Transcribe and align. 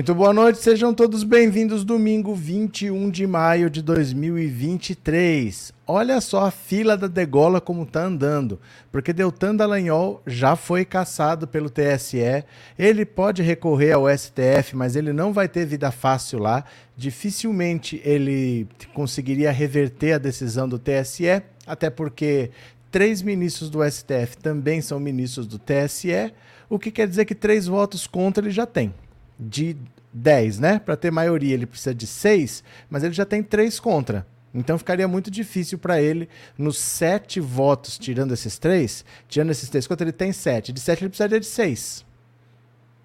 Muito 0.00 0.14
boa 0.14 0.32
noite, 0.32 0.58
sejam 0.60 0.94
todos 0.94 1.22
bem-vindos. 1.22 1.84
Domingo 1.84 2.34
21 2.34 3.10
de 3.10 3.26
maio 3.26 3.68
de 3.68 3.82
2023. 3.82 5.74
Olha 5.86 6.22
só 6.22 6.46
a 6.46 6.50
fila 6.50 6.96
da 6.96 7.06
degola 7.06 7.60
como 7.60 7.84
tá 7.84 8.04
andando, 8.04 8.58
porque 8.90 9.12
Deltan 9.12 9.54
Dallagnol 9.54 10.22
já 10.26 10.56
foi 10.56 10.86
caçado 10.86 11.46
pelo 11.46 11.68
TSE. 11.68 12.46
Ele 12.78 13.04
pode 13.04 13.42
recorrer 13.42 13.92
ao 13.92 14.08
STF, 14.08 14.74
mas 14.74 14.96
ele 14.96 15.12
não 15.12 15.34
vai 15.34 15.46
ter 15.46 15.66
vida 15.66 15.90
fácil 15.90 16.38
lá. 16.38 16.64
Dificilmente 16.96 18.00
ele 18.02 18.66
conseguiria 18.94 19.52
reverter 19.52 20.14
a 20.14 20.18
decisão 20.18 20.66
do 20.66 20.78
TSE, 20.78 21.42
até 21.66 21.90
porque 21.90 22.50
três 22.90 23.20
ministros 23.20 23.68
do 23.68 23.84
STF 23.84 24.38
também 24.40 24.80
são 24.80 24.98
ministros 24.98 25.46
do 25.46 25.58
TSE, 25.58 26.32
o 26.70 26.78
que 26.78 26.90
quer 26.90 27.06
dizer 27.06 27.26
que 27.26 27.34
três 27.34 27.66
votos 27.66 28.06
contra 28.06 28.42
ele 28.42 28.50
já 28.50 28.64
tem 28.64 28.94
de 29.40 29.76
10, 30.12 30.58
né? 30.58 30.78
Para 30.78 30.96
ter 30.96 31.10
maioria, 31.10 31.54
ele 31.54 31.66
precisa 31.66 31.94
de 31.94 32.06
6, 32.06 32.62
mas 32.88 33.02
ele 33.02 33.14
já 33.14 33.24
tem 33.24 33.42
3 33.42 33.80
contra. 33.80 34.26
Então 34.52 34.76
ficaria 34.76 35.06
muito 35.06 35.30
difícil 35.30 35.78
para 35.78 36.02
ele, 36.02 36.28
nos 36.58 36.76
7 36.76 37.38
votos, 37.40 37.96
tirando 37.96 38.34
esses 38.34 38.58
3, 38.58 39.04
tirando 39.28 39.50
esses 39.50 39.68
3 39.68 39.86
contra, 39.86 40.04
ele 40.04 40.12
tem 40.12 40.32
7. 40.32 40.72
De 40.72 40.80
7 40.80 41.02
ele 41.02 41.08
precisaria 41.08 41.40
de 41.40 41.46
6. 41.46 42.04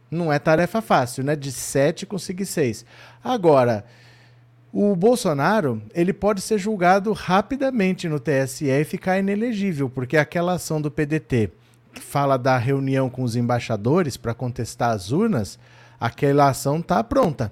Não 0.09 0.33
é 0.33 0.39
tarefa 0.39 0.81
fácil, 0.81 1.23
né? 1.23 1.35
De 1.35 1.51
7 1.51 2.05
conseguir 2.05 2.45
6. 2.45 2.85
Agora, 3.23 3.85
o 4.73 4.95
Bolsonaro, 4.95 5.81
ele 5.93 6.13
pode 6.13 6.41
ser 6.41 6.57
julgado 6.57 7.13
rapidamente 7.13 8.09
no 8.09 8.19
TSE 8.19 8.65
e 8.65 8.83
ficar 8.83 9.19
inelegível, 9.19 9.89
porque 9.89 10.17
aquela 10.17 10.53
ação 10.53 10.81
do 10.81 10.91
PDT 10.91 11.51
que 11.95 12.01
fala 12.01 12.37
da 12.37 12.57
reunião 12.57 13.09
com 13.09 13.23
os 13.23 13.35
embaixadores 13.37 14.17
para 14.17 14.33
contestar 14.33 14.91
as 14.91 15.11
urnas, 15.11 15.57
aquela 15.99 16.49
ação 16.49 16.79
está 16.79 17.03
pronta. 17.03 17.51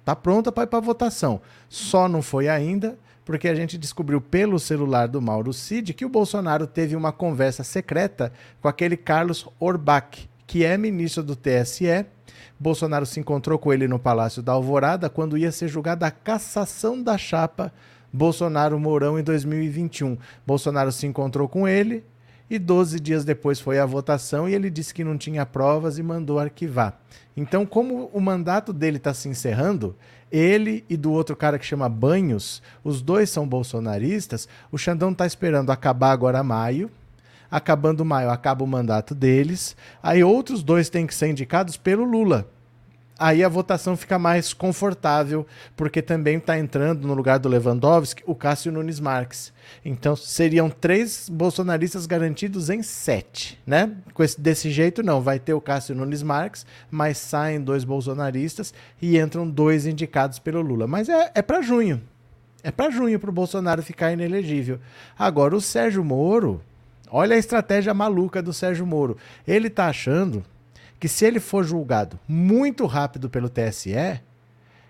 Está 0.00 0.16
pronta 0.16 0.50
para 0.50 0.64
ir 0.64 0.68
para 0.68 0.80
votação. 0.80 1.40
Só 1.68 2.08
não 2.08 2.22
foi 2.22 2.48
ainda 2.48 2.98
porque 3.24 3.46
a 3.46 3.54
gente 3.54 3.76
descobriu 3.76 4.22
pelo 4.22 4.58
celular 4.58 5.06
do 5.06 5.20
Mauro 5.20 5.52
Cid 5.52 5.92
que 5.92 6.06
o 6.06 6.08
Bolsonaro 6.08 6.66
teve 6.66 6.96
uma 6.96 7.12
conversa 7.12 7.62
secreta 7.62 8.32
com 8.62 8.68
aquele 8.68 8.96
Carlos 8.96 9.46
Orbach, 9.60 10.30
que 10.46 10.64
é 10.64 10.78
ministro 10.78 11.22
do 11.22 11.36
TSE. 11.36 12.06
Bolsonaro 12.58 13.04
se 13.04 13.20
encontrou 13.20 13.58
com 13.58 13.70
ele 13.70 13.86
no 13.86 13.98
Palácio 13.98 14.42
da 14.42 14.52
Alvorada 14.52 15.10
quando 15.10 15.36
ia 15.36 15.52
ser 15.52 15.68
julgada 15.68 16.06
a 16.06 16.10
cassação 16.10 17.02
da 17.02 17.18
chapa 17.18 17.70
Bolsonaro 18.10 18.78
Mourão 18.78 19.18
em 19.18 19.22
2021. 19.22 20.16
Bolsonaro 20.46 20.90
se 20.90 21.06
encontrou 21.06 21.48
com 21.48 21.68
ele, 21.68 22.04
e 22.50 22.58
12 22.58 22.98
dias 23.00 23.24
depois 23.24 23.60
foi 23.60 23.78
a 23.78 23.86
votação 23.86 24.48
e 24.48 24.54
ele 24.54 24.70
disse 24.70 24.94
que 24.94 25.04
não 25.04 25.18
tinha 25.18 25.44
provas 25.44 25.98
e 25.98 26.02
mandou 26.02 26.38
arquivar. 26.38 26.98
Então, 27.36 27.64
como 27.66 28.10
o 28.12 28.20
mandato 28.20 28.72
dele 28.72 28.96
está 28.96 29.12
se 29.14 29.28
encerrando, 29.28 29.94
ele 30.30 30.84
e 30.88 30.96
do 30.96 31.12
outro 31.12 31.36
cara 31.36 31.58
que 31.58 31.66
chama 31.66 31.88
Banhos, 31.88 32.62
os 32.82 33.00
dois 33.00 33.30
são 33.30 33.46
bolsonaristas, 33.46 34.48
o 34.72 34.78
Xandão 34.78 35.12
está 35.12 35.26
esperando 35.26 35.70
acabar 35.70 36.12
agora 36.12 36.42
maio. 36.42 36.90
Acabando 37.50 38.04
maio, 38.04 38.28
acaba 38.28 38.62
o 38.62 38.66
mandato 38.66 39.14
deles. 39.14 39.74
Aí 40.02 40.22
outros 40.22 40.62
dois 40.62 40.90
têm 40.90 41.06
que 41.06 41.14
ser 41.14 41.28
indicados 41.28 41.78
pelo 41.78 42.04
Lula 42.04 42.46
aí 43.18 43.42
a 43.42 43.48
votação 43.48 43.96
fica 43.96 44.18
mais 44.18 44.54
confortável, 44.54 45.46
porque 45.76 46.00
também 46.00 46.38
está 46.38 46.58
entrando 46.58 47.06
no 47.06 47.14
lugar 47.14 47.38
do 47.38 47.48
Lewandowski 47.48 48.22
o 48.24 48.34
Cássio 48.34 48.70
Nunes 48.70 49.00
Marques. 49.00 49.52
Então 49.84 50.14
seriam 50.14 50.70
três 50.70 51.28
bolsonaristas 51.28 52.06
garantidos 52.06 52.70
em 52.70 52.82
sete, 52.82 53.60
né? 53.66 53.92
Esse, 54.18 54.40
desse 54.40 54.70
jeito 54.70 55.02
não, 55.02 55.20
vai 55.20 55.38
ter 55.38 55.54
o 55.54 55.60
Cássio 55.60 55.94
Nunes 55.94 56.22
Marques, 56.22 56.64
mas 56.90 57.18
saem 57.18 57.60
dois 57.60 57.84
bolsonaristas 57.84 58.72
e 59.02 59.18
entram 59.18 59.48
dois 59.48 59.86
indicados 59.86 60.38
pelo 60.38 60.62
Lula. 60.62 60.86
Mas 60.86 61.08
é, 61.08 61.32
é 61.34 61.42
para 61.42 61.60
junho. 61.60 62.00
É 62.62 62.70
para 62.70 62.90
junho 62.90 63.18
para 63.18 63.30
o 63.30 63.32
Bolsonaro 63.32 63.82
ficar 63.82 64.12
inelegível. 64.12 64.78
Agora 65.18 65.54
o 65.54 65.60
Sérgio 65.60 66.04
Moro, 66.04 66.60
olha 67.10 67.36
a 67.36 67.38
estratégia 67.38 67.94
maluca 67.94 68.42
do 68.42 68.52
Sérgio 68.52 68.86
Moro. 68.86 69.16
Ele 69.46 69.68
está 69.68 69.86
achando 69.86 70.44
que 70.98 71.08
se 71.08 71.24
ele 71.24 71.40
for 71.40 71.64
julgado 71.64 72.18
muito 72.26 72.86
rápido 72.86 73.30
pelo 73.30 73.48
TSE, 73.48 74.20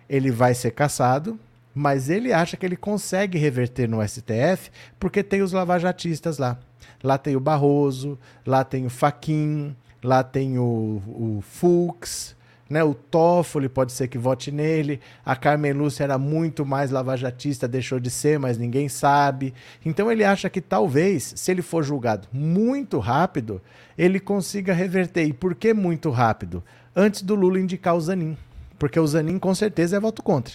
ele 0.08 0.30
vai 0.30 0.54
ser 0.54 0.70
cassado, 0.70 1.38
mas 1.74 2.08
ele 2.08 2.32
acha 2.32 2.56
que 2.56 2.64
ele 2.64 2.76
consegue 2.76 3.38
reverter 3.38 3.88
no 3.88 4.06
STF 4.06 4.70
porque 4.98 5.22
tem 5.22 5.42
os 5.42 5.52
lavajatistas 5.52 6.38
lá. 6.38 6.58
Lá 7.02 7.18
tem 7.18 7.36
o 7.36 7.40
Barroso, 7.40 8.18
lá 8.44 8.64
tem 8.64 8.86
o 8.86 8.90
Faquin, 8.90 9.76
lá 10.02 10.24
tem 10.24 10.58
o, 10.58 11.02
o 11.06 11.40
Fux, 11.42 12.34
né? 12.68 12.84
O 12.84 12.94
Toffoli 12.94 13.68
pode 13.68 13.92
ser 13.92 14.08
que 14.08 14.18
vote 14.18 14.52
nele. 14.52 15.00
A 15.24 15.34
Carmen 15.34 15.72
Lúcia 15.72 16.04
era 16.04 16.18
muito 16.18 16.66
mais 16.66 16.90
lavajatista, 16.90 17.66
deixou 17.66 17.98
de 17.98 18.10
ser, 18.10 18.38
mas 18.38 18.58
ninguém 18.58 18.88
sabe. 18.88 19.54
Então 19.84 20.10
ele 20.10 20.24
acha 20.24 20.50
que 20.50 20.60
talvez, 20.60 21.32
se 21.36 21.50
ele 21.50 21.62
for 21.62 21.82
julgado 21.82 22.28
muito 22.32 22.98
rápido, 22.98 23.62
ele 23.96 24.20
consiga 24.20 24.72
reverter. 24.72 25.26
E 25.26 25.32
por 25.32 25.54
que 25.54 25.72
muito 25.72 26.10
rápido? 26.10 26.62
Antes 26.94 27.22
do 27.22 27.34
Lula 27.34 27.58
indicar 27.58 27.96
o 27.96 28.00
Zanin. 28.00 28.36
Porque 28.78 29.00
o 29.00 29.06
Zanin 29.06 29.38
com 29.38 29.54
certeza 29.54 29.96
é 29.96 30.00
voto 30.00 30.22
contra. 30.22 30.54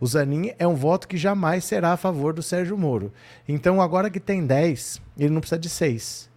O 0.00 0.06
Zanin 0.06 0.52
é 0.58 0.66
um 0.66 0.74
voto 0.74 1.08
que 1.08 1.16
jamais 1.16 1.64
será 1.64 1.92
a 1.92 1.96
favor 1.96 2.34
do 2.34 2.42
Sérgio 2.42 2.76
Moro. 2.76 3.12
Então 3.48 3.80
agora 3.80 4.10
que 4.10 4.20
tem 4.20 4.44
10, 4.44 5.00
ele 5.18 5.32
não 5.32 5.40
precisa 5.40 5.58
de 5.58 5.68
6. 5.68 6.30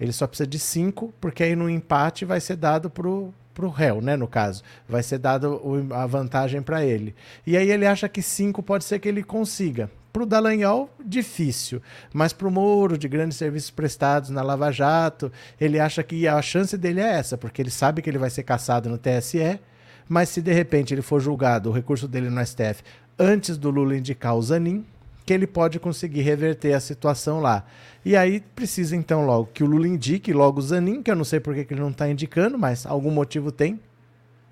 Ele 0.00 0.12
só 0.12 0.26
precisa 0.26 0.46
de 0.46 0.58
5, 0.58 1.14
porque 1.20 1.44
aí 1.44 1.54
no 1.54 1.70
empate 1.70 2.24
vai 2.24 2.40
ser 2.40 2.56
dado 2.56 2.90
pro 2.90 3.32
para 3.52 3.66
o 3.66 3.70
réu, 3.70 4.00
né, 4.00 4.16
no 4.16 4.26
caso. 4.26 4.62
Vai 4.88 5.02
ser 5.02 5.18
dado 5.18 5.60
a 5.92 6.06
vantagem 6.06 6.62
para 6.62 6.84
ele. 6.84 7.14
E 7.46 7.56
aí 7.56 7.70
ele 7.70 7.86
acha 7.86 8.08
que 8.08 8.22
5 8.22 8.62
pode 8.62 8.84
ser 8.84 8.98
que 8.98 9.08
ele 9.08 9.22
consiga. 9.22 9.90
Para 10.12 10.24
o 10.24 10.26
Dallagnol, 10.26 10.90
difícil. 11.02 11.80
Mas 12.12 12.34
para 12.34 12.46
o 12.46 12.50
Moro, 12.50 12.98
de 12.98 13.08
grandes 13.08 13.38
serviços 13.38 13.70
prestados 13.70 14.28
na 14.28 14.42
Lava 14.42 14.70
Jato, 14.70 15.32
ele 15.58 15.80
acha 15.80 16.02
que 16.02 16.28
a 16.28 16.40
chance 16.42 16.76
dele 16.76 17.00
é 17.00 17.14
essa, 17.14 17.38
porque 17.38 17.62
ele 17.62 17.70
sabe 17.70 18.02
que 18.02 18.10
ele 18.10 18.18
vai 18.18 18.28
ser 18.28 18.42
caçado 18.42 18.90
no 18.90 18.98
TSE, 18.98 19.58
mas 20.06 20.28
se 20.28 20.42
de 20.42 20.52
repente 20.52 20.92
ele 20.92 21.00
for 21.00 21.20
julgado, 21.20 21.70
o 21.70 21.72
recurso 21.72 22.06
dele 22.06 22.28
no 22.28 22.44
STF, 22.44 22.82
antes 23.18 23.56
do 23.56 23.70
Lula 23.70 23.96
indicar 23.96 24.36
o 24.36 24.42
Zanin, 24.42 24.84
que 25.24 25.32
ele 25.32 25.46
pode 25.46 25.78
conseguir 25.78 26.22
reverter 26.22 26.72
a 26.72 26.80
situação 26.80 27.40
lá. 27.40 27.64
E 28.04 28.16
aí 28.16 28.40
precisa 28.54 28.96
então 28.96 29.24
logo 29.24 29.50
que 29.52 29.62
o 29.62 29.66
Lula 29.66 29.86
indique 29.86 30.32
logo 30.32 30.58
o 30.58 30.62
Zanin, 30.62 31.02
que 31.02 31.10
eu 31.10 31.16
não 31.16 31.24
sei 31.24 31.40
por 31.40 31.54
que 31.54 31.72
ele 31.72 31.80
não 31.80 31.90
está 31.90 32.08
indicando, 32.08 32.58
mas 32.58 32.84
algum 32.84 33.10
motivo 33.10 33.52
tem. 33.52 33.78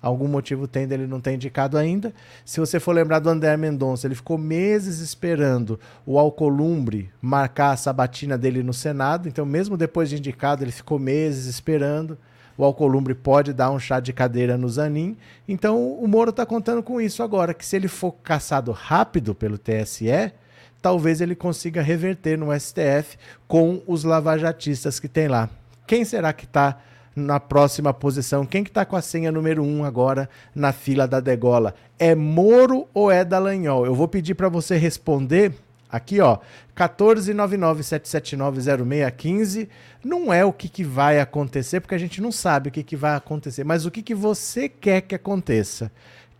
Algum 0.01 0.27
motivo 0.27 0.67
tem 0.67 0.87
dele 0.87 1.05
não 1.05 1.21
ter 1.21 1.33
indicado 1.33 1.77
ainda. 1.77 2.11
Se 2.43 2.59
você 2.59 2.79
for 2.79 2.91
lembrar 2.91 3.19
do 3.19 3.29
André 3.29 3.55
Mendonça, 3.55 4.07
ele 4.07 4.15
ficou 4.15 4.35
meses 4.35 4.99
esperando 4.99 5.79
o 6.07 6.17
Alcolumbre 6.17 7.11
marcar 7.21 7.71
a 7.71 7.77
sabatina 7.77 8.35
dele 8.35 8.63
no 8.63 8.73
Senado. 8.73 9.29
Então, 9.29 9.45
mesmo 9.45 9.77
depois 9.77 10.09
de 10.09 10.17
indicado, 10.17 10.63
ele 10.63 10.71
ficou 10.71 10.97
meses 10.97 11.45
esperando. 11.45 12.17
O 12.57 12.63
Alcolumbre 12.63 13.13
pode 13.13 13.53
dar 13.53 13.69
um 13.69 13.77
chá 13.77 13.99
de 13.99 14.11
cadeira 14.11 14.57
no 14.57 14.67
Zanin. 14.67 15.15
Então, 15.47 15.93
o 15.93 16.07
Moro 16.07 16.31
está 16.31 16.47
contando 16.47 16.81
com 16.81 16.99
isso 16.99 17.21
agora, 17.21 17.53
que 17.53 17.65
se 17.65 17.75
ele 17.75 17.87
for 17.87 18.11
caçado 18.23 18.71
rápido 18.71 19.35
pelo 19.35 19.57
TSE, 19.57 20.31
talvez 20.81 21.21
ele 21.21 21.35
consiga 21.35 21.81
reverter 21.81 22.37
no 22.37 22.57
STF 22.57 23.17
com 23.47 23.81
os 23.85 24.03
lavajatistas 24.03 24.99
que 24.99 25.07
tem 25.07 25.27
lá. 25.27 25.49
Quem 25.85 26.03
será 26.03 26.33
que 26.33 26.45
está 26.45 26.79
na 27.15 27.39
próxima 27.39 27.93
posição? 27.93 28.45
Quem 28.45 28.63
que 28.63 28.69
está 28.69 28.85
com 28.85 28.95
a 28.95 29.01
senha 29.01 29.31
número 29.31 29.63
1 29.63 29.79
um 29.79 29.85
agora 29.85 30.29
na 30.55 30.71
fila 30.71 31.07
da 31.07 31.19
degola? 31.19 31.75
É 31.99 32.15
Moro 32.15 32.87
ou 32.93 33.11
é 33.11 33.23
Dallagnol? 33.23 33.85
Eu 33.85 33.93
vou 33.93 34.07
pedir 34.07 34.33
para 34.35 34.49
você 34.49 34.77
responder 34.77 35.53
aqui, 35.89 36.19
ó, 36.21 36.39
14997790615. 36.75 39.67
Não 40.03 40.33
é 40.33 40.43
o 40.45 40.53
que, 40.53 40.69
que 40.69 40.83
vai 40.83 41.19
acontecer, 41.19 41.81
porque 41.81 41.95
a 41.95 41.99
gente 41.99 42.21
não 42.21 42.31
sabe 42.31 42.69
o 42.69 42.71
que, 42.71 42.83
que 42.83 42.95
vai 42.95 43.15
acontecer, 43.15 43.63
mas 43.63 43.85
o 43.85 43.91
que, 43.91 44.01
que 44.01 44.15
você 44.15 44.69
quer 44.69 45.01
que 45.01 45.13
aconteça. 45.13 45.91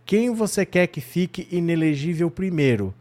Quem 0.04 0.34
você 0.34 0.66
quer 0.66 0.88
que 0.88 1.00
fique 1.00 1.46
inelegível 1.50 2.30
primeiro? 2.30 2.92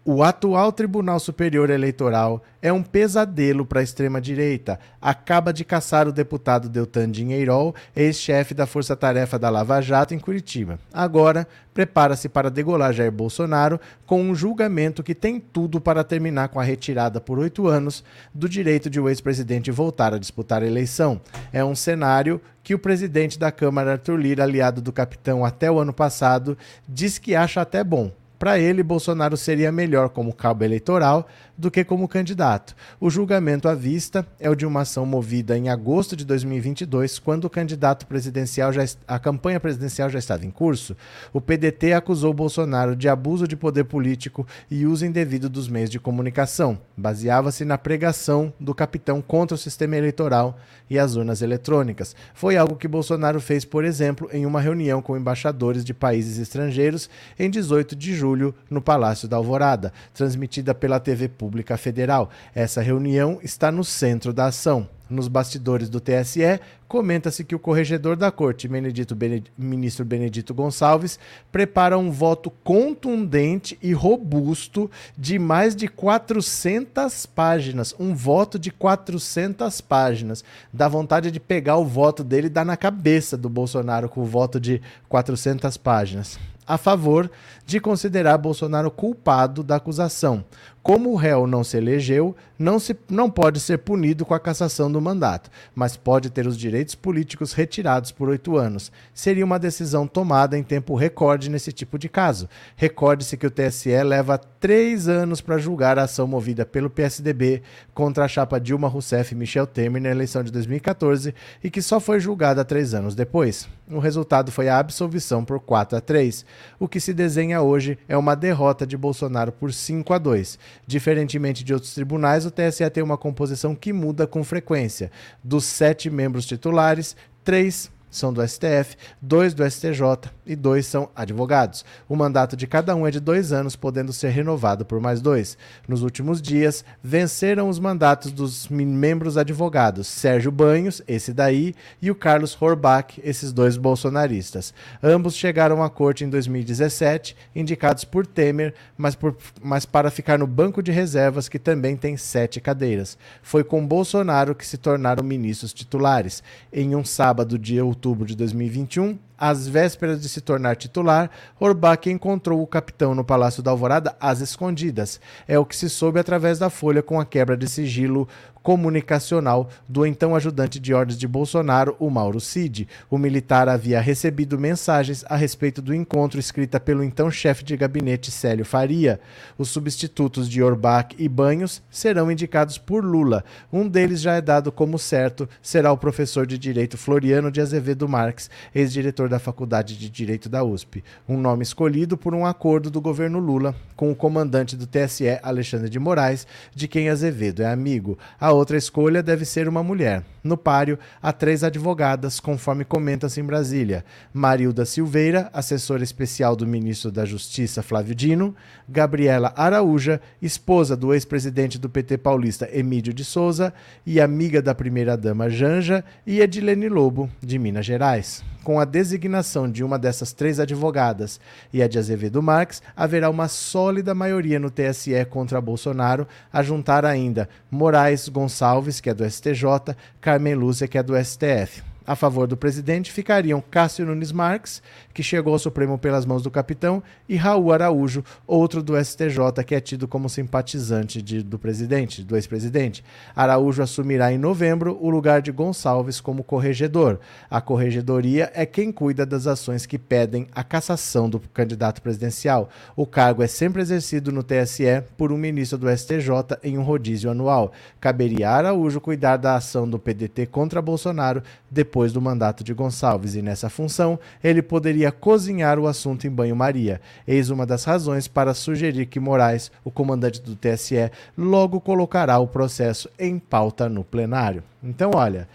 O 0.06 0.22
atual 0.22 0.70
Tribunal 0.70 1.18
Superior 1.18 1.70
Eleitoral 1.70 2.42
é 2.60 2.70
um 2.70 2.82
pesadelo 2.82 3.64
para 3.64 3.80
a 3.80 3.82
extrema-direita. 3.82 4.78
Acaba 5.00 5.50
de 5.50 5.64
caçar 5.64 6.06
o 6.06 6.12
deputado 6.12 6.68
Deltan 6.68 7.10
Dinheirol, 7.10 7.74
ex-chefe 7.96 8.52
da 8.52 8.66
Força 8.66 8.94
Tarefa 8.94 9.38
da 9.38 9.48
Lava 9.48 9.80
Jato, 9.80 10.12
em 10.12 10.18
Curitiba. 10.18 10.78
Agora, 10.92 11.48
prepara-se 11.72 12.28
para 12.28 12.50
degolar 12.50 12.92
Jair 12.92 13.10
Bolsonaro 13.10 13.80
com 14.04 14.20
um 14.20 14.34
julgamento 14.34 15.02
que 15.02 15.14
tem 15.14 15.40
tudo 15.40 15.80
para 15.80 16.04
terminar 16.04 16.48
com 16.48 16.60
a 16.60 16.64
retirada 16.64 17.18
por 17.18 17.38
oito 17.38 17.66
anos 17.66 18.04
do 18.34 18.46
direito 18.46 18.90
de 18.90 19.00
o 19.00 19.08
ex-presidente 19.08 19.70
voltar 19.70 20.12
a 20.12 20.18
disputar 20.18 20.62
a 20.62 20.66
eleição. 20.66 21.18
É 21.50 21.64
um 21.64 21.74
cenário 21.74 22.42
que 22.62 22.74
o 22.74 22.78
presidente 22.78 23.38
da 23.38 23.50
Câmara, 23.50 23.92
Arthur 23.92 24.20
Lira, 24.20 24.42
aliado 24.42 24.82
do 24.82 24.92
capitão 24.92 25.46
até 25.46 25.70
o 25.70 25.78
ano 25.78 25.94
passado, 25.94 26.58
diz 26.86 27.16
que 27.16 27.34
acha 27.34 27.62
até 27.62 27.82
bom 27.82 28.12
para 28.44 28.58
ele, 28.58 28.82
Bolsonaro 28.82 29.38
seria 29.38 29.72
melhor 29.72 30.10
como 30.10 30.30
cabo 30.30 30.64
eleitoral 30.64 31.26
do 31.56 31.70
que 31.70 31.84
como 31.84 32.08
candidato. 32.08 32.74
O 33.00 33.08
julgamento 33.08 33.68
à 33.68 33.74
vista 33.74 34.26
é 34.40 34.50
o 34.50 34.54
de 34.54 34.66
uma 34.66 34.80
ação 34.80 35.06
movida 35.06 35.56
em 35.56 35.68
agosto 35.68 36.16
de 36.16 36.24
2022, 36.24 37.18
quando 37.18 37.44
o 37.44 37.50
candidato 37.50 38.06
presidencial 38.06 38.72
já 38.72 38.84
a 39.06 39.18
campanha 39.18 39.60
presidencial 39.60 40.10
já 40.10 40.18
estava 40.18 40.44
em 40.44 40.50
curso. 40.50 40.96
O 41.32 41.40
PDT 41.40 41.92
acusou 41.92 42.34
Bolsonaro 42.34 42.96
de 42.96 43.08
abuso 43.08 43.46
de 43.46 43.56
poder 43.56 43.84
político 43.84 44.46
e 44.70 44.86
uso 44.86 45.06
indevido 45.06 45.48
dos 45.48 45.68
meios 45.68 45.90
de 45.90 46.00
comunicação. 46.00 46.78
Baseava-se 46.96 47.64
na 47.64 47.78
pregação 47.78 48.52
do 48.58 48.74
capitão 48.74 49.22
contra 49.22 49.54
o 49.54 49.58
sistema 49.58 49.96
eleitoral 49.96 50.58
e 50.90 50.98
as 50.98 51.16
urnas 51.16 51.40
eletrônicas. 51.40 52.14
Foi 52.34 52.56
algo 52.56 52.76
que 52.76 52.88
Bolsonaro 52.88 53.40
fez, 53.40 53.64
por 53.64 53.84
exemplo, 53.84 54.28
em 54.32 54.44
uma 54.44 54.60
reunião 54.60 55.00
com 55.00 55.16
embaixadores 55.16 55.84
de 55.84 55.94
países 55.94 56.38
estrangeiros 56.38 57.08
em 57.38 57.48
18 57.48 57.96
de 57.96 58.14
julho 58.14 58.54
no 58.68 58.82
Palácio 58.82 59.28
da 59.28 59.36
Alvorada, 59.36 59.92
transmitida 60.12 60.74
pela 60.74 61.00
TV 61.00 61.28
Pública 61.28 61.43
Federal. 61.76 62.30
Essa 62.54 62.80
reunião 62.80 63.38
está 63.42 63.70
no 63.70 63.84
centro 63.84 64.32
da 64.32 64.46
ação. 64.46 64.88
Nos 65.08 65.28
bastidores 65.28 65.90
do 65.90 66.00
TSE, 66.00 66.58
comenta-se 66.88 67.44
que 67.44 67.54
o 67.54 67.58
corregedor 67.58 68.16
da 68.16 68.30
corte, 68.30 68.66
Benedito 68.66 69.14
ministro 69.56 70.02
Benedito 70.02 70.54
Gonçalves, 70.54 71.18
prepara 71.52 71.98
um 71.98 72.10
voto 72.10 72.50
contundente 72.50 73.78
e 73.82 73.92
robusto 73.92 74.90
de 75.16 75.38
mais 75.38 75.76
de 75.76 75.88
400 75.88 77.26
páginas. 77.26 77.94
Um 77.98 78.14
voto 78.14 78.58
de 78.58 78.70
400 78.70 79.82
páginas. 79.82 80.42
Dá 80.72 80.88
vontade 80.88 81.30
de 81.30 81.38
pegar 81.38 81.76
o 81.76 81.84
voto 81.84 82.24
dele 82.24 82.46
e 82.46 82.50
dar 82.50 82.64
na 82.64 82.76
cabeça 82.76 83.36
do 83.36 83.50
Bolsonaro 83.50 84.08
com 84.08 84.22
o 84.22 84.26
voto 84.26 84.58
de 84.58 84.80
400 85.08 85.76
páginas 85.76 86.38
a 86.66 86.78
favor 86.78 87.30
de 87.66 87.78
considerar 87.78 88.38
Bolsonaro 88.38 88.90
culpado 88.90 89.62
da 89.62 89.76
acusação. 89.76 90.44
Como 90.84 91.12
o 91.12 91.16
réu 91.16 91.46
não 91.46 91.64
se 91.64 91.78
elegeu, 91.78 92.36
não, 92.58 92.78
se, 92.78 92.94
não 93.08 93.30
pode 93.30 93.58
ser 93.58 93.78
punido 93.78 94.26
com 94.26 94.34
a 94.34 94.38
cassação 94.38 94.92
do 94.92 95.00
mandato, 95.00 95.50
mas 95.74 95.96
pode 95.96 96.28
ter 96.28 96.46
os 96.46 96.58
direitos 96.58 96.94
políticos 96.94 97.54
retirados 97.54 98.12
por 98.12 98.28
oito 98.28 98.58
anos. 98.58 98.92
Seria 99.14 99.46
uma 99.46 99.58
decisão 99.58 100.06
tomada 100.06 100.58
em 100.58 100.62
tempo 100.62 100.94
recorde 100.94 101.48
nesse 101.48 101.72
tipo 101.72 101.98
de 101.98 102.06
caso. 102.06 102.50
Recorde-se 102.76 103.38
que 103.38 103.46
o 103.46 103.50
TSE 103.50 104.02
leva 104.02 104.36
três 104.36 105.08
anos 105.08 105.40
para 105.40 105.56
julgar 105.56 105.98
a 105.98 106.02
ação 106.02 106.26
movida 106.26 106.66
pelo 106.66 106.90
PSDB 106.90 107.62
contra 107.94 108.26
a 108.26 108.28
chapa 108.28 108.60
Dilma 108.60 108.86
Rousseff 108.86 109.34
e 109.34 109.38
Michel 109.38 109.66
Temer 109.66 110.02
na 110.02 110.10
eleição 110.10 110.44
de 110.44 110.52
2014 110.52 111.34
e 111.62 111.70
que 111.70 111.80
só 111.80 111.98
foi 111.98 112.20
julgada 112.20 112.62
três 112.62 112.92
anos 112.92 113.14
depois. 113.14 113.66
O 113.90 113.98
resultado 113.98 114.50
foi 114.50 114.68
a 114.68 114.78
absolvição 114.78 115.44
por 115.44 115.60
4 115.60 115.98
a 115.98 116.00
3. 116.00 116.44
O 116.78 116.88
que 116.88 117.00
se 117.00 117.12
desenha 117.12 117.60
hoje 117.60 117.98
é 118.08 118.16
uma 118.16 118.34
derrota 118.34 118.86
de 118.86 118.96
Bolsonaro 118.96 119.52
por 119.52 119.72
5 119.72 120.12
a 120.12 120.18
2. 120.18 120.58
Diferentemente 120.86 121.64
de 121.64 121.72
outros 121.72 121.94
tribunais, 121.94 122.44
o 122.46 122.50
TSE 122.50 122.88
tem 122.90 123.02
uma 123.02 123.16
composição 123.16 123.74
que 123.74 123.92
muda 123.92 124.26
com 124.26 124.42
frequência. 124.42 125.10
Dos 125.42 125.64
sete 125.64 126.10
membros 126.10 126.46
titulares, 126.46 127.16
três 127.42 127.90
são 128.16 128.32
do 128.32 128.46
STF, 128.46 128.96
dois 129.20 129.52
do 129.52 129.68
STJ 129.68 130.30
e 130.46 130.54
dois 130.54 130.86
são 130.86 131.10
advogados. 131.14 131.84
O 132.08 132.16
mandato 132.16 132.56
de 132.56 132.66
cada 132.66 132.94
um 132.94 133.06
é 133.06 133.10
de 133.10 133.20
dois 133.20 133.52
anos, 133.52 133.76
podendo 133.76 134.12
ser 134.12 134.28
renovado 134.30 134.84
por 134.84 135.00
mais 135.00 135.20
dois. 135.20 135.58
Nos 135.88 136.02
últimos 136.02 136.40
dias, 136.40 136.84
venceram 137.02 137.68
os 137.68 137.78
mandatos 137.78 138.32
dos 138.32 138.68
membros 138.68 139.36
advogados 139.36 140.06
Sérgio 140.06 140.50
Banhos, 140.50 141.02
esse 141.06 141.32
daí, 141.32 141.74
e 142.00 142.10
o 142.10 142.14
Carlos 142.14 142.56
Horbach, 142.60 143.20
esses 143.22 143.52
dois 143.52 143.76
bolsonaristas. 143.76 144.72
Ambos 145.02 145.34
chegaram 145.34 145.82
à 145.82 145.90
corte 145.90 146.24
em 146.24 146.30
2017, 146.30 147.36
indicados 147.54 148.04
por 148.04 148.26
Temer, 148.26 148.74
mas, 148.96 149.14
por, 149.14 149.36
mas 149.62 149.84
para 149.84 150.10
ficar 150.10 150.38
no 150.38 150.46
banco 150.46 150.82
de 150.82 150.92
reservas, 150.92 151.48
que 151.48 151.58
também 151.58 151.96
tem 151.96 152.16
sete 152.16 152.60
cadeiras. 152.60 153.18
Foi 153.42 153.64
com 153.64 153.86
Bolsonaro 153.86 154.54
que 154.54 154.66
se 154.66 154.78
tornaram 154.78 155.24
ministros 155.24 155.72
titulares. 155.72 156.42
Em 156.72 156.94
um 156.94 157.04
sábado, 157.04 157.58
dia 157.58 157.84
outubro 157.84 158.03
de 158.26 158.34
2021, 158.34 159.18
às 159.38 159.66
vésperas 159.66 160.20
de 160.20 160.28
se 160.28 160.40
tornar 160.40 160.76
titular, 160.76 161.30
Orbach 161.58 162.08
encontrou 162.08 162.62
o 162.62 162.66
capitão 162.66 163.14
no 163.14 163.24
Palácio 163.24 163.62
da 163.62 163.70
Alvorada 163.70 164.16
às 164.20 164.40
escondidas. 164.40 165.20
É 165.46 165.58
o 165.58 165.64
que 165.64 165.76
se 165.76 165.90
soube 165.90 166.18
através 166.18 166.58
da 166.58 166.70
Folha 166.70 167.02
com 167.02 167.20
a 167.20 167.24
quebra 167.24 167.56
de 167.56 167.68
sigilo 167.68 168.28
comunicacional 168.64 169.68
do 169.86 170.06
então 170.06 170.34
ajudante 170.34 170.80
de 170.80 170.94
ordens 170.94 171.18
de 171.18 171.28
Bolsonaro, 171.28 171.94
o 172.00 172.08
Mauro 172.08 172.40
Cid. 172.40 172.88
O 173.10 173.18
militar 173.18 173.68
havia 173.68 174.00
recebido 174.00 174.58
mensagens 174.58 175.22
a 175.28 175.36
respeito 175.36 175.82
do 175.82 175.94
encontro 175.94 176.40
escrita 176.40 176.80
pelo 176.80 177.04
então 177.04 177.30
chefe 177.30 177.62
de 177.62 177.76
gabinete 177.76 178.30
Célio 178.30 178.64
Faria. 178.64 179.20
Os 179.58 179.68
substitutos 179.68 180.48
de 180.48 180.62
Orbach 180.62 181.14
e 181.18 181.28
Banhos 181.28 181.82
serão 181.90 182.32
indicados 182.32 182.78
por 182.78 183.04
Lula. 183.04 183.44
Um 183.70 183.86
deles 183.86 184.22
já 184.22 184.36
é 184.36 184.40
dado 184.40 184.72
como 184.72 184.98
certo, 184.98 185.46
será 185.60 185.92
o 185.92 185.98
professor 185.98 186.46
de 186.46 186.56
direito 186.56 186.96
Floriano 186.96 187.50
de 187.50 187.60
Azevedo 187.60 188.08
Marques, 188.08 188.48
ex-diretor 188.74 189.23
da 189.28 189.38
Faculdade 189.38 189.96
de 189.96 190.08
Direito 190.10 190.48
da 190.48 190.62
USP. 190.64 191.02
Um 191.28 191.38
nome 191.38 191.62
escolhido 191.62 192.16
por 192.16 192.34
um 192.34 192.46
acordo 192.46 192.90
do 192.90 193.00
governo 193.00 193.38
Lula 193.38 193.74
com 193.96 194.10
o 194.10 194.16
comandante 194.16 194.76
do 194.76 194.86
TSE, 194.86 195.38
Alexandre 195.42 195.88
de 195.88 195.98
Moraes, 195.98 196.46
de 196.74 196.88
quem 196.88 197.08
Azevedo 197.08 197.62
é 197.62 197.66
amigo. 197.66 198.18
A 198.40 198.52
outra 198.52 198.76
escolha 198.76 199.22
deve 199.22 199.44
ser 199.44 199.68
uma 199.68 199.82
mulher. 199.82 200.24
No 200.42 200.58
páreo, 200.58 200.98
há 201.22 201.32
três 201.32 201.64
advogadas, 201.64 202.38
conforme 202.38 202.84
comenta-se 202.84 203.40
em 203.40 203.44
Brasília: 203.44 204.04
Marilda 204.32 204.84
Silveira, 204.84 205.48
assessora 205.52 206.04
especial 206.04 206.54
do 206.54 206.66
ministro 206.66 207.10
da 207.10 207.24
Justiça 207.24 207.82
Flávio 207.82 208.14
Dino, 208.14 208.54
Gabriela 208.86 209.54
Araúja, 209.56 210.20
esposa 210.42 210.94
do 210.94 211.14
ex-presidente 211.14 211.78
do 211.78 211.88
PT 211.88 212.18
paulista 212.18 212.68
Emílio 212.70 213.14
de 213.14 213.24
Souza 213.24 213.72
e 214.04 214.20
amiga 214.20 214.60
da 214.60 214.74
primeira-dama 214.74 215.48
Janja, 215.48 216.04
e 216.26 216.40
Edilene 216.40 216.88
Lobo, 216.88 217.30
de 217.42 217.58
Minas 217.58 217.86
Gerais. 217.86 218.44
Com 218.64 218.80
a 218.80 218.86
designação 218.86 219.70
de 219.70 219.84
uma 219.84 219.98
dessas 219.98 220.32
três 220.32 220.58
advogadas 220.58 221.38
e 221.70 221.82
a 221.82 221.86
de 221.86 221.98
Azevedo 221.98 222.42
Marques, 222.42 222.82
haverá 222.96 223.28
uma 223.28 223.46
sólida 223.46 224.14
maioria 224.14 224.58
no 224.58 224.70
TSE 224.70 225.22
contra 225.28 225.60
Bolsonaro, 225.60 226.26
a 226.50 226.62
juntar 226.62 227.04
ainda 227.04 227.46
Moraes 227.70 228.26
Gonçalves, 228.26 229.00
que 229.00 229.10
é 229.10 229.14
do 229.14 229.28
STJ, 229.30 229.94
Carmen 230.18 230.54
Lúcia, 230.54 230.88
que 230.88 230.96
é 230.96 231.02
do 231.02 231.14
STF. 231.22 231.93
A 232.06 232.14
favor 232.14 232.46
do 232.46 232.54
presidente 232.54 233.10
ficariam 233.10 233.64
Cássio 233.70 234.04
Nunes 234.04 234.30
Marques, 234.30 234.82
que 235.14 235.22
chegou 235.22 235.54
ao 235.54 235.58
Supremo 235.58 235.96
pelas 235.96 236.26
mãos 236.26 236.42
do 236.42 236.50
capitão, 236.50 237.02
e 237.26 237.34
Raul 237.34 237.72
Araújo, 237.72 238.22
outro 238.46 238.82
do 238.82 239.02
STJ, 239.02 239.64
que 239.66 239.74
é 239.74 239.80
tido 239.80 240.06
como 240.06 240.28
simpatizante 240.28 241.22
de, 241.22 241.42
do 241.42 241.58
presidente, 241.58 242.22
do 242.22 242.36
ex-presidente. 242.36 243.02
Araújo 243.34 243.82
assumirá 243.82 244.30
em 244.30 244.36
novembro 244.36 244.98
o 245.00 245.08
lugar 245.08 245.40
de 245.40 245.50
Gonçalves 245.50 246.20
como 246.20 246.44
corregedor. 246.44 247.18
A 247.48 247.62
corregedoria 247.62 248.52
é 248.54 248.66
quem 248.66 248.92
cuida 248.92 249.24
das 249.24 249.46
ações 249.46 249.86
que 249.86 249.98
pedem 249.98 250.46
a 250.54 250.62
cassação 250.62 251.30
do 251.30 251.40
candidato 251.40 252.02
presidencial. 252.02 252.68
O 252.94 253.06
cargo 253.06 253.42
é 253.42 253.46
sempre 253.46 253.80
exercido 253.80 254.30
no 254.30 254.42
TSE 254.42 255.02
por 255.16 255.32
um 255.32 255.38
ministro 255.38 255.78
do 255.78 255.88
STJ 255.88 256.58
em 256.62 256.76
um 256.76 256.82
rodízio 256.82 257.30
anual. 257.30 257.72
Caberia 257.98 258.50
a 258.50 258.56
Araújo 258.56 259.00
cuidar 259.00 259.38
da 259.38 259.56
ação 259.56 259.88
do 259.88 259.98
PDT 259.98 260.46
contra 260.46 260.82
Bolsonaro 260.82 261.42
depois 261.70 261.93
depois 261.94 262.12
do 262.12 262.20
mandato 262.20 262.64
de 262.64 262.74
Gonçalves, 262.74 263.36
e 263.36 263.40
nessa 263.40 263.70
função 263.70 264.18
ele 264.42 264.60
poderia 264.60 265.12
cozinhar 265.12 265.78
o 265.78 265.86
assunto 265.86 266.26
em 266.26 266.30
banho-maria. 266.30 267.00
Eis 267.24 267.50
uma 267.50 267.64
das 267.64 267.84
razões 267.84 268.26
para 268.26 268.52
sugerir 268.52 269.06
que 269.06 269.20
Moraes, 269.20 269.70
o 269.84 269.92
comandante 269.92 270.42
do 270.42 270.56
TSE, 270.56 271.08
logo 271.38 271.80
colocará 271.80 272.36
o 272.40 272.48
processo 272.48 273.08
em 273.16 273.38
pauta 273.38 273.88
no 273.88 274.02
plenário. 274.02 274.64
Então, 274.82 275.12
olha, 275.14 275.46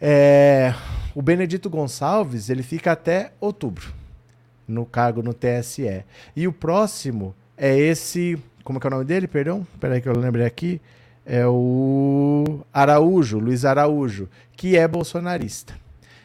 é... 0.00 0.72
o 1.12 1.20
Benedito 1.20 1.68
Gonçalves 1.68 2.50
ele 2.50 2.62
fica 2.62 2.92
até 2.92 3.32
outubro. 3.40 3.92
no 4.68 4.86
cargo 4.86 5.24
no 5.24 5.34
TSE. 5.34 6.04
E 6.36 6.46
o 6.46 6.52
próximo 6.52 7.34
é 7.56 7.76
esse. 7.76 8.38
Como 8.62 8.78
é 8.78 8.84
é 8.84 8.86
o 8.86 8.90
nome 8.90 9.04
dele? 9.04 9.26
Perdão? 9.26 9.66
Peraí 9.80 10.00
que 10.00 10.08
eu 10.08 10.16
lembrei 10.16 10.46
aqui. 10.46 10.80
É 11.26 11.46
o 11.46 12.60
Araújo, 12.72 13.38
Luiz 13.38 13.66
Araújo, 13.66 14.30
que 14.58 14.76
é 14.76 14.88
bolsonarista. 14.88 15.72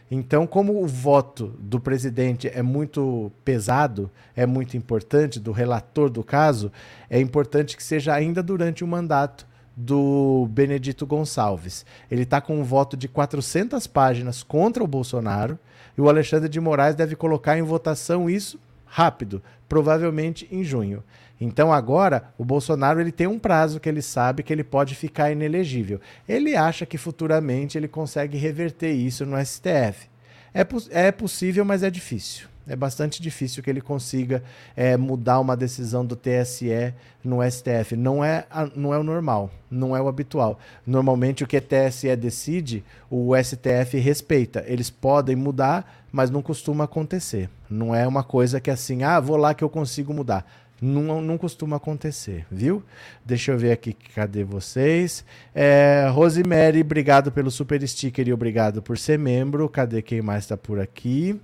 Então, 0.09 0.47
como 0.47 0.83
o 0.83 0.87
voto 0.87 1.53
do 1.59 1.79
presidente 1.79 2.49
é 2.51 2.63
muito 2.63 3.31
pesado, 3.45 4.09
é 4.35 4.43
muito 4.43 4.75
importante, 4.75 5.39
do 5.39 5.51
relator 5.51 6.09
do 6.09 6.23
caso, 6.23 6.71
é 7.11 7.19
importante 7.19 7.77
que 7.77 7.83
seja 7.83 8.11
ainda 8.11 8.41
durante 8.41 8.83
o 8.83 8.87
mandato 8.87 9.45
do 9.77 10.47
Benedito 10.49 11.05
Gonçalves. 11.05 11.85
Ele 12.09 12.23
está 12.23 12.41
com 12.41 12.59
um 12.59 12.63
voto 12.63 12.97
de 12.97 13.07
400 13.07 13.85
páginas 13.85 14.41
contra 14.41 14.83
o 14.83 14.87
Bolsonaro 14.87 15.57
e 15.95 16.01
o 16.01 16.09
Alexandre 16.09 16.49
de 16.49 16.59
Moraes 16.59 16.95
deve 16.95 17.15
colocar 17.15 17.55
em 17.55 17.61
votação 17.61 18.27
isso 18.27 18.59
rápido, 18.83 19.43
provavelmente 19.69 20.47
em 20.51 20.63
junho. 20.63 21.03
Então 21.43 21.73
agora 21.73 22.23
o 22.37 22.45
Bolsonaro 22.45 23.01
ele 23.01 23.11
tem 23.11 23.27
um 23.27 23.37
prazo 23.37 23.79
que 23.79 23.89
ele 23.89 24.01
sabe 24.01 24.43
que 24.43 24.53
ele 24.53 24.63
pode 24.63 24.95
ficar 24.95 25.29
inelegível. 25.29 25.99
Ele 26.27 26.55
acha 26.55 26.85
que 26.85 26.97
futuramente 26.97 27.77
ele 27.77 27.87
consegue 27.87 28.37
reverter 28.37 28.91
isso 28.91 29.25
no 29.25 29.37
STF. 29.45 30.07
É, 30.53 30.65
é 30.91 31.11
possível, 31.11 31.65
mas 31.65 31.83
é 31.83 31.89
difícil. 31.89 32.47
É 32.65 32.77
bastante 32.77 33.21
difícil 33.21 33.61
que 33.61 33.69
ele 33.69 33.81
consiga 33.81 34.41
é, 34.73 34.95
mudar 34.95 35.41
uma 35.41 35.57
decisão 35.57 36.05
do 36.05 36.15
TSE 36.15 36.93
no 37.21 37.39
STF. 37.43 37.97
Não 37.97 38.23
é, 38.23 38.45
não 38.73 38.93
é 38.93 38.97
o 38.97 39.03
normal, 39.03 39.51
não 39.69 39.93
é 39.93 40.01
o 40.01 40.07
habitual. 40.07 40.57
Normalmente 40.87 41.43
o 41.43 41.47
que 41.47 41.57
o 41.57 41.61
TSE 41.61 42.15
decide, 42.15 42.81
o 43.09 43.33
STF 43.35 43.99
respeita. 43.99 44.63
Eles 44.65 44.89
podem 44.89 45.35
mudar, 45.35 46.05
mas 46.09 46.29
não 46.29 46.41
costuma 46.41 46.85
acontecer. 46.85 47.49
Não 47.69 47.93
é 47.93 48.07
uma 48.07 48.23
coisa 48.23 48.61
que 48.61 48.71
assim, 48.71 49.03
ah, 49.03 49.19
vou 49.19 49.35
lá 49.35 49.53
que 49.53 49.63
eu 49.63 49.69
consigo 49.69 50.13
mudar. 50.13 50.45
Não, 50.83 51.21
não 51.21 51.37
costuma 51.37 51.77
acontecer, 51.77 52.45
viu? 52.51 52.83
Deixa 53.23 53.53
eu 53.53 53.57
ver 53.57 53.71
aqui, 53.71 53.93
cadê 54.13 54.43
vocês? 54.43 55.23
É, 55.55 56.09
Rosemary, 56.11 56.81
obrigado 56.81 57.31
pelo 57.31 57.49
super 57.49 57.87
sticker 57.87 58.27
e 58.27 58.33
obrigado 58.33 58.81
por 58.81 58.97
ser 58.97 59.17
membro. 59.17 59.69
Cadê 59.69 60.01
quem 60.01 60.21
mais 60.21 60.43
está 60.43 60.57
por 60.57 60.81
aqui? 60.81 61.39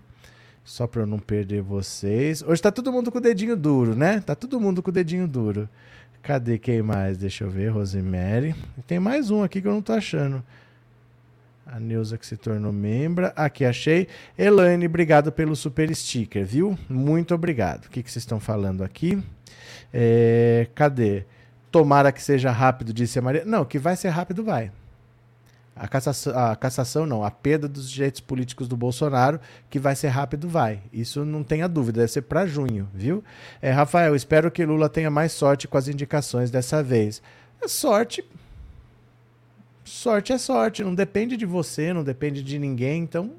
Só 0.66 0.86
para 0.86 1.04
eu 1.04 1.06
não 1.06 1.20
perder 1.20 1.62
vocês. 1.62 2.42
Hoje 2.42 2.62
tá 2.62 2.70
todo 2.70 2.92
mundo 2.92 3.10
com 3.10 3.18
o 3.18 3.22
dedinho 3.22 3.56
duro, 3.56 3.96
né? 3.96 4.20
Tá 4.20 4.36
todo 4.36 4.60
mundo 4.60 4.84
com 4.84 4.90
o 4.90 4.94
dedinho 4.94 5.26
duro. 5.26 5.70
Cadê 6.22 6.60
quem 6.60 6.82
mais? 6.82 7.18
Deixa 7.18 7.46
eu 7.46 7.50
ver. 7.50 7.70
Rosemary. 7.70 8.54
Tem 8.86 9.00
mais 9.00 9.32
um 9.32 9.42
aqui 9.42 9.62
que 9.62 9.68
eu 9.70 9.74
não 9.74 9.82
tô 9.82 9.94
achando. 9.94 10.44
A 11.72 11.80
Neuza 11.80 12.18
que 12.18 12.26
se 12.26 12.36
tornou 12.36 12.74
membra. 12.74 13.32
Aqui, 13.36 13.64
achei. 13.64 14.08
Elaine, 14.36 14.88
obrigado 14.88 15.32
pelo 15.32 15.56
super 15.56 15.94
sticker, 15.96 16.44
viu? 16.44 16.78
Muito 16.90 17.36
obrigado. 17.36 17.86
O 17.86 17.90
que, 17.92 18.02
que 18.02 18.12
vocês 18.12 18.24
estão 18.24 18.40
falando 18.40 18.84
aqui? 18.84 19.22
É, 19.94 20.68
cadê? 20.74 21.26
Tomara 21.72 22.12
que 22.12 22.24
seja 22.24 22.50
rápido, 22.50 22.92
disse 22.92 23.20
a 23.20 23.22
Maria. 23.22 23.46
Não, 23.46 23.64
que 23.64 23.78
vai 23.78 23.96
ser 23.96 24.10
rápido, 24.10 24.44
vai. 24.44 24.72
A 25.76 25.88
cassação, 25.88 26.38
a 26.38 26.56
cassação 26.56 27.06
não, 27.06 27.24
a 27.24 27.30
perda 27.30 27.68
dos 27.68 27.90
direitos 27.90 28.20
políticos 28.20 28.68
do 28.68 28.76
Bolsonaro, 28.76 29.40
que 29.70 29.78
vai 29.78 29.96
ser 29.96 30.08
rápido, 30.08 30.50
vai. 30.50 30.82
Isso 30.92 31.24
não 31.24 31.44
tenha 31.44 31.70
dúvida, 31.70 32.02
deve 32.02 32.12
ser 32.12 32.24
para 32.24 32.48
junho, 32.48 32.90
viu? 32.94 33.24
É, 33.62 33.70
Rafael, 33.70 34.16
espero 34.16 34.50
que 34.50 34.66
Lula 34.66 34.90
tenha 34.90 35.12
mais 35.12 35.34
sorte 35.34 35.68
com 35.68 35.78
as 35.78 35.88
indicações 35.88 36.50
dessa 36.50 36.82
vez. 36.82 37.22
É 37.62 37.68
sorte. 37.68 38.26
Sorte 39.90 40.32
é 40.32 40.38
sorte, 40.38 40.84
não 40.84 40.94
depende 40.94 41.36
de 41.36 41.48
você, 41.48 41.92
não 41.92 42.04
depende 42.04 42.44
de 42.44 42.60
ninguém, 42.60 43.02
então 43.02 43.32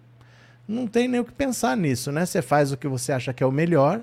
não 0.67 0.85
tem 0.85 1.07
nem 1.07 1.21
o 1.21 1.25
que 1.25 1.33
pensar 1.33 1.77
nisso, 1.77 2.11
né? 2.11 2.27
Você 2.27 2.43
faz 2.43 2.73
o 2.73 2.77
que 2.77 2.89
você 2.89 3.13
acha 3.13 3.33
que 3.33 3.43
é 3.43 3.47
o 3.47 3.53
melhor. 3.53 4.03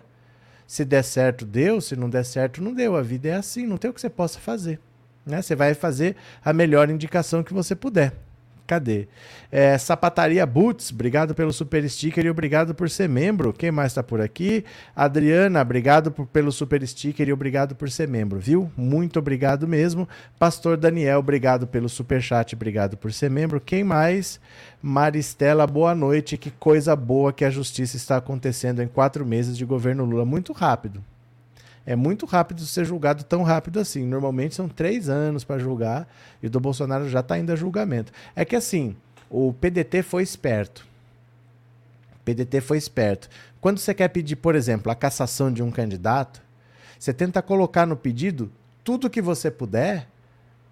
Se 0.66 0.86
der 0.86 1.04
certo, 1.04 1.46
deu. 1.46 1.82
Se 1.82 1.96
não 1.98 2.10
der 2.10 2.24
certo, 2.24 2.64
não 2.64 2.74
deu. 2.74 2.96
A 2.96 3.02
vida 3.02 3.28
é 3.28 3.36
assim, 3.36 3.68
não 3.68 3.78
tem 3.78 3.92
o 3.92 3.94
que 3.94 4.00
você 4.00 4.10
possa 4.10 4.40
fazer. 4.40 4.80
Né? 5.26 5.42
Você 5.42 5.56
vai 5.56 5.74
fazer 5.74 6.16
a 6.44 6.54
melhor 6.54 6.90
indicação 6.90 7.44
que 7.44 7.54
você 7.54 7.76
puder. 7.76 8.14
Cadê? 8.68 9.08
É, 9.50 9.78
Sapataria 9.78 10.46
Boots, 10.46 10.92
obrigado 10.92 11.34
pelo 11.34 11.54
super 11.54 11.90
sticker 11.90 12.26
e 12.26 12.30
obrigado 12.30 12.76
por 12.76 12.90
ser 12.90 13.08
membro. 13.08 13.54
Quem 13.54 13.72
mais 13.72 13.94
está 13.94 14.04
por 14.04 14.20
aqui? 14.20 14.66
Adriana, 14.94 15.62
obrigado 15.62 16.12
por, 16.12 16.28
pelo 16.28 16.52
super 16.52 16.86
sticker 16.86 17.30
e 17.30 17.32
obrigado 17.32 17.74
por 17.74 17.90
ser 17.90 18.10
membro, 18.10 18.40
viu? 18.40 18.70
Muito 18.76 19.20
obrigado 19.20 19.66
mesmo. 19.66 20.08
Pastor 20.38 20.76
Daniel, 20.76 21.20
obrigado 21.20 21.66
pelo 21.66 21.88
super 21.88 22.22
chat, 22.22 22.54
obrigado 22.54 22.98
por 22.98 23.14
ser 23.14 23.32
membro. 23.32 23.62
Quem 23.62 23.86
mais? 23.86 24.38
Maristela, 24.82 25.66
boa 25.66 25.96
noite. 25.96 26.38
Que 26.38 26.52
coisa 26.52 26.94
boa 26.94 27.32
que 27.32 27.46
a 27.46 27.50
justiça 27.50 27.96
está 27.96 28.18
acontecendo 28.18 28.84
em 28.84 28.88
quatro 28.88 29.26
meses 29.26 29.58
de 29.58 29.64
governo 29.64 30.04
Lula. 30.04 30.26
Muito 30.26 30.52
rápido 30.52 31.02
é 31.88 31.96
muito 31.96 32.26
rápido 32.26 32.66
ser 32.66 32.84
julgado 32.84 33.24
tão 33.24 33.44
rápido 33.44 33.80
assim. 33.80 34.06
Normalmente 34.06 34.54
são 34.54 34.68
três 34.68 35.08
anos 35.08 35.46
para 35.46 35.58
julgar 35.58 36.06
e 36.44 36.48
o 36.48 36.50
do 36.50 36.60
Bolsonaro 36.60 37.08
já 37.08 37.22
está 37.22 37.40
indo 37.40 37.50
a 37.54 37.56
julgamento. 37.56 38.12
É 38.36 38.44
que 38.44 38.58
assim, 38.58 38.94
o 39.30 39.54
PDT 39.54 40.04
foi 40.04 40.22
esperto. 40.22 40.86
O 42.14 42.24
PDT 42.26 42.60
foi 42.60 42.78
esperto. 42.78 43.30
Quando 43.62 43.80
você 43.80 43.94
quer 43.94 44.10
pedir, 44.10 44.36
por 44.36 44.54
exemplo, 44.54 44.92
a 44.92 44.96
cassação 44.96 45.50
de 45.50 45.64
um 45.64 45.72
candidato, 45.72 46.42
você 47.00 47.14
tenta 47.14 47.42
colocar 47.42 47.86
no 47.86 47.96
pedido 47.96 48.52
tudo 48.84 49.10
que 49.10 49.22
você 49.22 49.50
puder 49.50 50.10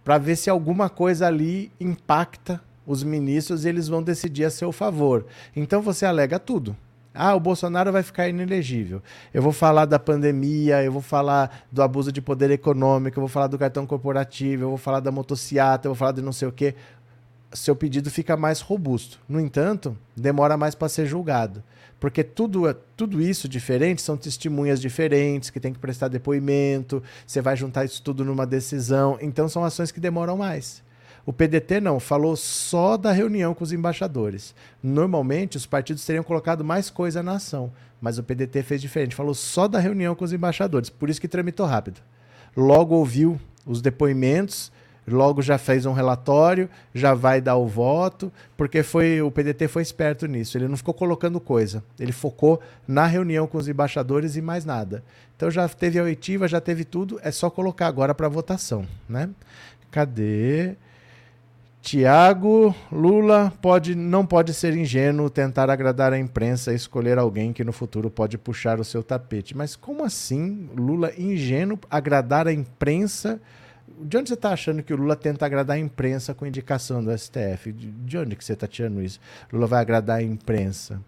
para 0.04 0.18
ver 0.18 0.36
se 0.36 0.50
alguma 0.50 0.90
coisa 0.90 1.28
ali 1.28 1.72
impacta 1.80 2.62
os 2.86 3.04
ministros 3.04 3.64
e 3.64 3.70
eles 3.70 3.88
vão 3.88 4.04
decidir 4.04 4.44
a 4.44 4.50
seu 4.50 4.70
favor. 4.74 5.26
Então 5.56 5.82
você 5.82 6.06
alega 6.06 6.38
tudo. 6.38 6.76
Ah, 7.16 7.34
o 7.34 7.40
Bolsonaro 7.40 7.92
vai 7.92 8.04
ficar 8.04 8.28
inelegível. 8.28 9.02
Eu 9.34 9.42
vou 9.42 9.54
falar 9.54 9.86
da 9.86 9.98
pandemia, 9.98 10.84
eu 10.84 10.92
vou 10.92 11.02
falar 11.02 11.66
do 11.72 11.82
abuso 11.82 12.12
de 12.12 12.22
poder 12.22 12.52
econômico, 12.52 13.18
eu 13.18 13.22
vou 13.22 13.30
falar 13.30 13.48
do 13.48 13.58
cartão 13.58 13.88
corporativo, 13.88 14.64
eu 14.64 14.70
vou 14.70 14.78
falar 14.78 15.00
da 15.00 15.12
motociata, 15.12 15.88
eu 15.88 15.92
vou 15.92 15.98
falar 15.98 16.12
de 16.12 16.22
não 16.22 16.34
sei 16.34 16.48
o 16.48 16.52
quê. 16.52 16.76
Seu 17.54 17.76
pedido 17.76 18.12
fica 18.12 18.36
mais 18.36 18.60
robusto. 18.60 19.18
No 19.30 19.40
entanto, 19.40 19.98
demora 20.16 20.58
mais 20.58 20.76
para 20.76 20.90
ser 20.90 21.06
julgado. 21.06 21.64
Porque 22.00 22.24
tudo, 22.24 22.72
tudo 22.96 23.22
isso 23.22 23.48
diferente 23.48 24.02
são 24.02 24.18
testemunhas 24.18 24.82
diferentes, 24.82 25.50
que 25.50 25.60
tem 25.60 25.74
que 25.74 25.80
prestar 25.80 26.10
depoimento, 26.10 27.02
você 27.26 27.42
vai 27.42 27.56
juntar 27.56 27.86
isso 27.86 28.04
tudo 28.04 28.26
numa 28.26 28.46
decisão. 28.46 29.18
Então, 29.22 29.48
são 29.48 29.64
ações 29.64 29.92
que 29.92 30.00
demoram 30.00 30.38
mais. 30.38 30.84
O 31.26 31.34
PDT 31.34 31.82
não, 31.82 32.00
falou 32.00 32.36
só 32.36 32.96
da 32.98 33.12
reunião 33.12 33.56
com 33.56 33.64
os 33.64 33.74
embaixadores. 33.74 34.54
Normalmente, 34.82 35.58
os 35.58 35.66
partidos 35.66 36.06
teriam 36.06 36.24
colocado 36.24 36.64
mais 36.64 36.90
coisa 36.90 37.24
na 37.24 37.34
ação, 37.34 37.72
mas 38.00 38.20
o 38.20 38.24
PDT 38.24 38.62
fez 38.62 38.80
diferente, 38.80 39.16
falou 39.16 39.34
só 39.34 39.68
da 39.68 39.80
reunião 39.80 40.14
com 40.14 40.24
os 40.24 40.32
embaixadores, 40.32 40.90
por 40.90 41.10
isso 41.10 41.20
que 41.20 41.28
tramitou 41.28 41.66
rápido. 41.66 42.00
Logo 42.56 42.94
ouviu 42.94 43.40
os 43.66 43.82
depoimentos, 43.82 44.72
logo 45.08 45.42
já 45.42 45.58
fez 45.58 45.88
um 45.88 45.94
relatório, 45.94 46.70
já 46.94 47.16
vai 47.16 47.42
dar 47.42 47.56
o 47.56 47.68
voto, 47.68 48.32
porque 48.56 48.84
foi 48.84 49.20
o 49.22 49.32
PDT 49.32 49.68
foi 49.68 49.82
esperto 49.82 50.28
nisso. 50.28 50.56
Ele 50.56 50.68
não 50.68 50.78
ficou 50.78 50.94
colocando 50.94 51.40
coisa, 51.40 51.84
ele 52.00 52.12
focou 52.12 52.62
na 52.88 53.08
reunião 53.08 53.48
com 53.48 53.58
os 53.58 53.68
embaixadores 53.68 54.36
e 54.36 54.42
mais 54.42 54.64
nada. 54.64 55.04
Então 55.36 55.50
já 55.50 55.68
teve 55.68 55.98
a 55.98 56.04
oitiva, 56.04 56.48
já 56.48 56.62
teve 56.62 56.86
tudo, 56.86 57.20
é 57.24 57.32
só 57.32 57.50
colocar 57.50 57.88
agora 57.88 58.14
para 58.14 58.30
votação, 58.30 58.86
né? 59.10 59.30
Cadê? 59.90 60.76
Tiago, 61.86 62.76
Lula 62.92 63.54
pode, 63.62 63.94
não 63.94 64.26
pode 64.26 64.56
ser 64.56 64.76
ingênuo 64.76 65.30
tentar 65.30 65.70
agradar 65.70 66.12
a 66.14 66.18
imprensa 66.18 66.74
e 66.74 66.76
escolher 66.76 67.20
alguém 67.20 67.54
que 67.54 67.64
no 67.64 67.72
futuro 67.72 68.10
pode 68.10 68.40
puxar 68.40 68.80
o 68.80 68.84
seu 68.84 69.04
tapete. 69.04 69.56
Mas 69.56 69.76
como 69.76 70.04
assim, 70.04 70.68
Lula 70.76 71.14
ingênuo 71.16 71.78
agradar 71.88 72.48
a 72.48 72.52
imprensa? 72.52 73.40
De 74.02 74.18
onde 74.18 74.30
você 74.30 74.34
está 74.34 74.50
achando 74.50 74.82
que 74.82 74.96
o 74.96 74.98
Lula 74.98 75.16
tenta 75.16 75.46
agradar 75.46 75.78
a 75.78 75.80
imprensa 75.80 76.34
com 76.34 76.48
indicação 76.48 77.04
do 77.04 77.16
STF? 77.16 77.72
De 77.72 78.18
onde 78.18 78.36
que 78.36 78.44
você 78.44 78.54
está 78.54 78.66
tirando 78.66 79.00
isso? 79.00 79.20
Lula 79.54 79.68
vai 79.68 79.80
agradar 79.80 80.18
a 80.18 80.24
imprensa? 80.24 81.00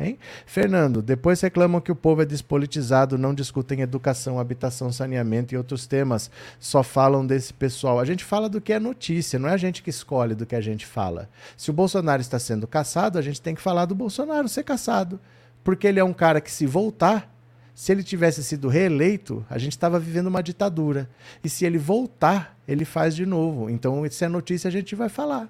Hein? 0.00 0.18
Fernando, 0.46 1.02
depois 1.02 1.40
reclamam 1.40 1.80
que 1.80 1.92
o 1.92 1.96
povo 1.96 2.22
é 2.22 2.24
despolitizado, 2.24 3.18
não 3.18 3.34
discutem 3.34 3.82
educação, 3.82 4.40
habitação, 4.40 4.90
saneamento 4.90 5.54
e 5.54 5.58
outros 5.58 5.86
temas, 5.86 6.30
só 6.58 6.82
falam 6.82 7.26
desse 7.26 7.52
pessoal. 7.52 8.00
A 8.00 8.04
gente 8.04 8.24
fala 8.24 8.48
do 8.48 8.60
que 8.60 8.72
é 8.72 8.80
notícia, 8.80 9.38
não 9.38 9.48
é 9.48 9.52
a 9.52 9.58
gente 9.58 9.82
que 9.82 9.90
escolhe 9.90 10.34
do 10.34 10.46
que 10.46 10.56
a 10.56 10.60
gente 10.60 10.86
fala. 10.86 11.28
Se 11.56 11.68
o 11.70 11.74
Bolsonaro 11.74 12.22
está 12.22 12.38
sendo 12.38 12.66
caçado, 12.66 13.18
a 13.18 13.22
gente 13.22 13.42
tem 13.42 13.54
que 13.54 13.60
falar 13.60 13.84
do 13.84 13.94
Bolsonaro 13.94 14.48
ser 14.48 14.62
caçado, 14.62 15.20
porque 15.62 15.86
ele 15.86 16.00
é 16.00 16.04
um 16.04 16.14
cara 16.14 16.40
que 16.40 16.50
se 16.50 16.66
voltar, 16.66 17.30
se 17.74 17.92
ele 17.92 18.02
tivesse 18.02 18.42
sido 18.42 18.68
reeleito, 18.68 19.44
a 19.48 19.58
gente 19.58 19.72
estava 19.72 19.98
vivendo 19.98 20.26
uma 20.26 20.42
ditadura. 20.42 21.08
E 21.42 21.48
se 21.48 21.64
ele 21.64 21.78
voltar, 21.78 22.58
ele 22.66 22.84
faz 22.84 23.14
de 23.14 23.24
novo. 23.24 23.70
Então, 23.70 24.02
se 24.10 24.24
é 24.24 24.28
notícia, 24.28 24.68
a 24.68 24.70
gente 24.70 24.94
vai 24.94 25.08
falar. 25.08 25.48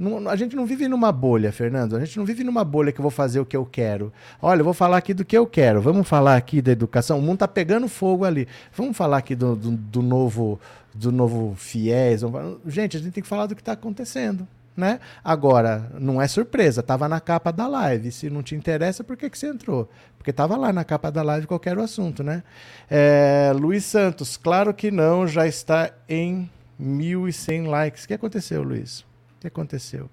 Não, 0.00 0.28
a 0.30 0.34
gente 0.34 0.56
não 0.56 0.64
vive 0.64 0.88
numa 0.88 1.12
bolha, 1.12 1.52
Fernando. 1.52 1.94
A 1.94 2.00
gente 2.04 2.18
não 2.18 2.24
vive 2.24 2.42
numa 2.42 2.64
bolha 2.64 2.90
que 2.90 2.98
eu 2.98 3.02
vou 3.02 3.10
fazer 3.10 3.38
o 3.38 3.44
que 3.44 3.56
eu 3.56 3.66
quero. 3.66 4.10
Olha, 4.40 4.60
eu 4.60 4.64
vou 4.64 4.72
falar 4.72 4.96
aqui 4.96 5.12
do 5.12 5.24
que 5.26 5.36
eu 5.36 5.46
quero. 5.46 5.82
Vamos 5.82 6.08
falar 6.08 6.36
aqui 6.36 6.62
da 6.62 6.72
educação. 6.72 7.18
O 7.18 7.22
mundo 7.22 7.34
está 7.34 7.48
pegando 7.48 7.86
fogo 7.86 8.24
ali. 8.24 8.48
Vamos 8.74 8.96
falar 8.96 9.18
aqui 9.18 9.34
do, 9.34 9.54
do, 9.54 9.70
do 9.72 10.02
novo 10.02 10.58
do 10.94 11.12
novo 11.12 11.54
fiéis. 11.56 12.22
Gente, 12.66 12.96
a 12.96 13.00
gente 13.00 13.12
tem 13.12 13.22
que 13.22 13.28
falar 13.28 13.46
do 13.46 13.54
que 13.54 13.62
está 13.62 13.72
acontecendo. 13.72 14.48
né? 14.76 14.98
Agora, 15.22 15.90
não 15.98 16.20
é 16.20 16.26
surpresa, 16.26 16.82
tava 16.82 17.08
na 17.08 17.20
capa 17.20 17.52
da 17.52 17.66
live. 17.68 18.10
Se 18.10 18.30
não 18.30 18.42
te 18.42 18.54
interessa, 18.54 19.04
por 19.04 19.16
que, 19.16 19.28
que 19.28 19.38
você 19.38 19.48
entrou? 19.48 19.88
Porque 20.16 20.32
tava 20.32 20.56
lá 20.56 20.72
na 20.72 20.84
capa 20.84 21.10
da 21.10 21.22
live 21.22 21.46
qualquer 21.46 21.78
assunto, 21.78 22.22
né? 22.22 22.42
É, 22.90 23.52
Luiz 23.54 23.84
Santos, 23.84 24.36
claro 24.36 24.72
que 24.72 24.90
não, 24.90 25.26
já 25.26 25.46
está 25.46 25.90
em 26.08 26.50
1.100 26.80 27.68
likes. 27.68 28.04
O 28.04 28.08
que 28.08 28.14
aconteceu, 28.14 28.62
Luiz? 28.62 29.04
O 29.40 29.42
que 29.42 29.46
aconteceu? 29.46 30.10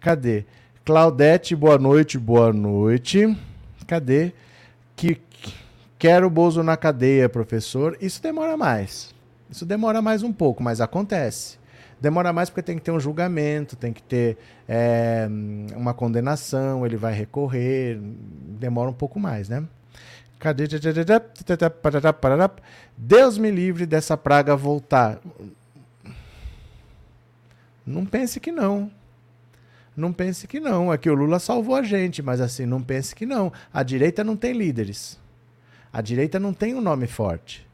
Cadê? 0.00 0.44
Claudete, 0.84 1.56
boa 1.56 1.76
noite, 1.76 2.16
boa 2.16 2.52
noite. 2.52 3.36
Cadê? 3.88 4.32
Que 4.94 5.20
quero 5.98 6.28
o 6.28 6.30
Bozo 6.30 6.62
na 6.62 6.76
cadeia, 6.76 7.28
professor. 7.28 7.98
Isso 8.00 8.22
demora 8.22 8.56
mais. 8.56 9.12
Isso 9.50 9.66
demora 9.66 10.00
mais 10.00 10.22
um 10.22 10.32
pouco, 10.32 10.62
mas 10.62 10.80
acontece. 10.80 11.58
Demora 12.00 12.32
mais 12.32 12.50
porque 12.50 12.62
tem 12.62 12.76
que 12.76 12.84
ter 12.84 12.92
um 12.92 13.00
julgamento, 13.00 13.74
tem 13.74 13.92
que 13.92 14.00
ter 14.00 14.38
é, 14.68 15.28
uma 15.74 15.92
condenação, 15.92 16.86
ele 16.86 16.96
vai 16.96 17.12
recorrer, 17.12 17.98
demora 18.00 18.88
um 18.88 18.94
pouco 18.94 19.18
mais, 19.18 19.48
né? 19.48 19.64
Cadê? 20.38 20.68
Deus 22.96 23.38
me 23.38 23.50
livre 23.50 23.86
dessa 23.86 24.16
praga 24.16 24.54
voltar. 24.54 25.18
Não 27.88 28.04
pense 28.04 28.38
que 28.38 28.52
não. 28.52 28.90
Não 29.96 30.12
pense 30.12 30.46
que 30.46 30.60
não. 30.60 30.92
É 30.92 30.98
que 30.98 31.10
o 31.10 31.14
Lula 31.14 31.38
salvou 31.38 31.74
a 31.74 31.82
gente, 31.82 32.22
mas 32.22 32.40
assim, 32.40 32.66
não 32.66 32.82
pense 32.82 33.14
que 33.14 33.26
não. 33.26 33.52
A 33.72 33.82
direita 33.82 34.22
não 34.22 34.36
tem 34.36 34.52
líderes. 34.52 35.18
A 35.92 36.00
direita 36.00 36.38
não 36.38 36.52
tem 36.52 36.74
um 36.74 36.80
nome 36.80 37.06
forte. 37.06 37.66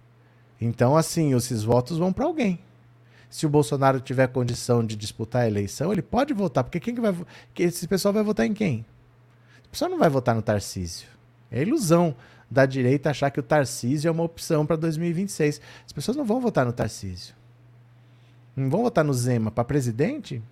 Então, 0.60 0.96
assim, 0.96 1.34
esses 1.34 1.62
votos 1.62 1.98
vão 1.98 2.12
para 2.12 2.24
alguém 2.24 2.60
se 3.34 3.44
o 3.46 3.48
Bolsonaro 3.48 3.98
tiver 3.98 4.28
condição 4.28 4.86
de 4.86 4.94
disputar 4.94 5.42
a 5.42 5.48
eleição, 5.48 5.90
ele 5.90 6.02
pode 6.02 6.32
votar, 6.32 6.62
porque 6.62 6.78
quem 6.78 6.94
que 6.94 7.00
vai 7.00 7.12
que 7.52 7.64
esse 7.64 7.88
pessoal 7.88 8.14
vai 8.14 8.22
votar 8.22 8.46
em 8.46 8.54
quem? 8.54 8.86
O 9.66 9.70
pessoal 9.70 9.90
não 9.90 9.98
vai 9.98 10.08
votar 10.08 10.36
no 10.36 10.40
Tarcísio. 10.40 11.08
É 11.50 11.60
ilusão 11.60 12.14
da 12.48 12.64
direita 12.64 13.10
achar 13.10 13.32
que 13.32 13.40
o 13.40 13.42
Tarcísio 13.42 14.06
é 14.06 14.10
uma 14.12 14.22
opção 14.22 14.64
para 14.64 14.76
2026. 14.76 15.60
As 15.84 15.92
pessoas 15.92 16.16
não 16.16 16.24
vão 16.24 16.40
votar 16.40 16.64
no 16.64 16.72
Tarcísio. 16.72 17.34
Não 18.56 18.70
vão 18.70 18.82
votar 18.82 19.04
no 19.04 19.12
Zema 19.12 19.50
para 19.50 19.64
presidente? 19.64 20.42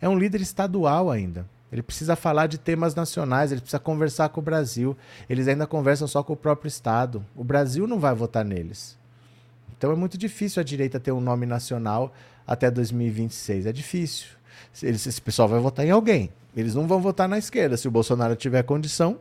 É 0.00 0.08
um 0.08 0.18
líder 0.18 0.40
estadual 0.40 1.10
ainda. 1.10 1.46
Ele 1.70 1.82
precisa 1.82 2.14
falar 2.14 2.46
de 2.46 2.56
temas 2.56 2.94
nacionais, 2.94 3.50
ele 3.50 3.60
precisa 3.60 3.80
conversar 3.80 4.28
com 4.28 4.40
o 4.40 4.44
Brasil. 4.44 4.96
Eles 5.28 5.48
ainda 5.48 5.66
conversam 5.66 6.06
só 6.06 6.22
com 6.22 6.32
o 6.32 6.36
próprio 6.36 6.68
Estado. 6.68 7.24
O 7.34 7.42
Brasil 7.42 7.86
não 7.86 7.98
vai 7.98 8.14
votar 8.14 8.44
neles. 8.44 8.96
Então 9.76 9.90
é 9.90 9.96
muito 9.96 10.16
difícil 10.16 10.60
a 10.60 10.64
direita 10.64 11.00
ter 11.00 11.10
um 11.10 11.20
nome 11.20 11.46
nacional 11.46 12.14
até 12.46 12.70
2026. 12.70 13.66
É 13.66 13.72
difícil. 13.72 14.28
Esse, 14.82 15.20
pessoal 15.20 15.48
vai 15.48 15.58
votar 15.58 15.84
em 15.84 15.90
alguém. 15.90 16.30
Eles 16.56 16.74
não 16.74 16.86
vão 16.86 17.00
votar 17.00 17.28
na 17.28 17.38
esquerda 17.38 17.76
se 17.76 17.88
o 17.88 17.90
Bolsonaro 17.90 18.36
tiver 18.36 18.62
condição. 18.62 19.18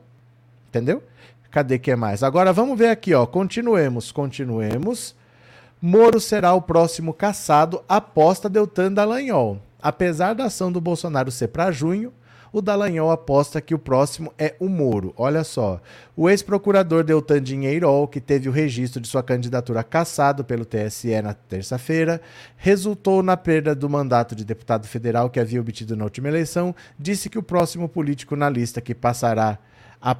Entendeu? 0.69 1.03
Cadê 1.49 1.79
que 1.79 1.91
é 1.91 1.95
mais? 1.95 2.23
Agora 2.23 2.53
vamos 2.53 2.77
ver 2.77 2.89
aqui, 2.89 3.13
ó. 3.13 3.25
Continuemos, 3.25 4.11
continuemos. 4.11 5.15
Moro 5.85 6.17
será 6.17 6.53
o 6.53 6.61
próximo 6.61 7.13
caçado, 7.13 7.83
aposta 7.89 8.47
Deltan 8.47 8.93
Dallagnol. 8.93 9.59
Apesar 9.81 10.33
da 10.33 10.45
ação 10.45 10.71
do 10.71 10.79
Bolsonaro 10.79 11.29
ser 11.29 11.49
para 11.49 11.73
junho, 11.73 12.13
o 12.53 12.61
Dallagnol 12.61 13.11
aposta 13.11 13.59
que 13.59 13.75
o 13.75 13.77
próximo 13.77 14.33
é 14.39 14.55
o 14.61 14.69
Moro. 14.69 15.13
Olha 15.17 15.43
só. 15.43 15.81
O 16.15 16.29
ex-procurador 16.29 17.03
Deltan 17.03 17.41
Dinheirol, 17.41 18.07
que 18.07 18.21
teve 18.21 18.47
o 18.47 18.51
registro 18.53 19.01
de 19.01 19.09
sua 19.09 19.21
candidatura 19.21 19.83
cassado 19.83 20.45
pelo 20.45 20.63
TSE 20.63 21.21
na 21.21 21.33
terça-feira, 21.33 22.21
resultou 22.55 23.21
na 23.21 23.35
perda 23.35 23.75
do 23.75 23.89
mandato 23.89 24.33
de 24.33 24.45
deputado 24.45 24.87
federal 24.87 25.29
que 25.29 25.37
havia 25.37 25.59
obtido 25.59 25.97
na 25.97 26.05
última 26.05 26.29
eleição, 26.29 26.73
disse 26.97 27.29
que 27.29 27.37
o 27.37 27.43
próximo 27.43 27.89
político 27.89 28.37
na 28.37 28.49
lista 28.49 28.79
que 28.79 28.95
passará 28.95 29.59
a 30.01 30.15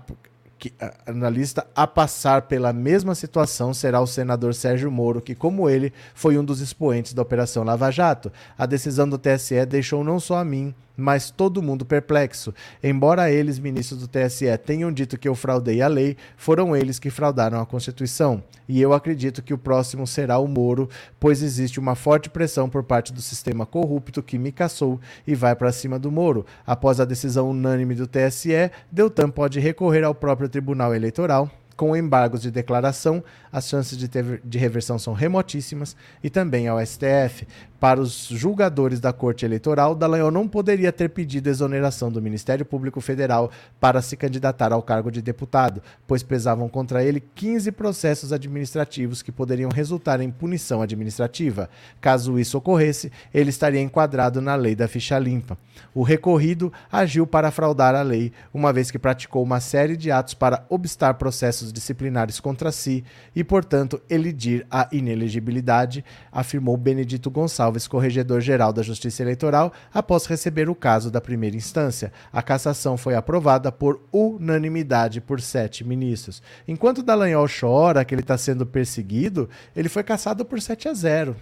que, 0.63 0.73
analista 1.06 1.67
a 1.76 1.86
passar 1.86 2.43
pela 2.43 2.71
mesma 2.71 3.13
situação 3.15 3.73
será 3.73 3.99
o 3.99 4.08
senador 4.08 4.56
Sérgio 4.56 4.89
Moro, 4.89 5.19
que, 5.19 5.36
como 5.36 5.69
ele, 5.69 5.91
foi 6.15 6.38
um 6.38 6.45
dos 6.45 6.62
expoentes 6.62 7.13
da 7.13 7.21
Operação 7.21 7.65
Lava 7.65 7.91
Jato. 7.91 8.32
A 8.58 8.65
decisão 8.65 9.10
do 9.10 9.17
TSE 9.17 9.65
deixou 9.65 10.06
não 10.06 10.21
só 10.21 10.38
a 10.38 10.45
mim, 10.45 10.73
mas 10.96 11.32
todo 11.32 11.62
mundo 11.62 11.86
perplexo. 11.86 12.54
Embora 12.82 13.32
eles, 13.32 13.60
ministros 13.60 14.02
do 14.02 14.08
TSE, 14.08 14.46
tenham 14.66 14.92
dito 14.92 15.18
que 15.18 15.28
eu 15.28 15.36
fraudei 15.36 15.82
a 15.82 15.88
lei, 15.88 16.16
foram 16.38 16.76
eles 16.76 17.00
que 17.00 17.10
fraudaram 17.10 17.60
a 17.60 17.66
Constituição. 17.66 18.44
E 18.68 18.82
eu 18.82 18.94
acredito 18.94 19.42
que 19.42 19.54
o 19.54 19.58
próximo 19.58 20.08
será 20.08 20.38
o 20.38 20.48
Moro, 20.48 20.90
pois 21.20 21.42
existe 21.42 21.80
uma 21.80 21.96
forte 21.96 22.30
pressão 22.30 22.70
por 22.70 22.84
parte 22.84 23.12
do 23.12 23.22
sistema 23.22 23.66
corrupto 23.66 24.24
que 24.24 24.38
me 24.38 24.52
caçou 24.52 25.00
e 25.28 25.36
vai 25.36 25.56
para 25.56 25.72
cima 25.72 26.00
do 26.00 26.12
Moro. 26.12 26.46
Após 26.66 27.00
a 27.00 27.06
decisão 27.06 27.50
unânime 27.50 27.96
do 27.96 28.08
TSE, 28.08 28.72
Deltan 28.92 29.30
pode 29.30 29.60
recorrer 29.60 30.04
ao 30.04 30.16
próprio 30.16 30.48
Tribunal 30.50 30.96
Eleitoral 30.96 31.50
com 31.76 31.96
embargos 31.96 32.42
de 32.42 32.52
declaração, 32.52 33.24
as 33.54 33.70
chances 33.70 33.96
de, 33.96 34.08
ter, 34.08 34.42
de 34.44 34.58
reversão 34.58 34.98
são 34.98 35.13
remotíssimas 35.13 35.96
e 36.24 36.30
também 36.30 36.68
ao 36.68 36.84
STF. 36.84 37.48
Para 37.80 38.00
os 38.00 38.30
julgadores 38.32 39.00
da 39.02 39.12
Corte 39.12 39.46
Eleitoral, 39.46 39.94
Dallagnol 39.94 40.32
não 40.32 40.48
poderia 40.48 40.89
ter 40.89 41.10
pedido 41.10 41.50
exoneração 41.50 42.10
do 42.10 42.22
Ministério 42.22 42.66
Público 42.66 43.02
Federal 43.02 43.52
para 43.78 44.02
se 44.02 44.16
candidatar 44.16 44.72
ao 44.72 44.82
cargo 44.82 45.12
de 45.12 45.22
deputado, 45.22 45.84
pois 46.08 46.24
pesavam 46.24 46.70
contra 46.70 47.04
ele 47.04 47.22
15 47.36 47.74
processos 47.74 48.32
administrativos 48.32 49.22
que 49.22 49.34
poderiam 49.34 49.70
resultar 49.70 50.22
em 50.22 50.32
punição 50.32 50.82
administrativa. 50.82 51.70
Caso 52.00 52.39
isso 52.39 52.58
ocorresse, 52.58 53.12
ele 53.34 53.50
estaria 53.50 53.82
enquadrado 53.82 54.39
na 54.39 54.56
lei 54.56 54.76
da 54.76 54.88
ficha 54.88 55.20
limpa. 55.20 55.58
O 55.94 56.04
recorrido 56.04 56.72
agiu 56.89 57.28
para 57.28 57.52
fraudar 57.52 57.96
a 57.96 58.02
lei, 58.02 58.32
uma 58.54 58.72
vez 58.72 58.89
que 58.89 58.98
praticou 58.98 59.44
uma 59.44 59.60
série 59.60 59.98
de 59.98 60.10
atos 60.10 60.34
para 60.34 60.66
obstar 60.70 61.16
processos 61.16 61.74
disciplinares 61.74 62.39
contra 62.39 62.72
si 62.72 63.04
e, 63.36 63.43
portanto, 63.44 64.02
elidir 64.10 64.66
a 64.72 64.88
inelegibilidade, 64.92 66.06
afirmou 66.32 66.78
Benedito 66.78 67.30
Gonçalves 67.30 67.74
Alves, 67.74 67.88
corregedor-geral 67.88 68.72
da 68.72 68.84
Justiça 68.84 69.24
Eleitoral, 69.24 69.74
após 69.92 70.26
receber 70.26 70.70
o 70.70 70.76
caso 70.76 71.10
da 71.10 71.20
primeira 71.20 71.56
instância. 71.56 72.12
A 72.32 72.42
cassação 72.42 72.98
foi 72.98 73.16
aprovada 73.16 73.72
por 73.72 74.02
unanimidade 74.12 75.20
por 75.20 75.42
sete 75.42 75.84
ministros. 75.84 76.42
Enquanto 76.68 77.02
Dallagnol 77.02 77.48
chora 77.48 78.06
que 78.06 78.14
ele 78.14 78.22
está 78.22 78.38
sendo 78.38 78.66
perseguido, 78.66 79.50
ele 79.76 79.90
foi 79.90 80.04
cassado 80.04 80.46
por 80.46 80.62
7 80.62 80.90
a 80.90 80.94
0. 80.94 81.36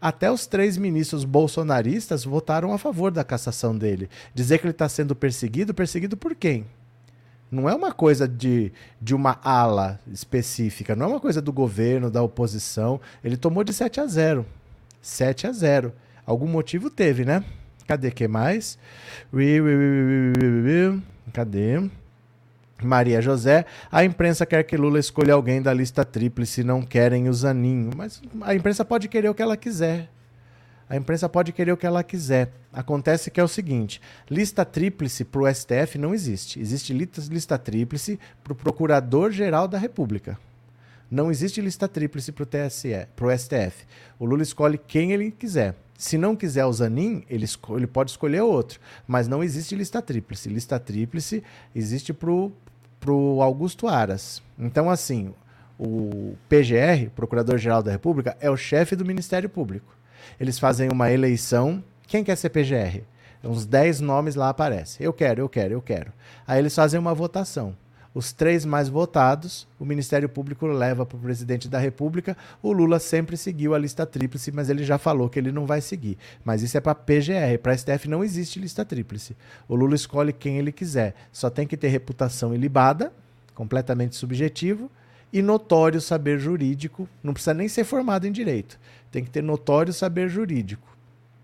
Até 0.00 0.30
os 0.30 0.46
três 0.46 0.76
ministros 0.76 1.24
bolsonaristas 1.24 2.24
votaram 2.24 2.72
a 2.72 2.78
favor 2.78 3.10
da 3.10 3.24
cassação 3.24 3.76
dele. 3.76 4.08
Dizer 4.34 4.58
que 4.58 4.66
ele 4.66 4.72
está 4.72 4.88
sendo 4.88 5.14
perseguido, 5.16 5.72
perseguido 5.74 6.16
por 6.16 6.34
quem? 6.34 6.66
Não 7.54 7.68
é 7.68 7.74
uma 7.74 7.92
coisa 7.92 8.26
de, 8.26 8.72
de 9.00 9.14
uma 9.14 9.38
ala 9.42 10.00
específica, 10.10 10.96
não 10.96 11.06
é 11.06 11.08
uma 11.10 11.20
coisa 11.20 11.40
do 11.40 11.52
governo, 11.52 12.10
da 12.10 12.20
oposição. 12.20 13.00
Ele 13.22 13.36
tomou 13.36 13.62
de 13.62 13.72
7 13.72 14.00
a 14.00 14.06
0. 14.06 14.44
7 15.00 15.46
a 15.46 15.52
0. 15.52 15.92
Algum 16.26 16.48
motivo 16.48 16.90
teve, 16.90 17.24
né? 17.24 17.44
Cadê 17.86 18.10
que 18.10 18.26
mais? 18.26 18.76
Cadê? 21.32 21.88
Maria 22.82 23.22
José, 23.22 23.64
a 23.90 24.04
imprensa 24.04 24.44
quer 24.44 24.62
que 24.64 24.76
Lula 24.76 24.98
escolha 24.98 25.34
alguém 25.34 25.62
da 25.62 25.72
lista 25.72 26.04
tríplice, 26.04 26.64
não 26.64 26.82
querem 26.82 27.28
o 27.28 27.32
Zaninho. 27.32 27.90
Mas 27.96 28.20
a 28.42 28.54
imprensa 28.54 28.84
pode 28.84 29.08
querer 29.08 29.28
o 29.28 29.34
que 29.34 29.42
ela 29.42 29.56
quiser. 29.56 30.10
A 30.88 30.96
imprensa 30.96 31.28
pode 31.28 31.52
querer 31.52 31.72
o 31.72 31.76
que 31.76 31.86
ela 31.86 32.02
quiser. 32.02 32.52
Acontece 32.72 33.30
que 33.30 33.40
é 33.40 33.44
o 33.44 33.48
seguinte: 33.48 34.00
lista 34.30 34.64
tríplice 34.64 35.24
para 35.24 35.42
o 35.42 35.54
STF 35.54 35.98
não 35.98 36.14
existe. 36.14 36.60
Existe 36.60 36.92
lista, 36.92 37.58
tríplice 37.58 38.18
para 38.42 38.52
o 38.52 38.56
Procurador-Geral 38.56 39.66
da 39.66 39.78
República. 39.78 40.38
Não 41.10 41.30
existe 41.30 41.60
lista 41.60 41.86
tríplice 41.86 42.32
para 42.32 42.42
o 42.42 42.46
TSE, 42.46 43.06
para 43.14 43.26
o 43.26 43.38
STF. 43.38 43.86
O 44.18 44.24
Lula 44.24 44.42
escolhe 44.42 44.78
quem 44.78 45.12
ele 45.12 45.30
quiser. 45.30 45.74
Se 45.96 46.18
não 46.18 46.34
quiser 46.34 46.64
o 46.66 46.72
Zanin, 46.72 47.24
ele, 47.30 47.46
ele 47.76 47.86
pode 47.86 48.10
escolher 48.10 48.40
outro. 48.40 48.80
Mas 49.06 49.28
não 49.28 49.42
existe 49.42 49.76
lista 49.76 50.02
tríplice. 50.02 50.48
Lista 50.48 50.78
tríplice 50.78 51.42
existe 51.74 52.12
para 52.12 52.30
o 53.12 53.42
Augusto 53.42 53.86
Aras. 53.86 54.42
Então, 54.58 54.90
assim, 54.90 55.32
o 55.78 56.34
PGR, 56.48 57.10
Procurador-Geral 57.14 57.82
da 57.82 57.92
República, 57.92 58.36
é 58.40 58.50
o 58.50 58.56
chefe 58.56 58.96
do 58.96 59.04
Ministério 59.04 59.48
Público. 59.48 59.94
Eles 60.38 60.58
fazem 60.58 60.88
uma 60.90 61.10
eleição. 61.10 61.82
Quem 62.06 62.22
quer 62.24 62.36
ser 62.36 62.50
PGR? 62.50 63.02
Uns 63.42 63.66
10 63.66 64.00
nomes 64.00 64.34
lá 64.34 64.48
aparecem. 64.48 65.04
Eu 65.04 65.12
quero, 65.12 65.40
eu 65.40 65.48
quero, 65.48 65.74
eu 65.74 65.82
quero. 65.82 66.12
Aí 66.46 66.58
eles 66.58 66.74
fazem 66.74 66.98
uma 66.98 67.14
votação 67.14 67.76
os 68.14 68.32
três 68.32 68.64
mais 68.64 68.88
votados, 68.88 69.66
o 69.78 69.84
Ministério 69.84 70.28
Público 70.28 70.66
leva 70.66 71.04
para 71.04 71.16
o 71.16 71.20
presidente 71.20 71.68
da 71.68 71.80
República. 71.80 72.36
O 72.62 72.72
Lula 72.72 73.00
sempre 73.00 73.36
seguiu 73.36 73.74
a 73.74 73.78
lista 73.78 74.06
tríplice, 74.06 74.52
mas 74.52 74.70
ele 74.70 74.84
já 74.84 74.96
falou 74.98 75.28
que 75.28 75.36
ele 75.36 75.50
não 75.50 75.66
vai 75.66 75.80
seguir. 75.80 76.16
Mas 76.44 76.62
isso 76.62 76.78
é 76.78 76.80
para 76.80 76.94
PGR, 76.94 77.58
para 77.60 77.76
STF 77.76 78.08
não 78.08 78.22
existe 78.22 78.60
lista 78.60 78.84
tríplice. 78.84 79.36
O 79.68 79.74
Lula 79.74 79.96
escolhe 79.96 80.32
quem 80.32 80.58
ele 80.58 80.70
quiser. 80.70 81.14
Só 81.32 81.50
tem 81.50 81.66
que 81.66 81.76
ter 81.76 81.88
reputação 81.88 82.54
ilibada, 82.54 83.12
completamente 83.52 84.14
subjetivo, 84.14 84.88
e 85.32 85.42
notório 85.42 86.00
saber 86.00 86.38
jurídico. 86.38 87.08
Não 87.20 87.32
precisa 87.32 87.52
nem 87.52 87.66
ser 87.66 87.82
formado 87.82 88.28
em 88.28 88.32
direito. 88.32 88.78
Tem 89.14 89.22
que 89.22 89.30
ter 89.30 89.44
notório 89.44 89.92
saber 89.92 90.28
jurídico. 90.28 90.88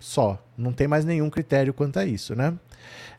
Só. 0.00 0.44
Não 0.58 0.72
tem 0.72 0.88
mais 0.88 1.04
nenhum 1.04 1.30
critério 1.30 1.72
quanto 1.72 2.00
a 2.00 2.04
isso, 2.04 2.34
né? 2.34 2.52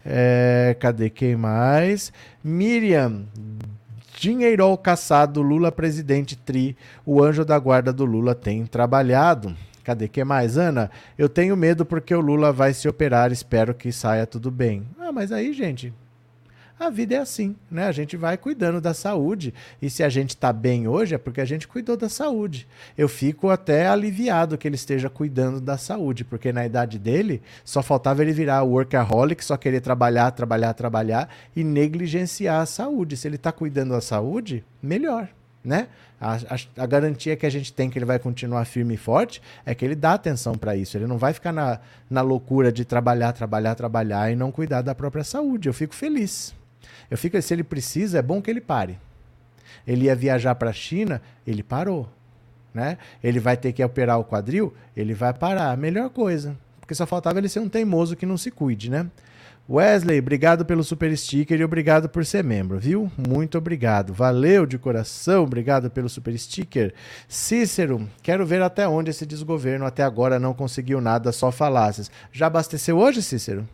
É, 0.05 0.75
cadê 0.77 1.09
quem 1.09 1.37
mais? 1.37 2.11
Miriam. 2.43 3.23
Dinheirol 4.19 4.77
caçado, 4.77 5.41
Lula 5.41 5.71
presidente 5.71 6.35
tri. 6.35 6.75
O 7.05 7.23
anjo 7.23 7.45
da 7.45 7.57
guarda 7.57 7.93
do 7.93 8.03
Lula 8.03 8.35
tem 8.35 8.65
trabalhado. 8.65 9.55
Cadê 9.85 10.09
que 10.09 10.21
mais, 10.21 10.57
Ana? 10.57 10.91
Eu 11.17 11.29
tenho 11.29 11.55
medo 11.55 11.85
porque 11.85 12.13
o 12.13 12.19
Lula 12.19 12.51
vai 12.51 12.73
se 12.73 12.89
operar, 12.89 13.31
espero 13.31 13.73
que 13.73 13.89
saia 13.89 14.27
tudo 14.27 14.51
bem. 14.51 14.85
Ah, 14.99 15.13
mas 15.13 15.31
aí, 15.31 15.53
gente, 15.53 15.93
a 16.81 16.89
vida 16.89 17.13
é 17.13 17.19
assim, 17.19 17.55
né? 17.69 17.85
A 17.85 17.91
gente 17.91 18.17
vai 18.17 18.37
cuidando 18.37 18.81
da 18.81 18.93
saúde. 18.93 19.53
E 19.79 19.87
se 19.87 20.01
a 20.01 20.09
gente 20.09 20.29
está 20.31 20.51
bem 20.51 20.87
hoje, 20.87 21.13
é 21.13 21.17
porque 21.17 21.39
a 21.39 21.45
gente 21.45 21.67
cuidou 21.67 21.95
da 21.95 22.09
saúde. 22.09 22.67
Eu 22.97 23.07
fico 23.07 23.49
até 23.49 23.87
aliviado 23.87 24.57
que 24.57 24.67
ele 24.67 24.75
esteja 24.75 25.09
cuidando 25.09 25.61
da 25.61 25.77
saúde, 25.77 26.23
porque 26.25 26.51
na 26.51 26.65
idade 26.65 26.97
dele 26.97 27.41
só 27.63 27.83
faltava 27.83 28.23
ele 28.23 28.31
virar 28.31 28.63
workaholic, 28.63 29.45
só 29.45 29.57
querer 29.57 29.81
trabalhar, 29.81 30.31
trabalhar, 30.31 30.73
trabalhar 30.73 31.29
e 31.55 31.63
negligenciar 31.63 32.61
a 32.61 32.65
saúde. 32.65 33.15
Se 33.15 33.27
ele 33.27 33.35
está 33.35 33.51
cuidando 33.51 33.91
da 33.91 34.01
saúde, 34.01 34.63
melhor. 34.81 35.29
Né? 35.63 35.87
A, 36.19 36.33
a, 36.33 36.83
a, 36.83 36.85
garantia 36.87 37.35
que 37.35 37.45
a 37.45 37.49
gente 37.49 37.71
tem 37.71 37.87
que 37.87 37.99
ele 37.99 38.05
vai 38.05 38.17
continuar 38.17 38.65
firme 38.65 38.95
e 38.95 38.97
forte 38.97 39.39
é 39.63 39.75
que 39.75 39.85
ele 39.85 39.93
dá 39.93 40.13
atenção 40.13 40.55
para 40.55 40.75
isso. 40.75 40.97
Ele 40.97 41.05
não 41.05 41.19
vai 41.19 41.33
ficar 41.33 41.51
na, 41.51 41.79
na 42.09 42.21
loucura 42.21 42.71
de 42.71 42.83
trabalhar, 42.83 43.31
trabalhar, 43.33 43.75
trabalhar 43.75 44.31
e 44.31 44.35
não 44.35 44.51
cuidar 44.51 44.81
da 44.81 44.95
própria 44.95 45.23
saúde. 45.23 45.69
Eu 45.69 45.73
fico 45.73 45.93
feliz. 45.93 46.59
Eu 47.09 47.17
fico, 47.17 47.41
se 47.41 47.53
ele 47.53 47.63
precisa, 47.63 48.19
é 48.19 48.21
bom 48.21 48.41
que 48.41 48.49
ele 48.49 48.61
pare. 48.61 48.97
Ele 49.85 50.05
ia 50.05 50.15
viajar 50.15 50.55
para 50.55 50.69
a 50.69 50.73
China, 50.73 51.21
ele 51.45 51.63
parou. 51.63 52.09
Né? 52.73 52.97
Ele 53.23 53.39
vai 53.39 53.57
ter 53.57 53.73
que 53.73 53.83
operar 53.83 54.19
o 54.19 54.23
quadril, 54.23 54.73
ele 54.95 55.13
vai 55.13 55.33
parar. 55.33 55.75
Melhor 55.77 56.09
coisa. 56.09 56.55
Porque 56.79 56.95
só 56.95 57.05
faltava 57.05 57.39
ele 57.39 57.49
ser 57.49 57.59
um 57.59 57.69
teimoso 57.69 58.15
que 58.15 58.25
não 58.25 58.37
se 58.37 58.51
cuide, 58.51 58.89
né? 58.89 59.07
Wesley, 59.69 60.19
obrigado 60.19 60.65
pelo 60.65 60.83
super 60.83 61.15
sticker 61.17 61.59
e 61.59 61.63
obrigado 61.63 62.09
por 62.09 62.25
ser 62.25 62.43
membro, 62.43 62.77
viu? 62.77 63.09
Muito 63.15 63.57
obrigado. 63.57 64.13
Valeu 64.13 64.65
de 64.65 64.77
coração, 64.77 65.43
obrigado 65.43 65.89
pelo 65.89 66.09
super 66.09 66.37
sticker. 66.37 66.93
Cícero, 67.27 68.09
quero 68.21 68.45
ver 68.45 68.61
até 68.61 68.87
onde 68.87 69.11
esse 69.11 69.25
desgoverno 69.25 69.85
até 69.85 70.03
agora 70.03 70.39
não 70.39 70.53
conseguiu 70.53 70.99
nada, 70.99 71.31
só 71.31 71.51
falácias. 71.51 72.11
Já 72.33 72.47
abasteceu 72.47 72.97
hoje, 72.97 73.21
Cícero? 73.21 73.65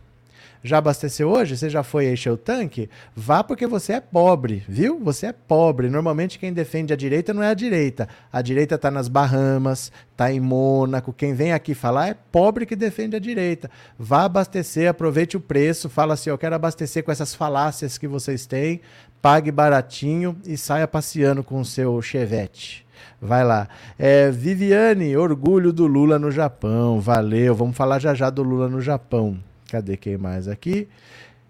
Já 0.62 0.78
abasteceu 0.78 1.30
hoje? 1.30 1.56
Você 1.56 1.70
já 1.70 1.82
foi 1.82 2.10
encher 2.10 2.30
o 2.30 2.36
tanque? 2.36 2.90
Vá 3.14 3.44
porque 3.44 3.66
você 3.66 3.94
é 3.94 4.00
pobre, 4.00 4.64
viu? 4.68 4.98
Você 5.00 5.26
é 5.26 5.32
pobre. 5.32 5.88
Normalmente 5.88 6.38
quem 6.38 6.52
defende 6.52 6.92
a 6.92 6.96
direita 6.96 7.32
não 7.32 7.42
é 7.42 7.48
a 7.48 7.54
direita. 7.54 8.08
A 8.32 8.42
direita 8.42 8.74
está 8.74 8.90
nas 8.90 9.08
Bahamas, 9.08 9.92
está 10.10 10.32
em 10.32 10.40
Mônaco. 10.40 11.12
Quem 11.12 11.34
vem 11.34 11.52
aqui 11.52 11.74
falar 11.74 12.08
é 12.08 12.14
pobre 12.14 12.66
que 12.66 12.74
defende 12.74 13.16
a 13.16 13.20
direita. 13.20 13.70
Vá 13.98 14.24
abastecer, 14.24 14.88
aproveite 14.88 15.36
o 15.36 15.40
preço, 15.40 15.88
fala 15.88 16.14
assim: 16.14 16.30
eu 16.30 16.38
quero 16.38 16.54
abastecer 16.54 17.04
com 17.04 17.12
essas 17.12 17.34
falácias 17.34 17.96
que 17.96 18.08
vocês 18.08 18.46
têm, 18.46 18.80
pague 19.22 19.52
baratinho 19.52 20.36
e 20.44 20.56
saia 20.56 20.88
passeando 20.88 21.44
com 21.44 21.60
o 21.60 21.64
seu 21.64 22.00
chevette. 22.02 22.86
Vai 23.20 23.44
lá. 23.44 23.68
É, 23.98 24.30
Viviane, 24.30 25.16
orgulho 25.16 25.72
do 25.72 25.86
Lula 25.86 26.18
no 26.18 26.30
Japão. 26.30 27.00
Valeu. 27.00 27.54
Vamos 27.54 27.76
falar 27.76 27.98
já 27.98 28.14
já 28.14 28.30
do 28.30 28.42
Lula 28.42 28.68
no 28.68 28.80
Japão. 28.80 29.38
Cadê 29.68 29.96
quem 29.96 30.16
mais 30.16 30.48
aqui? 30.48 30.88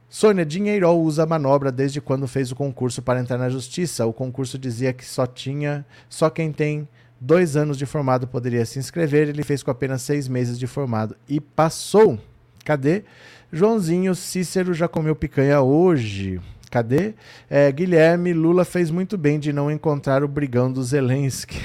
Sônia 0.08 0.44
Dinheirol 0.44 1.02
usa 1.02 1.22
a 1.22 1.26
manobra 1.26 1.70
desde 1.70 2.00
quando 2.00 2.26
fez 2.26 2.50
o 2.50 2.56
concurso 2.56 3.02
para 3.02 3.20
entrar 3.20 3.38
na 3.38 3.48
justiça. 3.48 4.06
O 4.06 4.12
concurso 4.12 4.58
dizia 4.58 4.92
que 4.92 5.04
só 5.04 5.26
tinha, 5.26 5.84
só 6.08 6.30
quem 6.30 6.50
tem 6.50 6.88
dois 7.20 7.56
anos 7.56 7.76
de 7.76 7.84
formado 7.84 8.26
poderia 8.26 8.64
se 8.64 8.78
inscrever. 8.78 9.28
Ele 9.28 9.42
fez 9.42 9.62
com 9.62 9.70
apenas 9.70 10.02
seis 10.02 10.26
meses 10.26 10.58
de 10.58 10.66
formado 10.66 11.14
e 11.28 11.40
passou. 11.40 12.18
Cadê? 12.64 13.04
Joãozinho 13.52 14.14
Cícero 14.14 14.74
já 14.74 14.88
comeu 14.88 15.14
picanha 15.14 15.60
hoje. 15.60 16.40
Cadê? 16.70 17.14
É, 17.48 17.70
Guilherme, 17.72 18.32
Lula 18.32 18.64
fez 18.64 18.90
muito 18.90 19.16
bem 19.16 19.38
de 19.38 19.52
não 19.52 19.70
encontrar 19.70 20.22
o 20.22 20.28
brigão 20.28 20.70
do 20.70 20.82
Zelensky. 20.82 21.60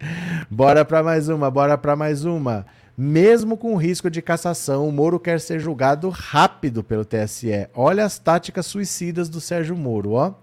bora 0.50 0.84
para 0.84 1.02
mais 1.02 1.28
uma, 1.28 1.50
bora 1.50 1.78
para 1.78 1.96
mais 1.96 2.24
uma. 2.24 2.66
Mesmo 2.96 3.56
com 3.56 3.76
risco 3.76 4.10
de 4.10 4.20
cassação, 4.20 4.86
o 4.86 4.92
Moro 4.92 5.18
quer 5.18 5.40
ser 5.40 5.58
julgado 5.58 6.10
rápido 6.10 6.84
pelo 6.84 7.04
TSE. 7.04 7.68
Olha 7.74 8.04
as 8.04 8.18
táticas 8.18 8.66
suicidas 8.66 9.28
do 9.28 9.40
Sérgio 9.40 9.76
Moro, 9.76 10.12
ó. 10.12 10.34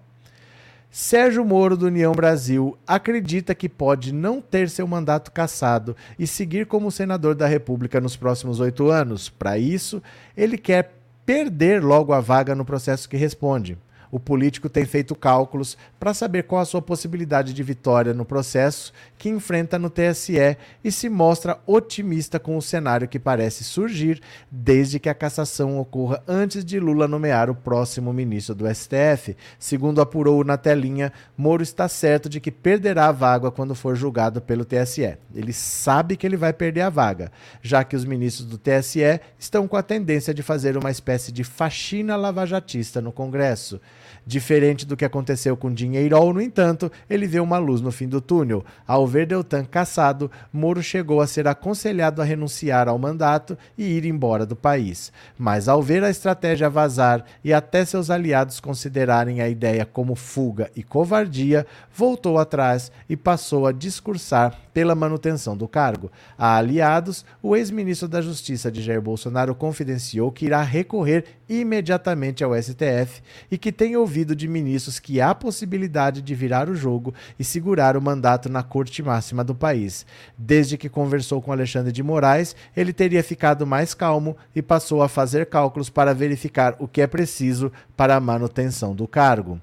Sérgio 0.91 1.45
Moro, 1.45 1.77
do 1.77 1.85
União 1.85 2.11
Brasil, 2.11 2.75
acredita 2.87 3.53
que 3.53 3.69
pode 3.69 4.11
não 4.11 4.41
ter 4.41 4.67
seu 4.69 4.87
mandato 4.87 5.31
cassado 5.31 5.95
e 6.17 6.25
seguir 6.25 6.65
como 6.65 6.89
senador 6.89 7.35
da 7.35 7.45
República 7.45 8.01
nos 8.01 8.15
próximos 8.15 8.59
oito 8.59 8.89
anos. 8.89 9.29
Para 9.29 9.59
isso, 9.59 10.01
ele 10.35 10.57
quer 10.57 10.91
perder 11.23 11.83
logo 11.83 12.11
a 12.11 12.19
vaga 12.19 12.55
no 12.55 12.65
processo 12.65 13.07
que 13.07 13.15
responde 13.15 13.77
o 14.11 14.19
político 14.19 14.69
tem 14.69 14.85
feito 14.85 15.15
cálculos 15.15 15.77
para 15.99 16.13
saber 16.13 16.43
qual 16.43 16.61
a 16.61 16.65
sua 16.65 16.81
possibilidade 16.81 17.53
de 17.53 17.63
vitória 17.63 18.13
no 18.13 18.25
processo 18.25 18.91
que 19.17 19.29
enfrenta 19.29 19.77
no 19.77 19.89
TSE 19.89 20.57
e 20.83 20.91
se 20.91 21.09
mostra 21.09 21.59
otimista 21.67 22.39
com 22.39 22.57
o 22.57 22.61
cenário 22.61 23.07
que 23.07 23.19
parece 23.19 23.63
surgir 23.63 24.21
desde 24.49 24.99
que 24.99 25.09
a 25.09 25.13
cassação 25.13 25.79
ocorra 25.79 26.23
antes 26.27 26.63
de 26.63 26.79
Lula 26.79 27.07
nomear 27.07 27.49
o 27.49 27.55
próximo 27.55 28.13
ministro 28.13 28.55
do 28.55 28.65
STF. 28.73 29.35
Segundo 29.57 30.01
apurou 30.01 30.43
na 30.43 30.57
telinha, 30.57 31.11
Moro 31.37 31.61
está 31.61 31.87
certo 31.87 32.29
de 32.29 32.39
que 32.39 32.51
perderá 32.51 33.07
a 33.07 33.11
vaga 33.11 33.51
quando 33.51 33.75
for 33.75 33.95
julgado 33.95 34.41
pelo 34.41 34.65
TSE. 34.65 35.17
Ele 35.35 35.53
sabe 35.53 36.15
que 36.15 36.25
ele 36.25 36.37
vai 36.37 36.53
perder 36.53 36.81
a 36.81 36.89
vaga, 36.89 37.31
já 37.61 37.83
que 37.83 37.95
os 37.95 38.05
ministros 38.05 38.47
do 38.47 38.57
TSE 38.57 39.19
estão 39.37 39.67
com 39.67 39.75
a 39.75 39.83
tendência 39.83 40.33
de 40.33 40.41
fazer 40.41 40.77
uma 40.77 40.91
espécie 40.91 41.31
de 41.31 41.43
faxina 41.43 42.15
lavajatista 42.15 43.01
no 43.01 43.11
Congresso. 43.11 43.79
Diferente 44.29 44.85
do 44.85 44.95
que 44.95 45.03
aconteceu 45.03 45.57
com 45.57 45.73
Dinheirol, 45.73 46.35
no 46.35 46.39
entanto, 46.39 46.91
ele 47.09 47.25
vê 47.25 47.39
uma 47.39 47.57
luz 47.57 47.81
no 47.81 47.91
fim 47.91 48.07
do 48.07 48.21
túnel. 48.21 48.63
Ao 48.85 49.07
ver 49.07 49.25
Deltan 49.25 49.65
caçado, 49.65 50.29
Moro 50.53 50.83
chegou 50.83 51.19
a 51.19 51.25
ser 51.25 51.47
aconselhado 51.47 52.21
a 52.21 52.25
renunciar 52.25 52.87
ao 52.87 52.99
mandato 52.99 53.57
e 53.75 53.85
ir 53.85 54.05
embora 54.05 54.45
do 54.45 54.55
país. 54.55 55.11
Mas 55.35 55.67
ao 55.67 55.81
ver 55.81 56.03
a 56.03 56.11
estratégia 56.11 56.69
vazar 56.69 57.25
e 57.43 57.51
até 57.51 57.83
seus 57.83 58.11
aliados 58.11 58.59
considerarem 58.59 59.41
a 59.41 59.49
ideia 59.49 59.83
como 59.83 60.13
fuga 60.13 60.69
e 60.75 60.83
covardia, 60.83 61.65
voltou 61.91 62.37
atrás 62.37 62.91
e 63.09 63.17
passou 63.17 63.65
a 63.65 63.71
discursar 63.71 64.55
pela 64.71 64.93
manutenção 64.93 65.57
do 65.57 65.67
cargo. 65.67 66.11
A 66.37 66.55
aliados, 66.55 67.25
o 67.41 67.55
ex-ministro 67.55 68.07
da 68.07 68.21
Justiça 68.21 68.71
de 68.71 68.83
Jair 68.83 69.01
Bolsonaro 69.01 69.55
confidenciou 69.55 70.31
que 70.31 70.45
irá 70.45 70.61
recorrer 70.61 71.25
imediatamente 71.49 72.43
ao 72.43 72.55
STF 72.55 73.23
e 73.49 73.57
que 73.57 73.71
tem 73.71 73.97
ouvido 73.97 74.18
de 74.35 74.47
ministros 74.47 74.99
que 74.99 75.19
há 75.19 75.33
possibilidade 75.35 76.21
de 76.21 76.35
virar 76.35 76.69
o 76.69 76.75
jogo 76.75 77.13
e 77.37 77.43
segurar 77.43 77.97
o 77.97 78.01
mandato 78.01 78.49
na 78.49 78.63
corte 78.63 79.01
máxima 79.01 79.43
do 79.43 79.55
país. 79.55 80.05
Desde 80.37 80.77
que 80.77 80.89
conversou 80.89 81.41
com 81.41 81.51
Alexandre 81.51 81.91
de 81.91 82.03
Moraes, 82.03 82.55
ele 82.75 82.93
teria 82.93 83.23
ficado 83.23 83.65
mais 83.65 83.93
calmo 83.93 84.35
e 84.55 84.61
passou 84.61 85.01
a 85.01 85.09
fazer 85.09 85.45
cálculos 85.47 85.89
para 85.89 86.13
verificar 86.13 86.75
o 86.79 86.87
que 86.87 87.01
é 87.01 87.07
preciso 87.07 87.71
para 87.95 88.15
a 88.15 88.19
manutenção 88.19 88.95
do 88.95 89.07
cargo. 89.07 89.59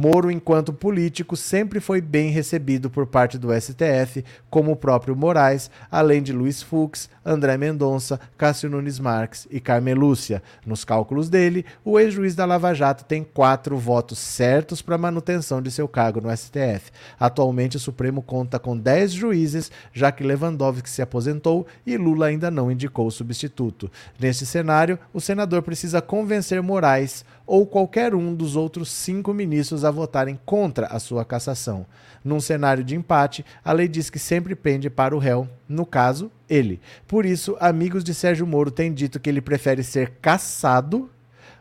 Moro, 0.00 0.30
enquanto 0.30 0.72
político, 0.72 1.36
sempre 1.36 1.80
foi 1.80 2.00
bem 2.00 2.30
recebido 2.30 2.88
por 2.88 3.04
parte 3.04 3.36
do 3.36 3.48
STF, 3.52 4.24
como 4.48 4.70
o 4.70 4.76
próprio 4.76 5.16
Moraes, 5.16 5.72
além 5.90 6.22
de 6.22 6.32
Luiz 6.32 6.62
Fux, 6.62 7.10
André 7.26 7.56
Mendonça, 7.56 8.20
Cássio 8.36 8.70
Nunes 8.70 9.00
Marques 9.00 9.48
e 9.50 9.58
Carmelúcia. 9.58 10.40
Nos 10.64 10.84
cálculos 10.84 11.28
dele, 11.28 11.66
o 11.84 11.98
ex-juiz 11.98 12.36
da 12.36 12.44
Lava 12.44 12.72
Jato 12.74 13.04
tem 13.06 13.24
quatro 13.24 13.76
votos 13.76 14.20
certos 14.20 14.80
para 14.80 14.96
manutenção 14.96 15.60
de 15.60 15.68
seu 15.68 15.88
cargo 15.88 16.20
no 16.20 16.30
STF. 16.30 16.92
Atualmente, 17.18 17.76
o 17.76 17.80
Supremo 17.80 18.22
conta 18.22 18.56
com 18.60 18.78
dez 18.78 19.10
juízes, 19.10 19.68
já 19.92 20.12
que 20.12 20.22
Lewandowski 20.22 20.88
se 20.88 21.02
aposentou 21.02 21.66
e 21.84 21.96
Lula 21.96 22.26
ainda 22.26 22.52
não 22.52 22.70
indicou 22.70 23.08
o 23.08 23.10
substituto. 23.10 23.90
Neste 24.16 24.46
cenário, 24.46 24.96
o 25.12 25.20
senador 25.20 25.62
precisa 25.62 26.00
convencer 26.00 26.62
Moraes 26.62 27.24
ou 27.48 27.66
qualquer 27.66 28.14
um 28.14 28.34
dos 28.34 28.56
outros 28.56 28.92
cinco 28.92 29.32
ministros 29.32 29.82
a 29.82 29.90
votarem 29.90 30.38
contra 30.44 30.86
a 30.88 31.00
sua 31.00 31.24
cassação. 31.24 31.86
Num 32.22 32.40
cenário 32.40 32.84
de 32.84 32.94
empate, 32.94 33.42
a 33.64 33.72
lei 33.72 33.88
diz 33.88 34.10
que 34.10 34.18
sempre 34.18 34.54
pende 34.54 34.90
para 34.90 35.16
o 35.16 35.18
réu, 35.18 35.48
no 35.66 35.86
caso, 35.86 36.30
ele. 36.46 36.78
Por 37.06 37.24
isso, 37.24 37.56
amigos 37.58 38.04
de 38.04 38.12
Sérgio 38.12 38.46
Moro 38.46 38.70
têm 38.70 38.92
dito 38.92 39.18
que 39.18 39.30
ele 39.30 39.40
prefere 39.40 39.82
ser 39.82 40.10
cassado 40.20 41.08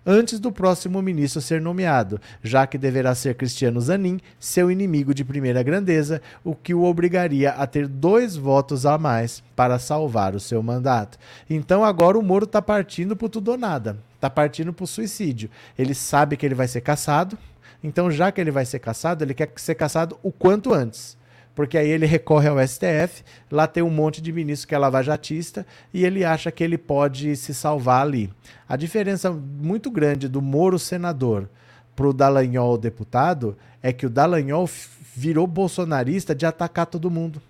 antes 0.06 0.42
do 0.42 0.52
próximo 0.52 1.02
ministro 1.02 1.42
ser 1.42 1.62
nomeado, 1.62 2.20
já 2.44 2.68
que 2.68 2.78
deverá 2.78 3.16
ser 3.16 3.36
Cristiano 3.36 3.80
Zanin, 3.80 4.20
seu 4.38 4.70
inimigo 4.70 5.14
de 5.14 5.24
primeira 5.24 5.64
grandeza, 5.64 6.22
o 6.44 6.54
que 6.54 6.74
o 6.74 6.84
obrigaria 6.84 7.52
a 7.52 7.66
ter 7.66 7.88
dois 7.88 8.36
votos 8.36 8.86
a 8.86 8.98
mais 8.98 9.42
para 9.56 9.80
salvar 9.80 10.36
o 10.36 10.40
seu 10.40 10.62
mandato. 10.62 11.18
Então 11.50 11.82
agora 11.82 12.20
o 12.20 12.24
Moro 12.24 12.44
está 12.44 12.62
partindo 12.62 13.16
para 13.16 13.30
tudo 13.30 13.52
ou 13.52 13.58
nada 13.58 14.06
está 14.18 14.30
partindo 14.30 14.74
para 14.74 14.84
o 14.84 14.88
suicídio. 14.88 15.50
Ele 15.78 15.94
sabe 15.94 16.36
que 16.36 16.46
ele 16.46 16.56
vai 16.56 16.68
ser 16.68 16.82
caçado, 16.82 17.38
então 17.84 18.12
já 18.12 18.32
que 18.32 18.42
ele 18.42 18.52
vai 18.52 18.66
ser 18.66 18.80
caçado, 18.80 19.24
ele 19.24 19.34
quer 19.34 19.52
ser 19.56 19.76
caçado 19.76 20.20
o 20.22 20.32
quanto 20.32 20.74
antes. 20.74 21.16
porque 21.58 21.76
aí 21.76 21.90
ele 21.90 22.06
recorre 22.06 22.48
ao 22.48 22.60
STF, 22.68 23.24
lá 23.50 23.66
tem 23.66 23.82
um 23.82 23.90
monte 23.90 24.22
de 24.22 24.32
ministro 24.32 24.68
que 24.68 24.76
é 24.76 24.78
lavajatista 24.78 25.66
e 25.92 26.06
ele 26.06 26.24
acha 26.24 26.52
que 26.52 26.64
ele 26.64 26.78
pode 26.78 27.36
se 27.36 27.52
salvar 27.52 28.04
ali. 28.04 28.32
A 28.70 28.76
diferença 28.76 29.32
muito 29.32 29.90
grande 29.90 30.28
do 30.28 30.40
Moro 30.40 30.78
senador 30.78 31.50
para 31.96 32.08
o 32.08 32.14
Dallagnol 32.14 32.78
deputado 32.78 33.58
é 33.82 33.92
que 33.92 34.06
o 34.06 34.10
Dallagnol 34.10 34.70
virou 35.16 35.48
bolsonarista 35.48 36.36
de 36.36 36.46
atacar 36.46 36.86
todo 36.86 37.10
mundo. 37.10 37.42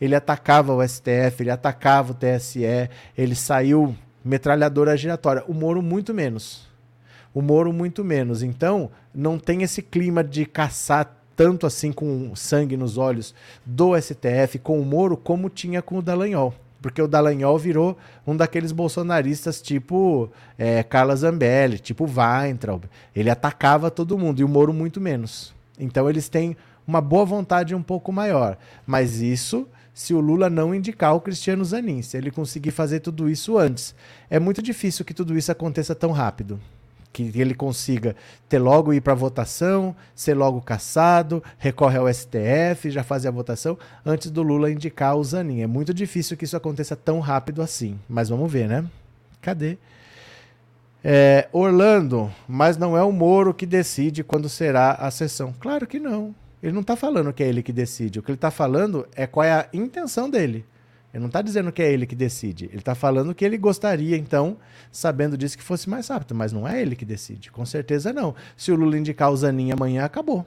Ele 0.00 0.16
atacava 0.16 0.74
o 0.74 0.82
STF, 0.82 1.36
ele 1.38 1.50
atacava 1.50 2.10
o 2.10 2.16
TSE, 2.16 2.64
ele 3.16 3.36
saiu 3.36 3.94
metralhadora 4.24 4.96
giratória. 4.96 5.44
O 5.46 5.54
Moro 5.54 5.82
muito 5.82 6.12
menos. 6.12 6.68
O 7.34 7.40
Moro 7.40 7.72
muito 7.72 8.04
menos. 8.04 8.42
Então, 8.42 8.90
não 9.14 9.38
tem 9.38 9.62
esse 9.62 9.82
clima 9.82 10.22
de 10.22 10.44
caçar 10.44 11.16
tanto 11.36 11.66
assim 11.66 11.92
com 11.92 12.34
sangue 12.36 12.76
nos 12.76 12.98
olhos 12.98 13.34
do 13.64 13.98
STF 14.00 14.58
com 14.58 14.80
o 14.80 14.84
Moro 14.84 15.16
como 15.16 15.48
tinha 15.48 15.80
com 15.82 15.98
o 15.98 16.02
Dallagnol. 16.02 16.54
Porque 16.80 17.00
o 17.00 17.08
Dallagnol 17.08 17.58
virou 17.58 17.96
um 18.26 18.36
daqueles 18.36 18.72
bolsonaristas 18.72 19.62
tipo 19.62 20.30
é, 20.58 20.82
Carla 20.82 21.14
Zambelli, 21.14 21.78
tipo 21.78 22.04
Weintraub. 22.04 22.84
Ele 23.14 23.30
atacava 23.30 23.90
todo 23.90 24.18
mundo 24.18 24.40
e 24.40 24.44
o 24.44 24.48
Moro 24.48 24.72
muito 24.72 25.00
menos. 25.00 25.54
Então 25.78 26.10
eles 26.10 26.28
têm 26.28 26.56
uma 26.86 27.00
boa 27.00 27.24
vontade 27.24 27.74
um 27.74 27.82
pouco 27.82 28.12
maior. 28.12 28.58
Mas 28.84 29.20
isso 29.20 29.66
se 29.94 30.14
o 30.14 30.20
Lula 30.20 30.48
não 30.48 30.74
indicar 30.74 31.14
o 31.14 31.20
Cristiano 31.20 31.64
Zanin, 31.64 32.02
se 32.02 32.16
ele 32.16 32.30
conseguir 32.30 32.70
fazer 32.70 33.00
tudo 33.00 33.28
isso 33.28 33.58
antes. 33.58 33.94
É 34.30 34.38
muito 34.38 34.62
difícil 34.62 35.04
que 35.04 35.12
tudo 35.12 35.36
isso 35.36 35.52
aconteça 35.52 35.94
tão 35.94 36.12
rápido. 36.12 36.58
Que 37.12 37.30
ele 37.34 37.54
consiga 37.54 38.16
ter 38.48 38.58
logo 38.58 38.94
ir 38.94 39.02
para 39.02 39.12
votação, 39.12 39.94
ser 40.14 40.32
logo 40.32 40.62
caçado, 40.62 41.44
recorre 41.58 41.98
ao 41.98 42.12
STF, 42.12 42.90
já 42.90 43.04
fazer 43.04 43.28
a 43.28 43.32
votação, 43.32 43.78
antes 44.04 44.30
do 44.30 44.42
Lula 44.42 44.70
indicar 44.70 45.14
o 45.14 45.22
Zanin. 45.22 45.60
É 45.60 45.66
muito 45.66 45.92
difícil 45.92 46.38
que 46.38 46.46
isso 46.46 46.56
aconteça 46.56 46.96
tão 46.96 47.20
rápido 47.20 47.60
assim. 47.60 47.98
Mas 48.08 48.30
vamos 48.30 48.50
ver, 48.50 48.66
né? 48.66 48.86
Cadê? 49.42 49.76
É, 51.04 51.48
Orlando, 51.52 52.32
mas 52.48 52.78
não 52.78 52.96
é 52.96 53.02
o 53.02 53.12
Moro 53.12 53.52
que 53.52 53.66
decide 53.66 54.24
quando 54.24 54.48
será 54.48 54.92
a 54.92 55.10
sessão. 55.10 55.52
Claro 55.60 55.86
que 55.86 55.98
não. 55.98 56.34
Ele 56.62 56.72
não 56.72 56.82
está 56.82 56.94
falando 56.94 57.32
que 57.32 57.42
é 57.42 57.48
ele 57.48 57.62
que 57.62 57.72
decide. 57.72 58.18
O 58.18 58.22
que 58.22 58.30
ele 58.30 58.36
está 58.36 58.50
falando 58.50 59.06
é 59.16 59.26
qual 59.26 59.44
é 59.44 59.52
a 59.52 59.68
intenção 59.72 60.30
dele. 60.30 60.64
Ele 61.12 61.20
não 61.20 61.26
está 61.26 61.42
dizendo 61.42 61.70
que 61.70 61.82
é 61.82 61.92
ele 61.92 62.06
que 62.06 62.14
decide. 62.14 62.66
Ele 62.66 62.78
está 62.78 62.94
falando 62.94 63.34
que 63.34 63.44
ele 63.44 63.58
gostaria, 63.58 64.16
então, 64.16 64.56
sabendo 64.90 65.36
disso, 65.36 65.58
que 65.58 65.64
fosse 65.64 65.90
mais 65.90 66.08
rápido. 66.08 66.34
Mas 66.34 66.52
não 66.52 66.66
é 66.66 66.80
ele 66.80 66.96
que 66.96 67.04
decide. 67.04 67.50
Com 67.50 67.66
certeza 67.66 68.12
não. 68.12 68.34
Se 68.56 68.72
o 68.72 68.76
Lula 68.76 68.96
indicar 68.96 69.30
o 69.30 69.36
Zanin 69.36 69.72
amanhã, 69.72 70.04
acabou. 70.04 70.46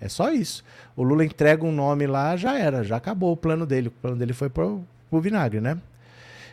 É 0.00 0.08
só 0.08 0.32
isso. 0.32 0.64
O 0.96 1.02
Lula 1.02 1.24
entrega 1.24 1.64
um 1.64 1.72
nome 1.72 2.06
lá, 2.06 2.36
já 2.36 2.58
era. 2.58 2.82
Já 2.82 2.96
acabou 2.96 3.32
o 3.32 3.36
plano 3.36 3.66
dele. 3.66 3.88
O 3.88 3.92
plano 3.92 4.16
dele 4.16 4.32
foi 4.32 4.48
pro, 4.48 4.82
pro 5.10 5.20
vinagre, 5.20 5.60
né? 5.60 5.78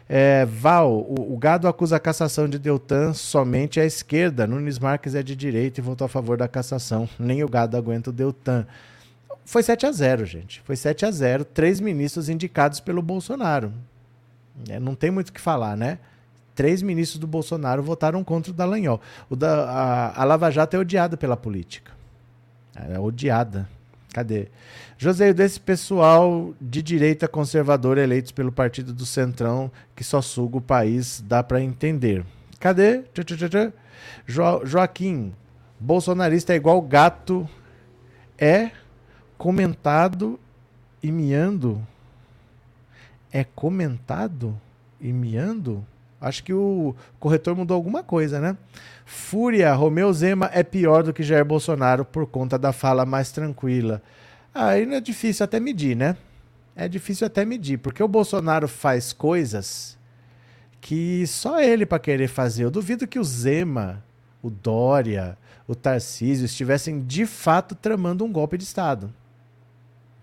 É, 0.08 0.46
Val, 0.46 0.92
o, 0.92 1.34
o, 1.34 1.38
gado 1.38 1.68
acusa 1.68 1.96
a 1.96 2.00
cassação 2.00 2.48
de 2.48 2.60
Deltan 2.60 3.14
somente 3.14 3.80
à 3.80 3.86
esquerda. 3.86 4.46
Nunes 4.46 4.78
Marques 4.78 5.16
é 5.16 5.24
de 5.24 5.36
direita 5.36 5.80
e 5.80 5.84
votou 5.84 6.06
a 6.06 6.10
favor 6.10 6.38
da 6.38 6.48
cassação. 6.48 7.10
Nem 7.18 7.44
o 7.44 7.50
gado 7.50 7.76
aguenta 7.76 8.12
o 8.12 8.14
Deltan. 8.14 8.68
Foi 9.44 9.64
7 9.64 9.86
a 9.86 9.92
0 9.92 10.26
gente. 10.26 10.62
Foi 10.62 10.76
7 10.76 11.06
a 11.06 11.12
0 11.12 11.46
Três 11.46 11.80
ministros 11.80 12.30
indicados 12.30 12.80
pelo 12.80 13.02
Bolsonaro. 13.02 13.74
É, 14.70 14.80
não 14.80 14.96
tem 14.96 15.12
muito 15.12 15.30
o 15.30 15.34
que 15.34 15.42
falar, 15.42 15.76
né? 15.76 16.00
Três 16.54 16.82
ministros 16.82 17.20
do 17.20 17.28
Bolsonaro 17.28 17.84
votaram 17.84 18.24
contra 18.24 18.52
o 18.52 18.56
Dallagnol. 18.56 19.02
O 19.30 19.36
da, 19.36 19.70
a, 19.70 20.22
a 20.22 20.24
Lava 20.24 20.50
Jato 20.50 20.76
é 20.76 20.80
odiada 20.80 21.18
pela 21.18 21.36
política. 21.36 21.92
É 22.76 23.00
odiada. 23.00 23.68
Cadê? 24.16 24.48
José, 24.98 25.34
desse 25.34 25.60
pessoal 25.60 26.54
de 26.62 26.82
direita 26.82 27.28
conservadora 27.28 28.02
eleitos 28.02 28.32
pelo 28.32 28.50
Partido 28.50 28.94
do 28.94 29.06
Centrão, 29.06 29.70
que 29.94 30.06
só 30.06 30.22
suga 30.22 30.56
o 30.56 30.62
país, 30.62 31.22
dá 31.28 31.44
para 31.44 31.62
entender. 31.62 32.26
Cadê? 32.58 33.04
Jo 34.26 34.62
Joaquim, 34.64 35.34
bolsonarista 35.78 36.54
é 36.54 36.56
igual 36.56 36.82
gato, 36.82 37.46
é 38.38 38.72
comentado 39.38 40.40
e 41.04 41.12
miando. 41.12 41.86
É 43.34 43.44
comentado 43.44 44.58
e 45.02 45.12
miando? 45.12 45.86
Acho 46.20 46.44
que 46.44 46.54
o 46.54 46.96
corretor 47.20 47.56
mudou 47.56 47.76
alguma 47.76 48.02
coisa, 48.02 48.40
né? 48.40 48.58
Fúria, 49.06 49.74
Romeu 49.74 50.12
Zema 50.12 50.50
é 50.54 50.64
pior 50.64 51.04
do 51.04 51.14
que 51.14 51.24
Jair 51.24 51.46
Bolsonaro 51.46 52.04
por 52.04 52.26
conta 52.26 52.58
da 52.58 52.72
fala 52.72 53.06
mais 53.06 53.32
tranquila. 53.32 54.02
Aí 54.54 54.86
não 54.86 54.96
é 54.96 55.02
difícil 55.02 55.44
até 55.44 55.60
medir, 55.60 55.96
né? 55.96 56.16
É 56.76 56.88
difícil 56.88 57.28
até 57.28 57.46
medir, 57.46 57.78
porque 57.78 58.02
o 58.02 58.08
Bolsonaro 58.08 58.68
faz 58.68 59.14
coisas 59.14 59.98
que 60.82 61.26
só 61.28 61.62
ele 61.62 61.86
para 61.86 62.00
querer 62.00 62.28
fazer. 62.28 62.64
Eu 62.64 62.72
duvido 62.72 63.08
que 63.08 63.20
o 63.20 63.24
Zema, 63.24 64.04
o 64.42 64.50
Dória, 64.50 65.38
o 65.68 65.74
Tarcísio 65.74 66.46
estivessem 66.46 67.04
de 67.04 67.26
fato 67.26 67.74
tramando 67.76 68.24
um 68.24 68.32
golpe 68.32 68.58
de 68.58 68.64
Estado. 68.64 69.14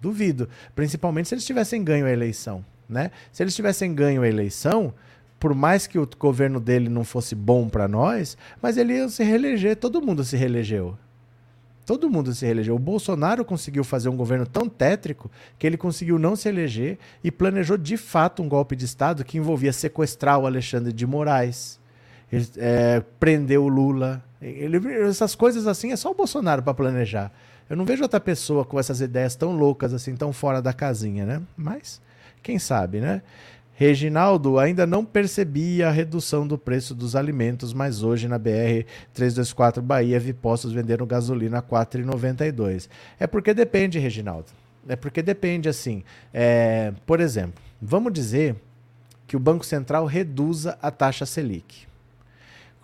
Duvido. 0.01 0.49
Principalmente 0.75 1.29
se 1.29 1.35
eles 1.35 1.45
tivessem 1.45 1.83
ganho 1.83 2.07
a 2.07 2.11
eleição. 2.11 2.65
Né? 2.89 3.11
Se 3.33 3.43
eles 3.43 3.55
tivessem 3.55 3.95
ganho 3.95 4.23
a 4.23 4.29
eleição, 4.29 4.95
por 5.43 5.57
mais 5.57 5.89
que 5.89 5.99
o 5.99 6.09
governo 6.21 6.61
dele 6.61 6.89
não 6.89 7.03
fosse 7.03 7.35
bom 7.35 7.69
para 7.69 7.89
nós, 7.89 8.39
mas 8.63 8.77
ele 8.77 8.95
ia 8.95 9.09
se 9.09 9.25
reeleger, 9.25 9.75
todo 9.75 10.01
mundo 10.01 10.23
se 10.23 10.37
reelegeu. 10.37 10.97
Todo 11.85 12.09
mundo 12.09 12.33
se 12.33 12.47
reelegeu. 12.47 12.77
O 12.77 12.79
Bolsonaro 12.79 13.45
conseguiu 13.45 13.83
fazer 13.83 14.09
um 14.09 14.17
governo 14.17 14.47
tão 14.47 14.69
tétrico 14.69 15.29
que 15.59 15.67
ele 15.67 15.77
conseguiu 15.77 16.17
não 16.17 16.37
se 16.37 16.49
eleger 16.49 16.97
e 17.25 17.31
planejou 17.33 17.77
de 17.77 17.97
fato 17.97 18.41
um 18.41 18.49
golpe 18.49 18.77
de 18.77 18.85
Estado 18.85 19.25
que 19.25 19.37
envolvia 19.37 19.73
sequestrar 19.73 20.39
o 20.39 20.47
Alexandre 20.47 20.93
de 20.93 21.05
Moraes, 21.09 21.81
é, 22.57 23.03
prender 23.19 23.59
o 23.59 23.67
Lula. 23.67 24.23
Ele, 24.41 24.79
essas 25.03 25.35
coisas 25.35 25.67
assim 25.67 25.91
é 25.91 25.97
só 25.97 26.13
o 26.13 26.15
Bolsonaro 26.15 26.63
para 26.63 26.73
planejar. 26.73 27.33
Eu 27.69 27.77
não 27.77 27.85
vejo 27.85 28.05
outra 28.05 28.21
pessoa 28.21 28.65
com 28.65 28.79
essas 28.79 29.01
ideias 29.01 29.35
tão 29.35 29.57
loucas 29.57 29.93
assim, 29.93 30.15
tão 30.15 30.33
fora 30.33 30.63
da 30.63 30.73
casinha, 30.73 31.27
né? 31.27 31.43
Mas 31.57 32.01
quem 32.45 32.61
sabe, 32.61 33.01
né? 33.01 33.23
Reginaldo 33.75 34.59
ainda 34.59 34.87
não 34.87 35.05
percebia 35.05 35.89
a 35.89 35.91
redução 35.91 36.47
do 36.47 36.59
preço 36.59 36.95
dos 36.95 37.17
alimentos, 37.17 37.73
mas 37.73 38.03
hoje 38.03 38.29
na 38.29 38.39
BR 38.39 38.85
324 39.15 39.83
Bahia 39.83 40.21
vi 40.21 40.33
postos 40.33 40.73
vendendo 40.73 41.07
gasolina 41.07 41.59
a 41.59 41.63
4,92. 41.63 42.89
É 43.19 43.27
porque 43.27 43.55
depende, 43.55 43.99
Reginaldo. 43.99 44.47
É 44.87 44.97
porque 44.97 45.23
depende, 45.23 45.69
assim. 45.69 46.05
É, 46.35 46.93
por 47.07 47.21
exemplo, 47.21 47.63
vamos 47.81 48.13
dizer 48.13 48.57
que 49.27 49.37
o 49.37 49.41
Banco 49.41 49.65
Central 49.65 50.05
reduza 50.05 50.77
a 50.83 50.91
taxa 50.91 51.25
Selic. 51.25 51.87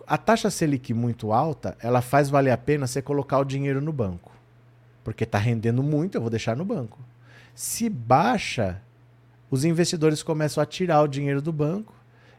A 0.07 0.17
taxa 0.17 0.49
Selic 0.49 0.93
muito 0.93 1.31
alta, 1.31 1.77
ela 1.81 2.01
faz 2.01 2.29
valer 2.29 2.51
a 2.51 2.57
pena 2.57 2.87
você 2.87 3.01
colocar 3.01 3.37
o 3.37 3.45
dinheiro 3.45 3.79
no 3.79 3.93
banco. 3.93 4.31
Porque 5.03 5.23
está 5.23 5.37
rendendo 5.37 5.83
muito, 5.83 6.15
eu 6.15 6.21
vou 6.21 6.29
deixar 6.29 6.55
no 6.55 6.65
banco. 6.65 6.99
Se 7.53 7.89
baixa, 7.89 8.81
os 9.49 9.65
investidores 9.65 10.23
começam 10.23 10.61
a 10.61 10.65
tirar 10.65 11.01
o 11.01 11.07
dinheiro 11.07 11.41
do 11.41 11.51
banco 11.51 11.93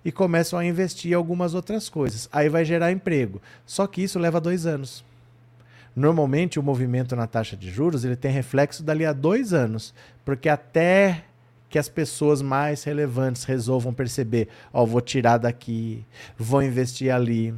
e 0.05 0.11
começam 0.11 0.59
a 0.59 0.65
investir 0.65 1.13
em 1.13 1.15
algumas 1.15 1.55
outras 1.55 1.89
coisas. 1.89 2.29
Aí 2.33 2.49
vai 2.49 2.65
gerar 2.65 2.93
emprego. 2.93 3.41
Só 3.67 3.87
que 3.87 4.03
isso 4.03 4.19
leva 4.19 4.41
dois 4.41 4.67
anos. 4.67 5.05
Normalmente 5.95 6.59
o 6.59 6.63
movimento 6.63 7.17
na 7.17 7.27
taxa 7.27 7.57
de 7.57 7.71
juros 7.71 8.05
ele 8.05 8.17
tem 8.17 8.31
reflexo 8.31 8.83
dali 8.83 9.05
a 9.05 9.13
dois 9.13 9.53
anos, 9.53 9.93
porque 10.25 10.49
até 10.49 11.25
que 11.69 11.79
as 11.79 11.89
pessoas 11.89 12.43
mais 12.43 12.83
relevantes 12.85 13.45
resolvam 13.45 13.93
perceber, 13.93 14.49
ó, 14.73 14.83
oh, 14.83 14.87
vou 14.87 15.01
tirar 15.01 15.39
daqui, 15.39 16.05
vou 16.37 16.63
investir 16.63 17.13
ali. 17.13 17.55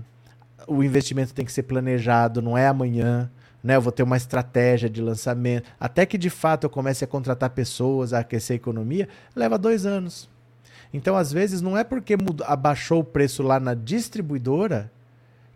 O 0.66 0.82
investimento 0.82 1.34
tem 1.34 1.44
que 1.44 1.52
ser 1.52 1.62
planejado, 1.64 2.42
não 2.42 2.56
é 2.56 2.66
amanhã 2.66 3.30
né? 3.62 3.76
Eu 3.76 3.80
vou 3.80 3.92
ter 3.92 4.02
uma 4.02 4.16
estratégia 4.16 4.90
de 4.90 5.00
lançamento. 5.00 5.70
Até 5.78 6.04
que 6.04 6.18
de 6.18 6.30
fato 6.30 6.64
eu 6.64 6.70
comece 6.70 7.04
a 7.04 7.06
contratar 7.06 7.50
pessoas, 7.50 8.12
a 8.12 8.20
aquecer 8.20 8.54
a 8.54 8.56
economia, 8.56 9.08
leva 9.34 9.56
dois 9.56 9.86
anos. 9.86 10.28
Então, 10.92 11.16
às 11.16 11.32
vezes, 11.32 11.62
não 11.62 11.76
é 11.76 11.84
porque 11.84 12.16
mudou, 12.16 12.46
abaixou 12.46 13.00
o 13.00 13.04
preço 13.04 13.42
lá 13.42 13.58
na 13.58 13.72
distribuidora 13.72 14.90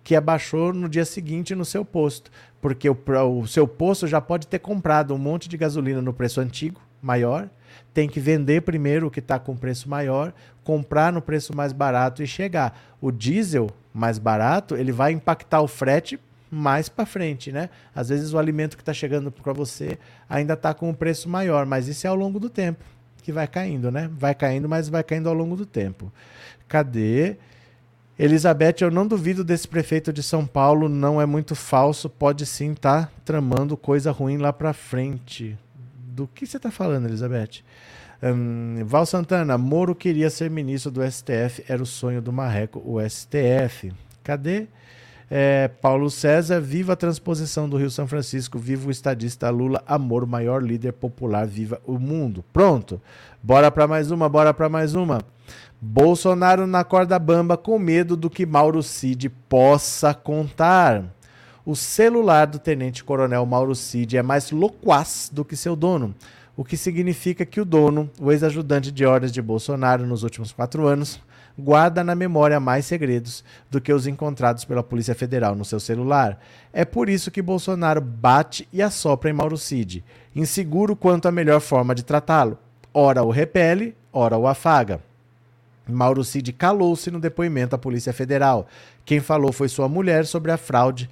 que 0.03 0.15
abaixou 0.15 0.73
no 0.73 0.89
dia 0.89 1.05
seguinte 1.05 1.55
no 1.55 1.65
seu 1.65 1.85
posto. 1.85 2.31
Porque 2.61 2.89
o, 2.89 2.97
o 3.41 3.47
seu 3.47 3.67
posto 3.67 4.07
já 4.07 4.21
pode 4.21 4.47
ter 4.47 4.61
comprado 4.61 5.13
um 5.13 5.19
monte 5.19 5.49
de 5.49 5.57
gasolina 5.57 6.01
no 6.01 6.15
preço 6.15 6.41
antigo, 6.41 6.81
maior, 7.03 7.51
tem 7.93 8.09
que 8.09 8.21
vender 8.21 8.63
primeiro 8.63 9.09
o 9.09 9.11
que 9.11 9.21
está 9.21 9.39
com 9.39 9.57
preço 9.57 9.89
maior, 9.89 10.33
comprar 10.65 11.13
no 11.13 11.21
preço 11.21 11.55
mais 11.55 11.73
barato 11.73 12.23
e 12.23 12.27
chegar. 12.27 12.79
O 13.01 13.11
diesel 13.11 13.69
mais 13.93 14.19
barato, 14.19 14.77
ele 14.77 14.93
vai 14.93 15.13
impactar 15.13 15.61
o 15.61 15.69
frete 15.69 16.19
mais 16.57 16.89
para 16.89 17.05
frente, 17.05 17.53
né? 17.53 17.69
Às 17.95 18.09
vezes 18.09 18.33
o 18.33 18.39
alimento 18.39 18.77
que 18.77 18.83
está 18.83 18.95
chegando 18.95 19.31
para 19.31 19.53
você 19.53 19.99
ainda 20.29 20.55
está 20.55 20.73
com 20.73 20.89
um 20.89 20.95
preço 20.95 21.29
maior, 21.29 21.67
mas 21.67 21.87
isso 21.87 22.07
é 22.07 22.11
ao 22.11 22.17
longo 22.17 22.41
do 22.41 22.49
tempo 22.49 22.85
que 23.23 23.33
vai 23.33 23.49
caindo, 23.49 23.91
né? 23.91 24.09
Vai 24.17 24.37
caindo, 24.37 24.69
mas 24.69 24.89
vai 24.89 25.03
caindo 25.03 25.29
ao 25.29 25.35
longo 25.35 25.57
do 25.57 25.67
tempo. 25.67 26.13
Cadê? 26.69 27.37
Elizabeth, 28.17 28.77
eu 28.83 28.91
não 28.91 29.05
duvido 29.05 29.43
desse 29.43 29.67
prefeito 29.67 30.13
de 30.13 30.23
São 30.23 30.47
Paulo, 30.47 30.89
não 30.89 31.21
é 31.21 31.27
muito 31.27 31.57
falso, 31.57 32.09
pode 32.09 32.47
sim 32.47 32.71
estar 32.71 33.07
tá 33.07 33.13
tramando 33.25 33.77
coisa 33.77 34.13
ruim 34.13 34.39
lá 34.39 34.53
para 34.53 34.73
frente. 34.73 35.59
Do 35.93 36.29
que 36.29 36.47
você 36.47 36.57
está 36.57 36.71
falando, 36.71 37.07
Elizabeth? 37.07 37.63
Um, 38.23 38.85
Val 38.85 39.05
Santana, 39.05 39.59
Moro 39.59 39.93
queria 39.93 40.31
ser 40.31 40.49
ministro 40.49 40.93
do 40.93 41.03
STF, 41.03 41.65
era 41.69 41.83
o 41.83 41.87
sonho 41.87 42.23
do 42.23 42.33
Marreco, 42.33 42.81
o 42.85 43.01
STF. 43.01 43.93
Cadê? 44.23 44.69
É, 45.29 45.69
Paulo 45.69 46.09
César, 46.09 46.61
viva 46.61 46.93
a 46.93 46.97
transposição 46.97 47.69
do 47.69 47.77
Rio 47.77 47.91
São 47.91 48.07
Francisco, 48.07 48.59
viva 48.59 48.89
o 48.89 48.91
estadista 48.93 49.51
Lula, 49.51 49.83
amor, 49.87 50.25
maior 50.25 50.63
líder 50.63 50.93
popular, 50.93 51.47
viva 51.47 51.81
o 51.85 51.99
mundo. 51.99 52.45
Pronto. 52.53 53.01
Bora 53.43 53.71
para 53.71 53.89
mais 53.89 54.11
uma, 54.11 54.29
bora 54.29 54.55
para 54.55 54.69
mais 54.69 54.95
uma. 54.95 55.21
Bolsonaro 55.81 56.67
na 56.67 56.85
corda 56.85 57.19
bamba 57.19 57.57
com 57.57 57.79
medo 57.79 58.17
do 58.17 58.31
que 58.31 58.47
Mauro 58.47 58.83
Cid 58.83 59.29
possa 59.49 60.15
contar. 60.15 61.05
O 61.65 61.75
celular 61.75 62.47
do 62.47 62.61
tenente-coronel 62.61 63.45
Mauro 63.45 63.75
Cid 63.75 64.17
é 64.17 64.23
mais 64.23 64.53
loquaz 64.53 65.29
do 65.33 65.45
que 65.45 65.57
seu 65.57 65.75
dono, 65.75 66.15
o 66.57 66.65
que 66.65 66.77
significa 66.77 67.45
que 67.45 67.61
o 67.61 67.65
dono, 67.65 68.09
o 68.21 68.31
ex-ajudante 68.31 68.93
de 68.93 69.05
ordens 69.05 69.33
de 69.33 69.43
Bolsonaro 69.43 70.07
nos 70.07 70.23
últimos 70.23 70.53
quatro 70.53 70.87
anos, 70.87 71.21
guarda 71.59 72.05
na 72.05 72.15
memória 72.15 72.61
mais 72.61 72.85
segredos 72.87 73.45
do 73.71 73.81
que 73.81 73.93
os 73.93 74.07
encontrados 74.07 74.65
pela 74.65 74.83
Polícia 74.83 75.15
Federal 75.15 75.55
no 75.55 75.65
seu 75.65 75.81
celular. 75.81 76.39
É 76.73 76.85
por 76.85 77.09
isso 77.09 77.31
que 77.31 77.41
Bolsonaro 77.41 78.01
bate 78.01 78.69
e 78.73 78.83
assopra 78.83 79.31
em 79.31 79.33
Mauro 79.33 79.57
Cid, 79.57 80.05
inseguro 80.35 80.95
quanto 80.95 81.27
à 81.27 81.33
melhor 81.33 81.61
forma 81.61 81.95
de 81.95 82.05
tratá-lo. 82.05 82.59
Ora 82.93 83.23
o 83.23 83.31
repele, 83.31 83.95
ora 84.13 84.37
o 84.37 84.47
afaga. 84.47 85.01
Mauro 85.89 86.25
Cid 86.25 86.53
calou-se 86.53 87.11
no 87.11 87.21
depoimento 87.21 87.75
à 87.75 87.79
Polícia 87.79 88.13
Federal. 88.13 88.67
Quem 89.05 89.21
falou 89.21 89.53
foi 89.53 89.69
sua 89.69 89.89
mulher 89.89 90.27
sobre 90.27 90.51
a 90.51 90.57
fraude 90.57 91.09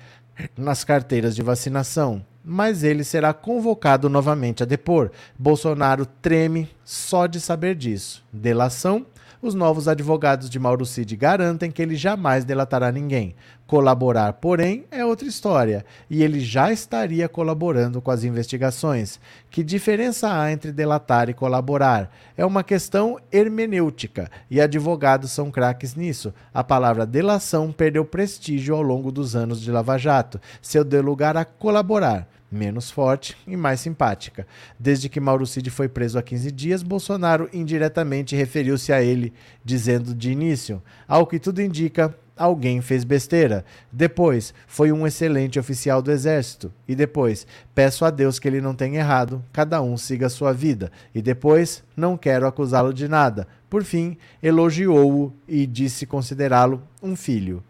nas 0.57 0.83
carteiras 0.83 1.35
de 1.37 1.43
vacinação. 1.43 2.25
Mas 2.45 2.83
ele 2.83 3.05
será 3.05 3.33
convocado 3.33 4.09
novamente 4.09 4.63
a 4.63 4.67
depor. 4.67 5.11
Bolsonaro 5.39 6.05
treme 6.05 6.69
só 6.85 7.27
de 7.27 7.41
saber 7.41 7.75
disso. 7.75 8.23
Delação 8.33 9.07
os 9.47 9.53
novos 9.53 9.89
advogados 9.89 10.49
de 10.49 10.59
Mauro 10.59 10.87
Cid 10.87 11.15
garantem 11.17 11.71
que 11.71 11.83
ele 11.83 11.97
jamais 11.97 12.47
delatará 12.47 12.91
ninguém. 12.91 13.37
Colaborar, 13.67 14.33
porém, 14.35 14.87
é 14.91 15.05
outra 15.05 15.29
história, 15.29 15.85
e 16.09 16.23
ele 16.23 16.41
já 16.41 16.73
estaria 16.73 17.29
colaborando 17.29 18.01
com 18.01 18.11
as 18.11 18.25
investigações. 18.25 19.21
Que 19.51 19.63
diferença 19.63 20.33
há 20.33 20.51
entre 20.51 20.73
delatar 20.73 21.29
e 21.29 21.35
colaborar? 21.35 22.11
É 22.39 22.47
uma 22.47 22.65
questão 22.65 23.19
hermenêutica, 23.31 24.31
e 24.51 24.63
advogados 24.63 25.31
são 25.31 25.51
craques 25.51 25.95
nisso. 25.95 26.33
A 26.53 26.65
palavra 26.65 27.05
delação 27.05 27.71
perdeu 27.71 28.05
prestígio 28.05 28.75
ao 28.75 28.83
longo 28.83 29.13
dos 29.13 29.37
anos 29.37 29.61
de 29.61 29.71
Lava 29.71 29.99
Jato. 29.99 30.41
Seu 30.63 30.83
deu 30.83 31.03
lugar 31.03 31.37
a 31.37 31.45
colaborar 31.45 32.27
menos 32.55 32.91
forte 32.91 33.37
e 33.47 33.57
mais 33.57 33.81
simpática. 33.81 34.47
Desde 34.79 35.09
que 35.09 35.21
Mauro 35.21 35.47
Cid 35.47 35.69
foi 35.71 35.89
preso 35.89 36.19
há 36.19 36.23
15 36.23 36.51
dias, 36.51 36.83
Bolsonaro 36.83 37.49
indiretamente 37.53 38.37
referiu-se 38.37 38.93
a 38.93 39.03
ele, 39.03 39.33
dizendo 39.65 40.15
de 40.15 40.31
início: 40.31 40.83
ao 41.07 41.27
que 41.27 41.39
tudo 41.39 41.61
indica, 41.61 42.15
alguém 42.37 42.81
fez 42.81 43.05
besteira. 43.05 43.65
Depois, 43.93 44.55
foi 44.67 44.93
um 44.93 45.07
excelente 45.07 45.59
oficial 45.59 46.01
do 46.01 46.11
exército. 46.11 46.73
E 46.87 46.95
depois, 46.95 47.47
peço 47.75 48.05
a 48.05 48.11
Deus 48.11 48.39
que 48.39 48.49
ele 48.49 48.61
não 48.61 48.75
tenha 48.75 49.01
errado, 49.01 49.45
cada 49.53 49.83
um 49.83 49.97
siga 49.97 50.29
sua 50.29 50.53
vida. 50.53 50.91
E 51.15 51.21
depois, 51.21 51.83
não 51.97 52.17
quero 52.17 52.47
acusá-lo 52.47 52.93
de 52.93 53.09
nada. 53.09 53.47
Por 53.69 53.85
fim, 53.85 54.17
elogiou-o 54.43 55.33
e 55.49 55.67
disse 55.67 56.07
considerá-lo 56.07 56.83
um 57.03 57.17
filho 57.17 57.63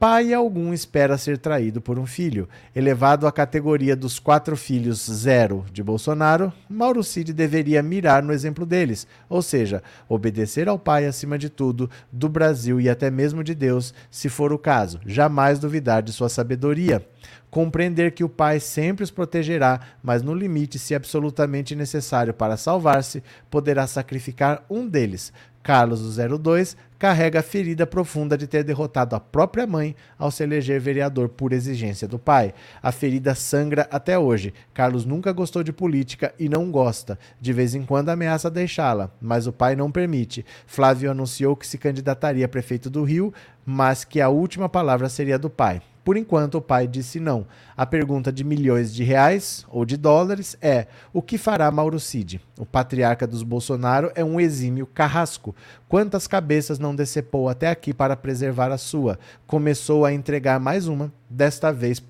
pai 0.00 0.32
algum 0.32 0.72
espera 0.72 1.18
ser 1.18 1.36
traído 1.36 1.78
por 1.78 1.98
um 1.98 2.06
filho. 2.06 2.48
Elevado 2.74 3.26
à 3.26 3.32
categoria 3.32 3.94
dos 3.94 4.18
quatro 4.18 4.56
filhos 4.56 5.04
zero 5.04 5.66
de 5.70 5.82
Bolsonaro, 5.82 6.50
Mauro 6.70 7.04
Cid 7.04 7.34
deveria 7.34 7.82
mirar 7.82 8.22
no 8.22 8.32
exemplo 8.32 8.64
deles, 8.64 9.06
ou 9.28 9.42
seja, 9.42 9.82
obedecer 10.08 10.70
ao 10.70 10.78
pai 10.78 11.04
acima 11.04 11.36
de 11.36 11.50
tudo, 11.50 11.90
do 12.10 12.30
Brasil 12.30 12.80
e 12.80 12.88
até 12.88 13.10
mesmo 13.10 13.44
de 13.44 13.54
Deus, 13.54 13.92
se 14.10 14.30
for 14.30 14.54
o 14.54 14.58
caso, 14.58 14.98
jamais 15.04 15.58
duvidar 15.58 16.02
de 16.02 16.14
sua 16.14 16.30
sabedoria. 16.30 17.06
Compreender 17.50 18.12
que 18.12 18.22
o 18.22 18.28
pai 18.28 18.60
sempre 18.60 19.02
os 19.02 19.10
protegerá, 19.10 19.80
mas 20.02 20.22
no 20.22 20.32
limite, 20.32 20.78
se 20.78 20.94
absolutamente 20.94 21.74
necessário 21.74 22.32
para 22.32 22.56
salvar-se, 22.56 23.24
poderá 23.50 23.88
sacrificar 23.88 24.64
um 24.70 24.86
deles, 24.86 25.32
Carlos, 25.62 26.00
o 26.00 26.38
02, 26.38 26.76
carrega 26.98 27.40
a 27.40 27.42
ferida 27.42 27.86
profunda 27.86 28.36
de 28.36 28.46
ter 28.46 28.64
derrotado 28.64 29.14
a 29.14 29.20
própria 29.20 29.66
mãe 29.66 29.94
ao 30.18 30.30
se 30.30 30.42
eleger 30.42 30.80
vereador 30.80 31.28
por 31.28 31.52
exigência 31.52 32.08
do 32.08 32.18
pai. 32.18 32.54
A 32.82 32.90
ferida 32.90 33.34
sangra 33.34 33.86
até 33.90 34.18
hoje. 34.18 34.54
Carlos 34.72 35.04
nunca 35.04 35.32
gostou 35.32 35.62
de 35.62 35.72
política 35.72 36.34
e 36.38 36.48
não 36.48 36.70
gosta. 36.70 37.18
De 37.40 37.52
vez 37.52 37.74
em 37.74 37.84
quando 37.84 38.08
ameaça 38.08 38.50
deixá-la, 38.50 39.10
mas 39.20 39.46
o 39.46 39.52
pai 39.52 39.76
não 39.76 39.90
permite. 39.90 40.44
Flávio 40.66 41.10
anunciou 41.10 41.56
que 41.56 41.66
se 41.66 41.78
candidataria 41.78 42.46
a 42.46 42.48
prefeito 42.48 42.88
do 42.88 43.02
Rio, 43.02 43.32
mas 43.64 44.04
que 44.04 44.20
a 44.20 44.28
última 44.28 44.68
palavra 44.68 45.08
seria 45.08 45.38
do 45.38 45.50
pai. 45.50 45.82
Por 46.02 46.16
enquanto, 46.16 46.56
o 46.56 46.62
pai 46.62 46.86
disse 46.86 47.20
não. 47.20 47.46
A 47.76 47.84
pergunta 47.84 48.32
de 48.32 48.42
milhões 48.42 48.92
de 48.92 49.04
reais 49.04 49.66
ou 49.68 49.84
de 49.84 49.96
dólares 49.96 50.56
é: 50.60 50.86
o 51.12 51.20
que 51.20 51.36
fará 51.36 51.70
Mauro 51.70 52.00
Cid? 52.00 52.40
O 52.58 52.64
patriarca 52.64 53.26
dos 53.26 53.42
Bolsonaro 53.42 54.10
é 54.14 54.24
um 54.24 54.40
exímio 54.40 54.86
carrasco. 54.86 55.49
Quantas 55.88 56.26
cabeças 56.26 56.78
não 56.78 56.94
decepou 56.94 57.48
até 57.48 57.68
aqui 57.68 57.92
para 57.92 58.16
preservar 58.16 58.70
a 58.72 58.78
sua? 58.78 59.18
Começou 59.46 60.04
a 60.04 60.12
entregar 60.12 60.58
mais 60.60 60.86
uma, 60.86 61.12
desta 61.28 61.72
vez 61.72 62.02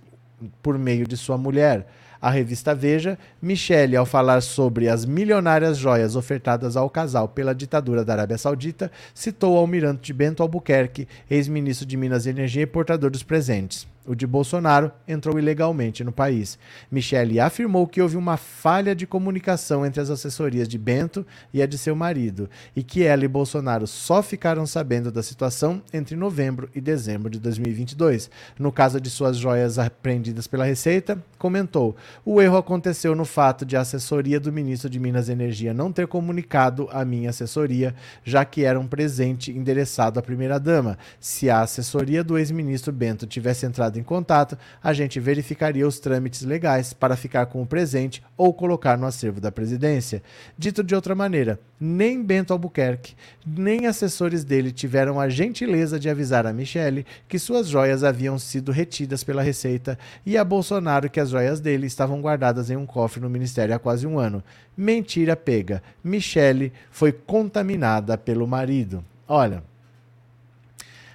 por 0.63 0.79
meio 0.79 1.07
de 1.07 1.17
sua 1.17 1.37
mulher. 1.37 1.87
À 2.21 2.29
revista 2.29 2.75
Veja, 2.75 3.19
Michele, 3.41 3.97
ao 3.97 4.05
falar 4.05 4.43
sobre 4.43 4.89
as 4.89 5.07
milionárias 5.07 5.79
joias 5.79 6.17
ofertadas 6.17 6.77
ao 6.77 6.91
casal 6.91 7.29
pela 7.29 7.55
ditadura 7.55 8.05
da 8.05 8.13
Arábia 8.13 8.37
Saudita, 8.37 8.93
citou 9.15 9.55
o 9.55 9.59
almirante 9.59 10.13
Bento 10.13 10.43
Albuquerque, 10.43 11.09
ex-ministro 11.31 11.87
de 11.87 11.97
Minas 11.97 12.27
e 12.27 12.31
Energia 12.31 12.63
e 12.63 12.67
portador 12.67 13.11
dos 13.11 13.23
presentes 13.23 13.89
o 14.07 14.15
de 14.15 14.27
Bolsonaro, 14.27 14.91
entrou 15.07 15.39
ilegalmente 15.39 16.03
no 16.03 16.13
país. 16.13 16.59
Michele 16.91 17.39
afirmou 17.39 17.87
que 17.87 18.01
houve 18.01 18.17
uma 18.17 18.37
falha 18.37 18.95
de 18.95 19.07
comunicação 19.07 19.85
entre 19.85 20.01
as 20.01 20.11
assessorias 20.11 20.67
de 20.67 20.79
Bento 20.79 21.27
e 21.53 21.63
a 21.63 21.67
de 21.67 21.77
seu 21.77 21.95
marido, 21.95 22.49
e 22.75 22.83
que 22.83 23.05
ela 23.05 23.25
e 23.25 23.29
Bolsonaro 23.29 23.87
só 23.87 24.23
ficaram 24.23 24.67
sabendo 24.67 25.13
da 25.13 25.23
situação 25.23 25.83
entre 25.93 26.17
novembro 26.17 26.69
e 26.75 26.81
dezembro 26.81 27.31
de 27.31 27.39
2022. 27.39 28.31
No 28.59 28.73
caso 28.73 29.01
de 29.01 29.11
suas 29.11 29.37
joias 29.37 29.79
apreendidas 29.79 30.47
pela 30.47 30.65
Receita, 30.65 31.23
comentou: 31.39 31.95
o 32.25 32.41
erro 32.41 32.57
aconteceu 32.57 33.15
no 33.15 33.25
fato 33.25 33.65
de 33.65 33.77
a 33.77 33.81
assessoria 33.81 34.41
do 34.41 34.53
ministro 34.53 34.89
de 34.89 34.99
Minas 34.99 35.29
e 35.29 35.33
Energia 35.33 35.75
não 35.75 35.93
ter 35.93 36.07
comunicado 36.07 36.89
à 36.91 37.05
minha 37.05 37.31
assessoria, 37.31 37.95
já 38.25 38.45
que 38.45 38.65
era 38.65 38.79
um 38.79 38.87
presente 38.87 39.51
endereçado 39.51 40.19
à 40.19 40.23
primeira-dama. 40.23 40.99
Se 41.19 41.51
a 41.51 41.61
assessoria 41.61 42.25
do 42.25 42.39
ex-ministro 42.39 42.93
Bento 42.93 43.27
tivesse 43.27 43.67
entrado 43.67 43.90
entrado 43.91 43.99
em 43.99 44.03
contato, 44.03 44.57
a 44.83 44.93
gente 44.93 45.19
verificaria 45.19 45.87
os 45.87 45.99
trâmites 45.99 46.43
legais 46.43 46.93
para 46.93 47.17
ficar 47.17 47.47
com 47.47 47.61
o 47.61 47.67
presente 47.67 48.23
ou 48.37 48.55
colocar 48.55 48.97
no 48.97 49.07
acervo 49.07 49.41
da 49.41 49.51
presidência. 49.51 50.23
Dito 50.57 50.83
de 50.83 50.95
outra 50.95 51.15
maneira, 51.15 51.59
nem 51.79 52.23
Bento 52.23 52.53
Albuquerque, 52.53 53.15
nem 53.45 53.87
assessores 53.87 54.45
dele 54.45 54.71
tiveram 54.71 55.21
a 55.21 55.29
gentileza 55.29 55.99
de 55.99 56.09
avisar 56.09 56.47
a 56.47 56.53
Michele 56.53 57.05
que 57.29 57.39
suas 57.39 57.69
joias 57.69 58.05
haviam 58.05 58.39
sido 58.39 58.71
retidas 58.73 59.25
pela 59.25 59.43
Receita 59.43 59.99
e 60.25 60.39
a 60.39 60.45
Bolsonaro 60.45 61.11
que 61.11 61.21
as 61.21 61.31
joias 61.31 61.61
dele 61.61 61.87
estavam 61.87 62.21
guardadas 62.21 62.71
em 62.71 62.77
um 62.77 62.87
cofre 62.87 63.21
no 63.21 63.29
ministério 63.29 63.75
há 63.75 63.79
quase 63.79 64.07
um 64.07 64.19
ano. 64.19 64.43
Mentira 64.77 65.37
pega. 65.37 65.83
Michele 66.03 66.73
foi 66.91 67.13
contaminada 67.13 68.17
pelo 68.17 68.47
marido. 68.47 69.05
Olha, 69.27 69.63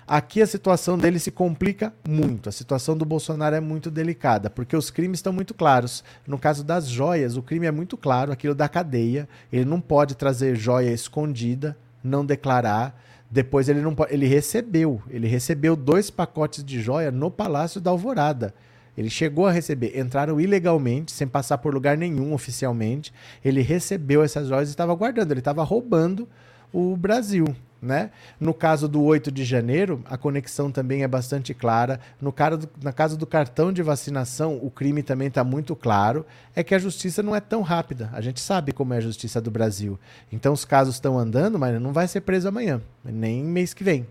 Aqui 0.07 0.39
a 0.39 0.45
situação 0.45 0.99
dele 0.99 1.17
se 1.17 1.31
complica 1.31 1.91
muito. 2.07 2.47
A 2.47 2.51
situação 2.51 2.95
do 2.95 3.03
Bolsonaro 3.03 3.55
é 3.55 3.59
muito 3.59 3.89
delicada, 3.89 4.51
porque 4.51 4.75
os 4.75 4.91
crimes 4.91 5.17
estão 5.17 5.33
muito 5.33 5.55
claros. 5.55 6.03
No 6.27 6.37
caso 6.37 6.63
das 6.63 6.87
joias, 6.87 7.37
o 7.37 7.41
crime 7.41 7.65
é 7.65 7.71
muito 7.71 7.97
claro, 7.97 8.31
aquilo 8.31 8.53
da 8.53 8.69
cadeia. 8.69 9.27
Ele 9.51 9.65
não 9.65 9.81
pode 9.81 10.13
trazer 10.13 10.55
joia 10.55 10.91
escondida, 10.91 11.75
não 12.03 12.23
declarar. 12.23 13.01
Depois 13.31 13.67
ele 13.67 13.81
não 13.81 13.95
pode, 13.95 14.13
ele 14.13 14.27
recebeu, 14.27 15.01
ele 15.09 15.27
recebeu 15.27 15.75
dois 15.75 16.11
pacotes 16.11 16.63
de 16.63 16.79
joia 16.79 17.11
no 17.11 17.31
Palácio 17.31 17.81
da 17.81 17.89
Alvorada. 17.89 18.53
Ele 18.95 19.09
chegou 19.09 19.47
a 19.47 19.51
receber, 19.51 19.99
entraram 19.99 20.39
ilegalmente, 20.39 21.11
sem 21.11 21.27
passar 21.27 21.57
por 21.57 21.73
lugar 21.73 21.97
nenhum 21.97 22.31
oficialmente. 22.31 23.11
Ele 23.43 23.61
recebeu 23.61 24.23
essas 24.23 24.47
joias 24.47 24.69
e 24.69 24.71
estava 24.71 24.93
guardando, 24.93 25.31
ele 25.31 25.39
estava 25.39 25.63
roubando 25.63 26.29
o 26.71 26.95
Brasil. 26.95 27.55
Né? 27.85 28.09
No 28.39 28.51
caso 28.51 28.87
do 28.87 29.03
8 29.03 29.31
de 29.31 29.45
janeiro, 29.45 30.01
a 30.05 30.17
conexão 30.17 30.71
também 30.71 31.03
é 31.03 31.07
bastante 31.07 31.53
clara. 31.53 31.99
No 32.19 32.33
caso 32.33 32.57
do, 32.57 32.69
na 32.81 32.91
caso 32.91 33.15
do 33.15 33.27
cartão 33.27 33.71
de 33.71 33.83
vacinação, 33.83 34.57
o 34.59 34.71
crime 34.71 35.03
também 35.03 35.27
está 35.27 35.43
muito 35.43 35.75
claro. 35.75 36.25
É 36.55 36.63
que 36.63 36.73
a 36.73 36.79
justiça 36.79 37.21
não 37.21 37.35
é 37.35 37.39
tão 37.39 37.61
rápida. 37.61 38.09
A 38.11 38.21
gente 38.21 38.39
sabe 38.39 38.71
como 38.71 38.95
é 38.95 38.97
a 38.97 39.01
justiça 39.01 39.39
do 39.39 39.51
Brasil. 39.51 39.99
Então 40.31 40.51
os 40.51 40.65
casos 40.65 40.95
estão 40.95 41.19
andando, 41.19 41.59
mas 41.59 41.79
não 41.79 41.93
vai 41.93 42.07
ser 42.07 42.21
preso 42.21 42.47
amanhã, 42.47 42.81
nem 43.03 43.43
mês 43.43 43.71
que 43.71 43.83
vem, 43.83 44.07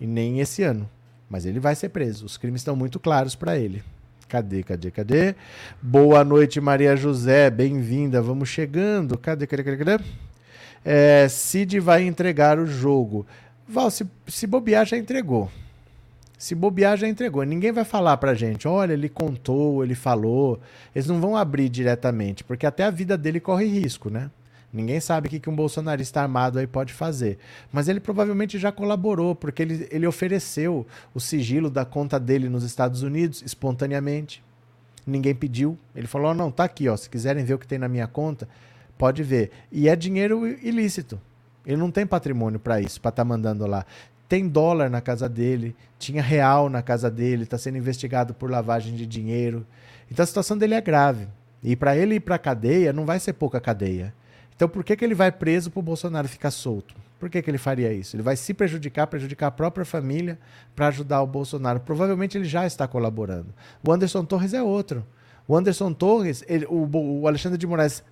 e 0.00 0.06
nem 0.06 0.38
esse 0.38 0.62
ano. 0.62 0.88
Mas 1.28 1.44
ele 1.44 1.58
vai 1.58 1.74
ser 1.74 1.88
preso. 1.88 2.24
Os 2.24 2.36
crimes 2.36 2.60
estão 2.60 2.76
muito 2.76 3.00
claros 3.00 3.34
para 3.34 3.58
ele. 3.58 3.82
Cadê, 4.28 4.62
cadê, 4.62 4.92
cadê? 4.92 5.34
Boa 5.82 6.22
noite, 6.22 6.60
Maria 6.60 6.96
José, 6.96 7.50
bem-vinda. 7.50 8.22
Vamos 8.22 8.48
chegando. 8.48 9.18
Cadê, 9.18 9.48
cadê, 9.48 9.64
cadê, 9.64 9.76
cadê? 9.84 10.04
É, 10.88 11.26
Cid 11.28 11.80
vai 11.80 12.04
entregar 12.04 12.60
o 12.60 12.66
jogo. 12.66 13.26
Val, 13.66 13.90
se, 13.90 14.06
se 14.28 14.46
bobear, 14.46 14.86
já 14.86 14.96
entregou. 14.96 15.50
Se 16.38 16.54
bobear, 16.54 16.96
já 16.96 17.08
entregou. 17.08 17.42
Ninguém 17.42 17.72
vai 17.72 17.84
falar 17.84 18.16
pra 18.18 18.34
gente, 18.34 18.68
olha, 18.68 18.92
ele 18.92 19.08
contou, 19.08 19.82
ele 19.82 19.96
falou. 19.96 20.60
Eles 20.94 21.08
não 21.08 21.20
vão 21.20 21.36
abrir 21.36 21.68
diretamente, 21.68 22.44
porque 22.44 22.64
até 22.64 22.84
a 22.84 22.90
vida 22.90 23.18
dele 23.18 23.40
corre 23.40 23.66
risco, 23.66 24.08
né? 24.08 24.30
Ninguém 24.72 25.00
sabe 25.00 25.26
o 25.26 25.30
que, 25.30 25.40
que 25.40 25.50
um 25.50 25.56
bolsonarista 25.56 26.20
armado 26.20 26.60
aí 26.60 26.68
pode 26.68 26.92
fazer. 26.92 27.38
Mas 27.72 27.88
ele 27.88 27.98
provavelmente 27.98 28.56
já 28.56 28.70
colaborou, 28.70 29.34
porque 29.34 29.62
ele, 29.62 29.88
ele 29.90 30.06
ofereceu 30.06 30.86
o 31.12 31.18
sigilo 31.18 31.68
da 31.68 31.84
conta 31.84 32.20
dele 32.20 32.48
nos 32.48 32.62
Estados 32.62 33.02
Unidos 33.02 33.42
espontaneamente. 33.42 34.40
Ninguém 35.04 35.34
pediu. 35.34 35.76
Ele 35.96 36.06
falou: 36.06 36.30
oh, 36.30 36.34
não, 36.34 36.52
tá 36.52 36.62
aqui, 36.62 36.88
ó. 36.88 36.96
Se 36.96 37.10
quiserem 37.10 37.44
ver 37.44 37.54
o 37.54 37.58
que 37.58 37.66
tem 37.66 37.78
na 37.78 37.88
minha 37.88 38.06
conta, 38.06 38.46
pode 38.96 39.22
ver. 39.22 39.50
E 39.70 39.88
é 39.88 39.96
dinheiro 39.96 40.46
ilícito. 40.46 41.20
Ele 41.64 41.76
não 41.76 41.90
tem 41.90 42.06
patrimônio 42.06 42.60
para 42.60 42.80
isso, 42.80 43.00
para 43.00 43.08
estar 43.10 43.22
tá 43.22 43.28
mandando 43.28 43.66
lá. 43.66 43.84
Tem 44.28 44.48
dólar 44.48 44.90
na 44.90 45.00
casa 45.00 45.28
dele, 45.28 45.74
tinha 45.98 46.22
real 46.22 46.68
na 46.68 46.82
casa 46.82 47.10
dele, 47.10 47.44
está 47.44 47.58
sendo 47.58 47.78
investigado 47.78 48.34
por 48.34 48.50
lavagem 48.50 48.94
de 48.94 49.06
dinheiro. 49.06 49.66
Então 50.10 50.22
a 50.22 50.26
situação 50.26 50.56
dele 50.56 50.74
é 50.74 50.80
grave. 50.80 51.28
E 51.62 51.74
para 51.74 51.96
ele 51.96 52.16
ir 52.16 52.20
para 52.20 52.38
cadeia, 52.38 52.92
não 52.92 53.04
vai 53.04 53.18
ser 53.18 53.32
pouca 53.32 53.60
cadeia. 53.60 54.14
Então 54.54 54.68
por 54.68 54.84
que, 54.84 54.96
que 54.96 55.04
ele 55.04 55.14
vai 55.14 55.30
preso 55.30 55.70
para 55.70 55.80
o 55.80 55.82
Bolsonaro 55.82 56.28
ficar 56.28 56.50
solto? 56.50 56.94
Por 57.18 57.30
que, 57.30 57.40
que 57.40 57.50
ele 57.50 57.58
faria 57.58 57.92
isso? 57.92 58.14
Ele 58.14 58.22
vai 58.22 58.36
se 58.36 58.52
prejudicar, 58.52 59.06
prejudicar 59.06 59.46
a 59.46 59.50
própria 59.50 59.84
família 59.84 60.38
para 60.74 60.88
ajudar 60.88 61.22
o 61.22 61.26
Bolsonaro. 61.26 61.80
Provavelmente 61.80 62.36
ele 62.36 62.44
já 62.44 62.66
está 62.66 62.86
colaborando. 62.86 63.54
O 63.82 63.90
Anderson 63.90 64.24
Torres 64.24 64.52
é 64.52 64.62
outro. 64.62 65.04
O 65.48 65.56
Anderson 65.56 65.92
Torres, 65.92 66.44
ele, 66.48 66.66
o, 66.66 66.88
o, 66.92 67.28
Alexandre 67.28 67.58
de 67.58 67.66
Moraes 67.66 68.02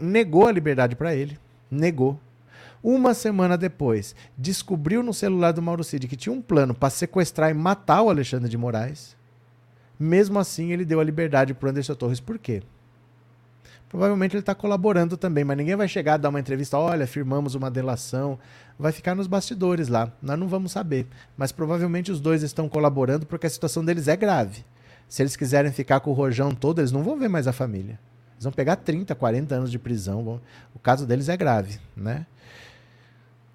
negou 0.00 0.46
a 0.46 0.52
liberdade 0.52 0.96
para 0.96 1.14
ele. 1.14 1.38
Negou. 1.70 2.18
Uma 2.82 3.14
semana 3.14 3.56
depois, 3.58 4.14
descobriu 4.36 5.02
no 5.02 5.12
celular 5.12 5.52
do 5.52 5.62
Mauro 5.62 5.84
Cid 5.84 6.08
que 6.08 6.16
tinha 6.16 6.32
um 6.32 6.40
plano 6.40 6.74
para 6.74 6.90
sequestrar 6.90 7.50
e 7.50 7.54
matar 7.54 8.02
o 8.02 8.10
Alexandre 8.10 8.48
de 8.48 8.56
Moraes. 8.56 9.14
Mesmo 9.98 10.38
assim, 10.38 10.72
ele 10.72 10.84
deu 10.84 10.98
a 10.98 11.04
liberdade 11.04 11.52
para 11.52 11.70
Anderson 11.70 11.94
Torres. 11.94 12.20
Por 12.20 12.38
quê? 12.38 12.62
Provavelmente 13.90 14.34
ele 14.34 14.40
está 14.40 14.54
colaborando 14.54 15.16
também, 15.16 15.44
mas 15.44 15.56
ninguém 15.56 15.76
vai 15.76 15.88
chegar 15.88 16.14
a 16.14 16.16
dar 16.16 16.28
uma 16.28 16.40
entrevista. 16.40 16.78
Olha, 16.78 17.06
firmamos 17.06 17.54
uma 17.54 17.70
delação. 17.70 18.38
Vai 18.78 18.92
ficar 18.92 19.14
nos 19.14 19.26
bastidores 19.26 19.88
lá. 19.88 20.10
Nós 20.22 20.38
não 20.38 20.48
vamos 20.48 20.72
saber. 20.72 21.06
Mas 21.36 21.52
provavelmente 21.52 22.10
os 22.10 22.20
dois 22.20 22.42
estão 22.42 22.68
colaborando 22.68 23.26
porque 23.26 23.46
a 23.46 23.50
situação 23.50 23.84
deles 23.84 24.08
é 24.08 24.16
grave. 24.16 24.64
Se 25.10 25.22
eles 25.22 25.34
quiserem 25.34 25.72
ficar 25.72 25.98
com 25.98 26.10
o 26.10 26.14
rojão 26.14 26.52
todo, 26.52 26.80
eles 26.80 26.92
não 26.92 27.02
vão 27.02 27.18
ver 27.18 27.28
mais 27.28 27.48
a 27.48 27.52
família. 27.52 27.98
Eles 28.34 28.44
vão 28.44 28.52
pegar 28.52 28.76
30, 28.76 29.12
40 29.12 29.56
anos 29.56 29.70
de 29.70 29.78
prisão. 29.78 30.40
O 30.72 30.78
caso 30.78 31.04
deles 31.04 31.28
é 31.28 31.36
grave, 31.36 31.80
né? 31.96 32.24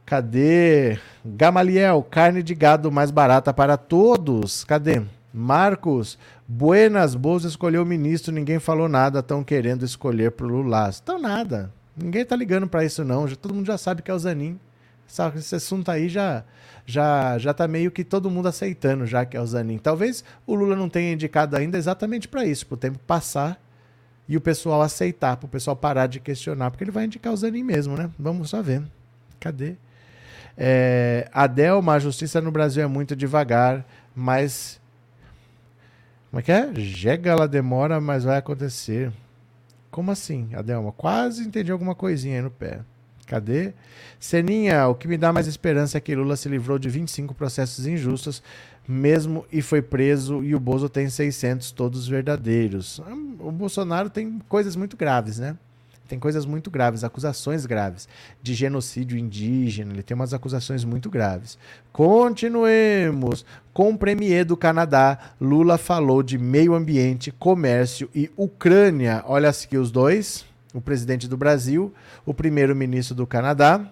Cadê? 0.06 1.00
Gamaliel, 1.26 2.04
carne 2.04 2.44
de 2.44 2.54
gado 2.54 2.92
mais 2.92 3.10
barata 3.10 3.54
para 3.54 3.78
todos. 3.78 4.66
Cadê? 4.66 5.02
Marcos, 5.34 6.20
Buenas, 6.46 7.16
Bolsa 7.16 7.48
escolheu 7.48 7.84
o 7.84 7.86
ministro, 7.86 8.34
ninguém 8.34 8.60
falou 8.60 8.90
nada, 8.90 9.20
estão 9.20 9.42
querendo 9.42 9.86
escolher 9.86 10.32
pro 10.32 10.48
Lula. 10.48 10.90
Estão 10.90 11.18
nada. 11.18 11.72
Ninguém 11.96 12.26
tá 12.26 12.36
ligando 12.36 12.68
para 12.68 12.84
isso 12.84 13.06
não, 13.06 13.28
todo 13.30 13.54
mundo 13.54 13.66
já 13.66 13.78
sabe 13.78 14.02
que 14.02 14.12
é 14.12 14.14
o 14.14 14.20
Zanin. 14.20 14.60
Esse 15.08 15.56
assunto 15.56 15.90
aí 15.90 16.10
já 16.10 16.44
já 16.86 17.38
já 17.38 17.54
tá 17.54 17.68
meio 17.68 17.90
que 17.92 18.04
todo 18.04 18.30
mundo 18.30 18.48
aceitando 18.48 19.06
já 19.06 19.26
que 19.26 19.38
é 19.38 19.42
o 19.42 19.46
Zanin. 19.46 19.78
Talvez 19.78 20.24
o 20.46 20.56
Lula 20.56 20.76
não 20.76 20.90
tenha 20.90 21.14
indicado 21.14 21.56
ainda 21.56 21.78
exatamente 21.78 22.28
para 22.28 22.46
isso, 22.46 22.66
para 22.66 22.76
o 22.76 22.78
tempo 22.78 23.00
passar 23.00 23.62
e 24.28 24.36
o 24.36 24.42
pessoal 24.42 24.82
aceitar, 24.82 25.38
para 25.38 25.46
o 25.46 25.50
pessoal 25.50 25.76
parar 25.76 26.08
de 26.08 26.20
questionar, 26.20 26.72
porque 26.72 26.84
ele 26.84 26.92
vai 26.92 27.06
indicar 27.06 27.32
o 27.32 27.38
Zanin 27.38 27.64
mesmo, 27.64 27.96
né? 27.96 28.10
Vamos 28.18 28.50
só 28.50 28.62
ver. 28.62 28.82
Cadê? 29.40 29.76
É, 30.58 31.30
Adelma, 31.34 31.94
a 31.94 32.00
justiça 32.00 32.40
no 32.42 32.52
Brasil 32.52 32.84
é 32.84 32.88
muito 32.88 33.16
devagar, 33.16 33.86
mas. 34.16 34.80
Como 36.30 36.40
é 36.40 36.44
que 36.44 36.52
é? 36.52 36.74
Jega, 36.76 37.32
ela 37.32 37.48
demora, 37.48 38.02
mas 38.02 38.24
vai 38.24 38.38
acontecer. 38.38 39.12
Como 39.92 40.12
assim, 40.12 40.50
Adelma? 40.54 40.92
Quase 40.92 41.44
entendi 41.44 41.72
alguma 41.72 41.96
coisinha 41.96 42.38
aí 42.38 42.42
no 42.42 42.52
pé. 42.52 42.82
Cadê? 43.26 43.74
Seninha, 44.20 44.88
o 44.88 44.96
que 44.96 45.08
me 45.08 45.18
dá 45.18 45.34
mais 45.34 45.48
esperança 45.48 45.98
é 45.98 46.02
que 46.02 46.16
Lula 46.16 46.36
se 46.36 46.48
livrou 46.48 46.78
de 46.78 46.90
25 46.90 47.34
processos 47.34 47.88
injustos, 47.88 48.42
mesmo 48.88 49.46
e 49.52 49.62
foi 49.62 49.82
preso, 49.82 50.44
e 50.44 50.54
o 50.54 50.60
Bozo 50.60 50.88
tem 50.88 51.10
600, 51.10 51.72
todos 51.72 52.08
verdadeiros. 52.08 53.02
O 53.40 53.52
Bolsonaro 53.52 54.10
tem 54.10 54.40
coisas 54.48 54.76
muito 54.76 54.96
graves, 54.96 55.40
né? 55.40 55.58
tem 56.08 56.20
coisas 56.20 56.46
muito 56.46 56.70
graves, 56.70 57.04
acusações 57.04 57.66
graves 57.66 58.08
de 58.42 58.54
genocídio 58.54 59.18
indígena, 59.18 59.92
ele 59.94 60.04
tem 60.04 60.16
umas 60.16 60.34
acusações 60.34 60.84
muito 60.84 61.10
graves. 61.10 61.58
Continuemos. 61.92 63.46
Com 63.74 63.92
o 63.92 63.98
premier 63.98 64.46
do 64.46 64.56
Canadá, 64.56 65.18
Lula 65.40 65.78
falou 65.78 66.24
de 66.24 66.38
meio 66.38 66.74
ambiente, 66.74 67.32
comércio 67.32 68.10
e 68.16 68.30
Ucrânia. 68.38 69.24
Olha 69.26 69.50
aqui 69.50 69.78
os 69.78 69.92
dois, 69.92 70.46
o 70.76 70.82
presidente 70.82 71.28
do 71.28 71.38
Brasil, 71.38 71.94
o 72.26 72.34
primeiro-ministro 72.34 73.16
do 73.16 73.26
Canadá. 73.26 73.90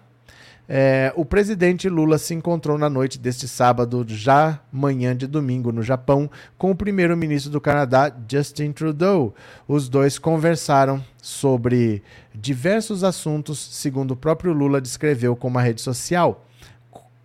É, 0.67 1.11
o 1.15 1.25
presidente 1.25 1.89
Lula 1.89 2.17
se 2.17 2.33
encontrou 2.33 2.77
na 2.77 2.89
noite 2.89 3.17
deste 3.17 3.47
sábado, 3.47 4.05
já 4.07 4.59
manhã 4.71 5.15
de 5.15 5.27
domingo, 5.27 5.71
no 5.71 5.81
Japão, 5.81 6.29
com 6.57 6.71
o 6.71 6.75
primeiro-ministro 6.75 7.51
do 7.51 7.61
Canadá, 7.61 8.13
Justin 8.29 8.71
Trudeau. 8.71 9.33
Os 9.67 9.87
dois 9.87 10.19
conversaram 10.19 11.03
sobre 11.21 12.03
diversos 12.35 13.03
assuntos, 13.03 13.59
segundo 13.59 14.11
o 14.11 14.17
próprio 14.17 14.53
Lula 14.53 14.81
descreveu 14.81 15.35
como 15.35 15.57
a 15.57 15.61
rede 15.61 15.81
social 15.81 16.45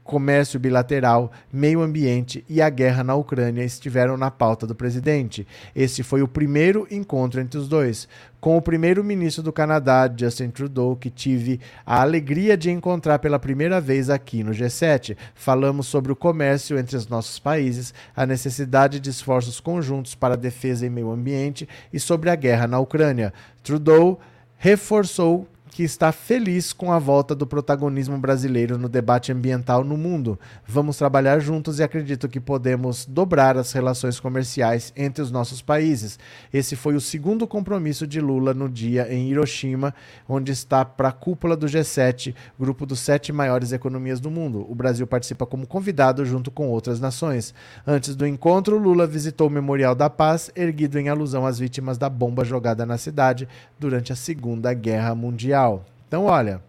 comércio 0.09 0.59
bilateral, 0.59 1.31
meio 1.53 1.83
ambiente 1.83 2.43
e 2.49 2.63
a 2.63 2.71
guerra 2.71 3.05
na 3.05 3.15
Ucrânia 3.15 3.63
estiveram 3.63 4.17
na 4.17 4.31
pauta 4.31 4.67
do 4.67 4.75
presidente. 4.75 5.47
Este 5.77 6.03
foi 6.03 6.23
o 6.23 6.27
primeiro 6.27 6.89
encontro 6.91 7.43
entre 7.43 7.59
os 7.59 7.69
dois. 7.69 8.09
Com 8.41 8.57
o 8.57 8.63
primeiro-ministro 8.63 9.43
do 9.43 9.53
Canadá, 9.53 10.11
Justin 10.17 10.49
Trudeau, 10.49 10.97
que 10.97 11.11
tive 11.11 11.61
a 11.85 12.01
alegria 12.01 12.57
de 12.57 12.71
encontrar 12.71 13.19
pela 13.19 13.39
primeira 13.39 13.83
vez 13.83 14.09
aqui 14.09 14.43
no 14.43 14.53
G7, 14.53 15.15
falamos 15.35 15.87
sobre 15.87 16.11
o 16.11 16.17
comércio 16.17 16.79
entre 16.79 16.97
os 16.97 17.07
nossos 17.07 17.39
países, 17.39 17.93
a 18.17 18.25
necessidade 18.25 18.99
de 18.99 19.11
esforços 19.11 19.61
conjuntos 19.61 20.15
para 20.15 20.35
a 20.35 20.39
defesa 20.39 20.87
e 20.87 20.91
meio 20.91 21.11
ambiente 21.11 21.69
e 21.93 22.01
sobre 22.01 22.31
a 22.31 22.35
guerra 22.35 22.67
na 22.67 22.79
Ucrânia. 22.79 23.31
Trudeau 23.63 24.19
reforçou 24.57 25.47
que 25.69 25.83
está 25.83 26.11
feliz 26.11 26.73
com 26.73 26.91
a 26.91 26.99
volta 26.99 27.35
do 27.35 27.47
protagonismo 27.47 28.19
brasileiro 28.19 28.79
no 28.79 28.89
debate 28.89 29.31
ambiental 29.31 29.85
no 29.85 29.97
mundo. 29.97 30.39
Vamos 30.67 30.97
trabalhar 30.97 31.39
juntos 31.39 31.79
e 31.79 31.83
acredito 31.83 32.29
que 32.29 32.41
podemos 32.41 33.05
dobrar 33.07 33.57
as 33.57 33.71
relações 33.73 34.19
comerciais 34.19 34.93
entre 34.97 35.23
os 35.23 35.31
nossos 35.31 35.63
países. 35.63 36.19
Esse 36.53 36.75
foi 36.75 36.95
o 36.95 37.01
segundo 37.01 37.47
compromisso 37.47 38.07
de 38.07 38.21
Lula 38.21 38.55
no 38.55 38.69
dia 38.69 39.13
em 39.13 39.29
Hiroshima, 39.29 39.95
onde 40.29 40.51
está 40.51 40.85
para 40.85 41.11
a 41.11 41.13
cúpula 41.13 41.57
do 41.57 41.67
G7, 41.67 42.35
grupo 42.59 42.87
dos 42.87 43.01
sete 43.01 43.33
maiores 43.33 43.71
economias 43.71 44.19
do 44.19 44.31
mundo. 44.31 44.67
O 44.69 44.75
Brasil 44.75 45.07
participa 45.07 45.47
como 45.47 45.67
convidado 45.67 46.25
junto 46.25 46.51
com 46.51 46.69
outras 46.69 46.99
nações. 46.99 47.55
Antes 47.87 48.17
do 48.17 48.27
encontro, 48.27 48.79
Lula 48.79 49.07
visitou 49.07 49.49
o 49.49 49.51
Memorial 49.51 49.95
da 49.95 50.09
Paz, 50.09 50.51
erguido 50.57 50.99
em 50.99 51.09
alusão 51.09 51.47
às 51.47 51.59
vítimas 51.59 51.99
da 51.99 52.09
bomba 52.09 52.45
jogada 52.45 52.87
na 52.87 52.97
cidade 52.97 53.47
durante 53.79 54.13
a 54.13 54.17
Segunda 54.17 54.73
Guerra 54.73 55.15
Mundial. 55.15 55.58
Então, 56.07 56.25
olha, 56.25 56.63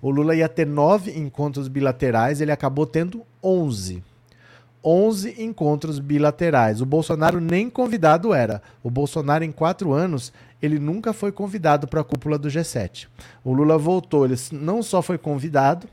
o 0.00 0.10
Lula 0.10 0.34
ia 0.34 0.48
ter 0.48 0.66
nove 0.66 1.16
encontros 1.18 1.68
bilaterais, 1.68 2.40
ele 2.40 2.52
acabou 2.52 2.86
tendo 2.86 3.22
onze. 3.42 4.02
11 4.82 5.42
encontros 5.42 5.98
bilaterais. 5.98 6.80
O 6.80 6.86
Bolsonaro 6.86 7.40
nem 7.40 7.68
convidado 7.68 8.32
era. 8.32 8.62
O 8.82 8.90
Bolsonaro, 8.90 9.44
em 9.44 9.52
quatro 9.52 9.92
anos, 9.92 10.32
ele 10.62 10.78
nunca 10.78 11.12
foi 11.12 11.32
convidado 11.32 11.86
para 11.86 12.00
a 12.00 12.04
cúpula 12.04 12.38
do 12.38 12.48
G7. 12.48 13.08
O 13.44 13.52
Lula 13.52 13.76
voltou, 13.76 14.24
ele 14.24 14.36
não 14.52 14.82
só 14.82 15.02
foi 15.02 15.18
convidado, 15.18 15.88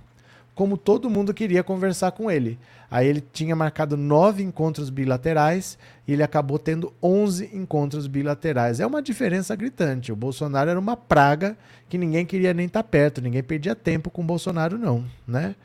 como 0.55 0.77
todo 0.77 1.09
mundo 1.09 1.33
queria 1.33 1.61
conversar 1.61 2.13
com 2.13 2.31
ele. 2.31 2.57
Aí 2.89 3.05
ele 3.07 3.21
tinha 3.21 3.55
marcado 3.55 3.97
nove 3.97 4.41
encontros 4.41 4.89
bilaterais 4.89 5.77
e 6.07 6.13
ele 6.13 6.23
acabou 6.23 6.57
tendo 6.57 6.93
11 7.03 7.49
encontros 7.53 8.07
bilaterais. 8.07 8.79
É 8.79 8.87
uma 8.87 9.01
diferença 9.01 9.53
gritante. 9.55 10.13
O 10.13 10.15
Bolsonaro 10.15 10.69
era 10.69 10.79
uma 10.79 10.95
praga 10.95 11.57
que 11.89 11.97
ninguém 11.97 12.25
queria 12.25 12.53
nem 12.53 12.67
estar 12.67 12.83
tá 12.83 12.89
perto, 12.89 13.21
ninguém 13.21 13.43
perdia 13.43 13.75
tempo 13.75 14.09
com 14.09 14.21
o 14.21 14.25
Bolsonaro, 14.25 14.77
não, 14.77 15.03
né? 15.27 15.55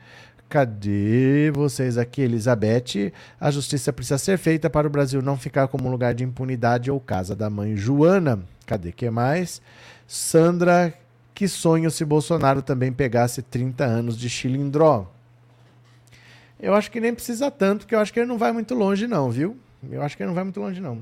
Cadê 0.49 1.49
vocês 1.51 1.97
aqui, 1.97 2.21
Elizabeth? 2.21 3.13
A 3.39 3.49
justiça 3.49 3.93
precisa 3.93 4.17
ser 4.17 4.37
feita 4.37 4.69
para 4.69 4.85
o 4.85 4.89
Brasil 4.89 5.21
não 5.21 5.37
ficar 5.37 5.69
como 5.69 5.87
um 5.87 5.91
lugar 5.91 6.13
de 6.13 6.25
impunidade 6.25 6.91
ou 6.91 6.99
casa 6.99 7.33
da 7.33 7.49
mãe 7.49 7.77
Joana. 7.77 8.43
Cadê 8.65 8.91
que 8.91 9.09
mais? 9.09 9.61
Sandra, 10.05 10.93
que 11.33 11.47
sonho 11.47 11.89
se 11.89 12.05
Bolsonaro 12.05 12.61
também 12.61 12.91
pegasse 12.91 13.41
30 13.41 13.83
anos 13.83 14.17
de 14.17 14.29
chilindró. 14.29 15.07
Eu 16.59 16.75
acho 16.75 16.91
que 16.91 16.99
nem 16.99 17.13
precisa 17.13 17.49
tanto, 17.49 17.79
porque 17.79 17.95
eu 17.95 17.99
acho 17.99 18.13
que 18.13 18.19
ele 18.19 18.27
não 18.27 18.37
vai 18.37 18.51
muito 18.51 18.75
longe, 18.75 19.07
não, 19.07 19.31
viu? 19.31 19.57
Eu 19.89 20.01
acho 20.03 20.15
que 20.15 20.21
ele 20.21 20.27
não 20.27 20.35
vai 20.35 20.43
muito 20.43 20.59
longe, 20.59 20.79
não. 20.79 21.01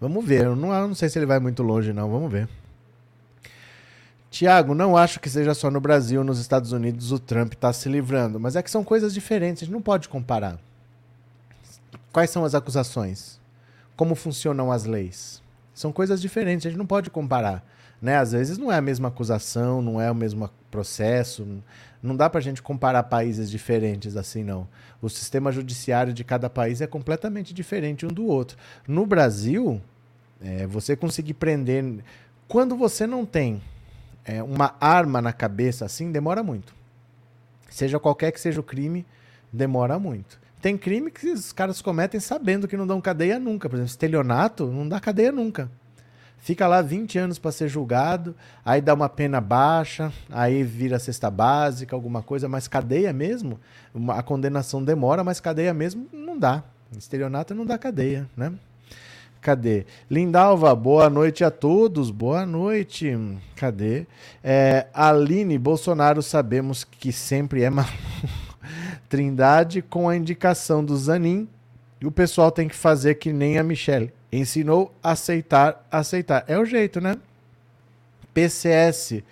Vamos 0.00 0.24
ver. 0.24 0.44
Eu 0.44 0.54
não, 0.54 0.72
eu 0.72 0.88
não 0.88 0.94
sei 0.94 1.08
se 1.08 1.18
ele 1.18 1.26
vai 1.26 1.40
muito 1.40 1.62
longe, 1.62 1.92
não. 1.92 2.08
Vamos 2.08 2.30
ver. 2.30 2.48
Tiago, 4.30 4.74
não 4.74 4.96
acho 4.96 5.18
que 5.18 5.28
seja 5.28 5.54
só 5.54 5.70
no 5.72 5.80
Brasil, 5.80 6.22
nos 6.22 6.38
Estados 6.38 6.70
Unidos 6.70 7.10
o 7.10 7.18
Trump 7.18 7.54
está 7.54 7.72
se 7.72 7.88
livrando, 7.88 8.38
mas 8.38 8.54
é 8.54 8.62
que 8.62 8.70
são 8.70 8.84
coisas 8.84 9.12
diferentes, 9.12 9.68
não 9.68 9.82
pode 9.82 10.08
comparar. 10.08 10.56
Quais 12.12 12.30
são 12.30 12.44
as 12.44 12.54
acusações? 12.54 13.39
Como 14.00 14.14
funcionam 14.14 14.72
as 14.72 14.86
leis? 14.86 15.42
São 15.74 15.92
coisas 15.92 16.22
diferentes, 16.22 16.64
a 16.64 16.70
gente 16.70 16.78
não 16.78 16.86
pode 16.86 17.10
comparar. 17.10 17.62
Né? 18.00 18.16
Às 18.16 18.32
vezes 18.32 18.56
não 18.56 18.72
é 18.72 18.76
a 18.78 18.80
mesma 18.80 19.08
acusação, 19.08 19.82
não 19.82 20.00
é 20.00 20.10
o 20.10 20.14
mesmo 20.14 20.48
processo, 20.70 21.46
não 22.02 22.16
dá 22.16 22.30
para 22.30 22.38
a 22.38 22.42
gente 22.42 22.62
comparar 22.62 23.02
países 23.02 23.50
diferentes 23.50 24.16
assim, 24.16 24.42
não. 24.42 24.66
O 25.02 25.10
sistema 25.10 25.52
judiciário 25.52 26.14
de 26.14 26.24
cada 26.24 26.48
país 26.48 26.80
é 26.80 26.86
completamente 26.86 27.52
diferente 27.52 28.06
um 28.06 28.08
do 28.08 28.24
outro. 28.24 28.56
No 28.88 29.04
Brasil, 29.04 29.82
é, 30.40 30.66
você 30.66 30.96
conseguir 30.96 31.34
prender. 31.34 32.02
Quando 32.48 32.74
você 32.78 33.06
não 33.06 33.26
tem 33.26 33.60
é, 34.24 34.42
uma 34.42 34.76
arma 34.80 35.20
na 35.20 35.34
cabeça 35.34 35.84
assim, 35.84 36.10
demora 36.10 36.42
muito. 36.42 36.74
Seja 37.68 38.00
qualquer 38.00 38.32
que 38.32 38.40
seja 38.40 38.60
o 38.60 38.64
crime, 38.64 39.04
demora 39.52 39.98
muito. 39.98 40.40
Tem 40.60 40.76
crime 40.76 41.10
que 41.10 41.30
os 41.30 41.52
caras 41.52 41.80
cometem 41.80 42.20
sabendo 42.20 42.68
que 42.68 42.76
não 42.76 42.86
dão 42.86 43.00
cadeia 43.00 43.38
nunca. 43.38 43.68
Por 43.68 43.76
exemplo, 43.76 43.90
estelionato 43.90 44.66
não 44.66 44.88
dá 44.88 45.00
cadeia 45.00 45.32
nunca. 45.32 45.70
Fica 46.38 46.66
lá 46.66 46.80
20 46.80 47.18
anos 47.18 47.38
para 47.38 47.52
ser 47.52 47.68
julgado, 47.68 48.34
aí 48.64 48.80
dá 48.80 48.94
uma 48.94 49.10
pena 49.10 49.42
baixa, 49.42 50.10
aí 50.30 50.62
vira 50.62 50.98
cesta 50.98 51.30
básica, 51.30 51.94
alguma 51.94 52.22
coisa, 52.22 52.48
mas 52.48 52.66
cadeia 52.66 53.12
mesmo, 53.12 53.60
a 54.08 54.22
condenação 54.22 54.82
demora, 54.82 55.22
mas 55.22 55.38
cadeia 55.38 55.74
mesmo 55.74 56.08
não 56.10 56.38
dá. 56.38 56.64
Estelionato 56.96 57.54
não 57.54 57.66
dá 57.66 57.76
cadeia, 57.76 58.26
né? 58.34 58.52
Cadê? 59.40 59.86
Lindalva, 60.10 60.74
boa 60.74 61.08
noite 61.08 61.42
a 61.42 61.50
todos. 61.50 62.10
Boa 62.10 62.44
noite. 62.44 63.16
Cadê? 63.56 64.06
É, 64.44 64.86
Aline 64.92 65.56
Bolsonaro, 65.56 66.22
sabemos 66.22 66.84
que 66.84 67.10
sempre 67.10 67.62
é 67.62 67.70
maluco. 67.70 68.39
Trindade 69.10 69.82
com 69.82 70.08
a 70.08 70.16
indicação 70.16 70.82
do 70.82 70.96
Zanin. 70.96 71.46
E 72.00 72.06
o 72.06 72.10
pessoal 72.10 72.50
tem 72.50 72.66
que 72.66 72.74
fazer 72.74 73.16
que 73.16 73.30
nem 73.30 73.58
a 73.58 73.62
Michelle. 73.62 74.10
Ensinou 74.32 74.90
aceitar, 75.02 75.86
aceitar. 75.90 76.44
É 76.48 76.58
o 76.58 76.64
jeito, 76.64 76.98
né? 76.98 77.18
PCS. 78.32 79.22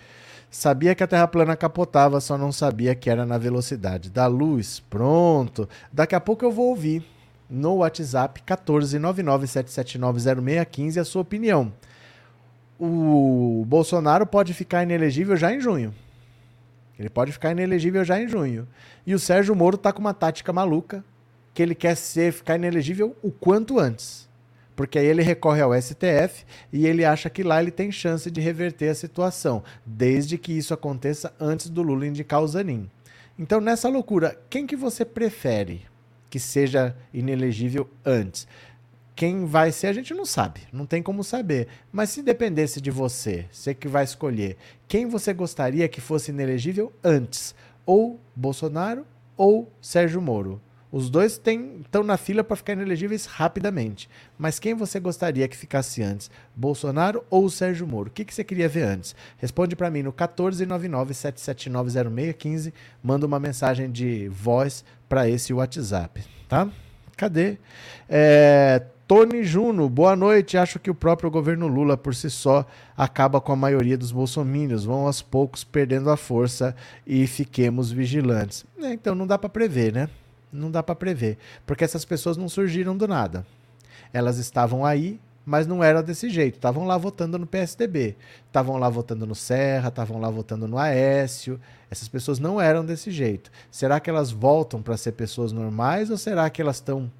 Sabia 0.51 0.95
que 0.95 1.03
a 1.03 1.07
Terra 1.07 1.29
plana 1.29 1.57
capotava, 1.57 2.21
só 2.21 2.37
não 2.37 2.51
sabia 2.51 2.95
que 2.95 3.09
era 3.09 3.25
na 3.25 3.39
velocidade 3.39 4.11
da 4.11 4.27
luz. 4.27 4.83
Pronto. 4.91 5.67
Daqui 5.93 6.15
a 6.15 6.21
pouco 6.21 6.45
eu 6.45 6.53
vou 6.53 6.71
ouvir 6.71 7.05
no 7.49 7.77
WhatsApp 7.77 8.43
14997790615 8.47 11.01
a 11.01 11.05
sua 11.05 11.23
opinião. 11.23 11.73
O 12.79 13.65
Bolsonaro 13.67 14.27
pode 14.27 14.53
ficar 14.55 14.83
inelegível 14.83 15.37
já 15.37 15.53
em 15.53 15.61
junho. 15.61 15.95
Ele 16.99 17.09
pode 17.09 17.33
ficar 17.33 17.53
inelegível 17.53 18.05
já 18.05 18.21
em 18.21 18.29
junho. 18.29 18.67
E 19.07 19.15
o 19.15 19.19
Sérgio 19.19 19.55
Moro 19.55 19.77
está 19.77 19.93
com 19.93 20.01
uma 20.01 20.15
tática 20.15 20.53
maluca 20.53 21.05
que 21.55 21.63
ele 21.63 21.75
quer 21.75 21.97
ser 21.97 22.33
ficar 22.33 22.57
inelegível 22.57 23.17
o 23.23 23.31
quanto 23.31 23.79
antes. 23.79 24.29
Porque 24.75 24.99
aí 24.99 25.07
ele 25.07 25.23
recorre 25.23 25.61
ao 25.61 25.75
STF 25.75 26.45
e 26.73 26.87
ele 26.87 27.05
acha 27.05 27.29
que 27.29 27.43
lá 27.43 27.61
ele 27.61 27.71
tem 27.71 27.91
chance 27.91 28.31
de 28.31 28.41
reverter 28.41 28.89
a 28.89 28.95
situação, 28.95 29.63
desde 29.85 30.39
que 30.39 30.53
isso 30.53 30.73
aconteça 30.73 31.35
antes 31.41 31.69
do 31.69 31.83
Lula 31.83 32.07
indicar 32.07 32.41
o 32.41 32.47
Zanin. 32.47 32.89
Então, 33.39 33.61
nessa 33.61 33.89
loucura, 33.89 34.39
quem 34.49 34.67
que 34.67 34.77
você 34.77 35.05
prefere? 35.05 35.87
que 36.31 36.39
seja 36.39 36.97
inelegível 37.13 37.89
antes. 38.05 38.47
Quem 39.19 39.45
vai 39.47 39.73
ser, 39.73 39.89
a 39.89 39.93
gente 39.93 40.15
não 40.15 40.25
sabe, 40.25 40.61
não 40.73 40.87
tem 40.87 41.03
como 41.03 41.25
saber. 41.25 41.67
Mas 41.91 42.11
se 42.11 42.23
dependesse 42.23 42.81
de 42.81 42.89
você, 42.89 43.47
você 43.51 43.75
que 43.75 43.89
vai 43.89 44.05
escolher, 44.05 44.57
quem 44.87 45.07
você 45.07 45.35
gostaria 45.35 45.89
que 45.89 46.01
fosse 46.01 46.31
inelegível 46.31 46.93
antes? 47.03 47.53
Ou 47.85 48.21
Bolsonaro 48.37 49.05
ou 49.37 49.73
Sérgio 49.83 50.23
Moro? 50.23 50.61
Os 50.93 51.11
dois 51.11 51.33
estão 51.33 52.05
na 52.05 52.17
fila 52.17 52.45
para 52.45 52.55
ficar 52.55 52.75
inelegíveis 52.75 53.27
rapidamente. 53.27 54.09
Mas 54.39 54.61
quem 54.61 54.73
você 54.73 55.01
gostaria 55.01 55.49
que 55.49 55.57
ficasse 55.57 56.01
antes? 56.01 56.31
Bolsonaro 56.55 57.25
ou 57.29 57.51
Sérgio 57.51 57.89
Moro? 57.89 58.11
O 58.11 58.13
que, 58.13 58.25
que 58.25 58.33
você 58.33 58.45
queria 58.45 58.69
ver 58.69 58.85
antes? 58.85 59.17
Responde 59.37 59.75
para 59.75 59.91
mim 59.91 60.05
no 60.05 60.13
14997790615. 60.13 62.73
Manda 63.03 63.27
uma 63.27 63.41
mensagem 63.41 63.91
de 63.91 64.29
voz 64.29 64.85
para 65.09 65.29
esse 65.29 65.53
WhatsApp, 65.53 66.23
tá? 66.49 66.71
Cadê? 67.17 67.59
É, 68.09 68.81
Tony 69.09 69.43
Juno, 69.43 69.89
boa 69.89 70.15
noite. 70.15 70.59
Acho 70.59 70.79
que 70.79 70.91
o 70.91 70.95
próprio 70.95 71.31
governo 71.31 71.67
Lula, 71.67 71.97
por 71.97 72.15
si 72.15 72.29
só, 72.29 72.67
acaba 72.95 73.41
com 73.41 73.51
a 73.51 73.57
maioria 73.57 73.97
dos 73.97 74.13
bolsomínios. 74.13 74.85
Vão 74.85 75.07
aos 75.07 75.23
poucos 75.23 75.65
perdendo 75.65 76.11
a 76.11 76.17
força 76.17 76.77
e 77.07 77.27
fiquemos 77.27 77.91
vigilantes. 77.91 78.67
É, 78.79 78.93
então 78.93 79.15
não 79.15 79.27
dá 79.27 79.39
para 79.39 79.49
prever, 79.49 79.95
né? 79.95 80.11
Não 80.53 80.71
dá 80.71 80.83
para 80.83 80.95
prever, 80.95 81.39
porque 81.67 81.85
essas 81.85 82.05
pessoas 82.05 82.37
não 82.37 82.51
surgiram 82.51 82.95
do 82.95 83.09
nada. 83.09 83.47
Elas 84.13 84.37
estavam 84.37 84.85
aí, 84.85 85.19
mas 85.43 85.67
não 85.67 85.83
era 85.83 86.03
desse 86.03 86.29
jeito. 86.29 86.57
Estavam 86.57 86.85
lá 86.85 86.99
votando 86.99 87.39
no 87.39 87.47
PSDB, 87.47 88.15
estavam 88.47 88.77
lá 88.77 88.91
votando 88.91 89.27
no 89.27 89.35
Serra, 89.35 89.89
estavam 89.89 90.21
lá 90.21 90.29
votando 90.29 90.69
no 90.69 90.77
Aécio. 90.77 91.59
Essas 91.91 92.09
pessoas 92.09 92.39
não 92.39 92.61
eram 92.61 92.85
desse 92.85 93.11
jeito. 93.11 93.51
Será 93.71 94.01
que 94.01 94.11
elas 94.11 94.31
voltam 94.31 94.83
para 94.83 94.99
ser 94.99 95.13
pessoas 95.13 95.51
normais 95.51 96.11
ou 96.11 96.19
será 96.19 96.51
que 96.51 96.61
elas 96.61 96.77
estão 96.77 97.11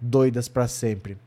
doidas 0.00 0.48
para 0.48 0.66
sempre? 0.66 1.18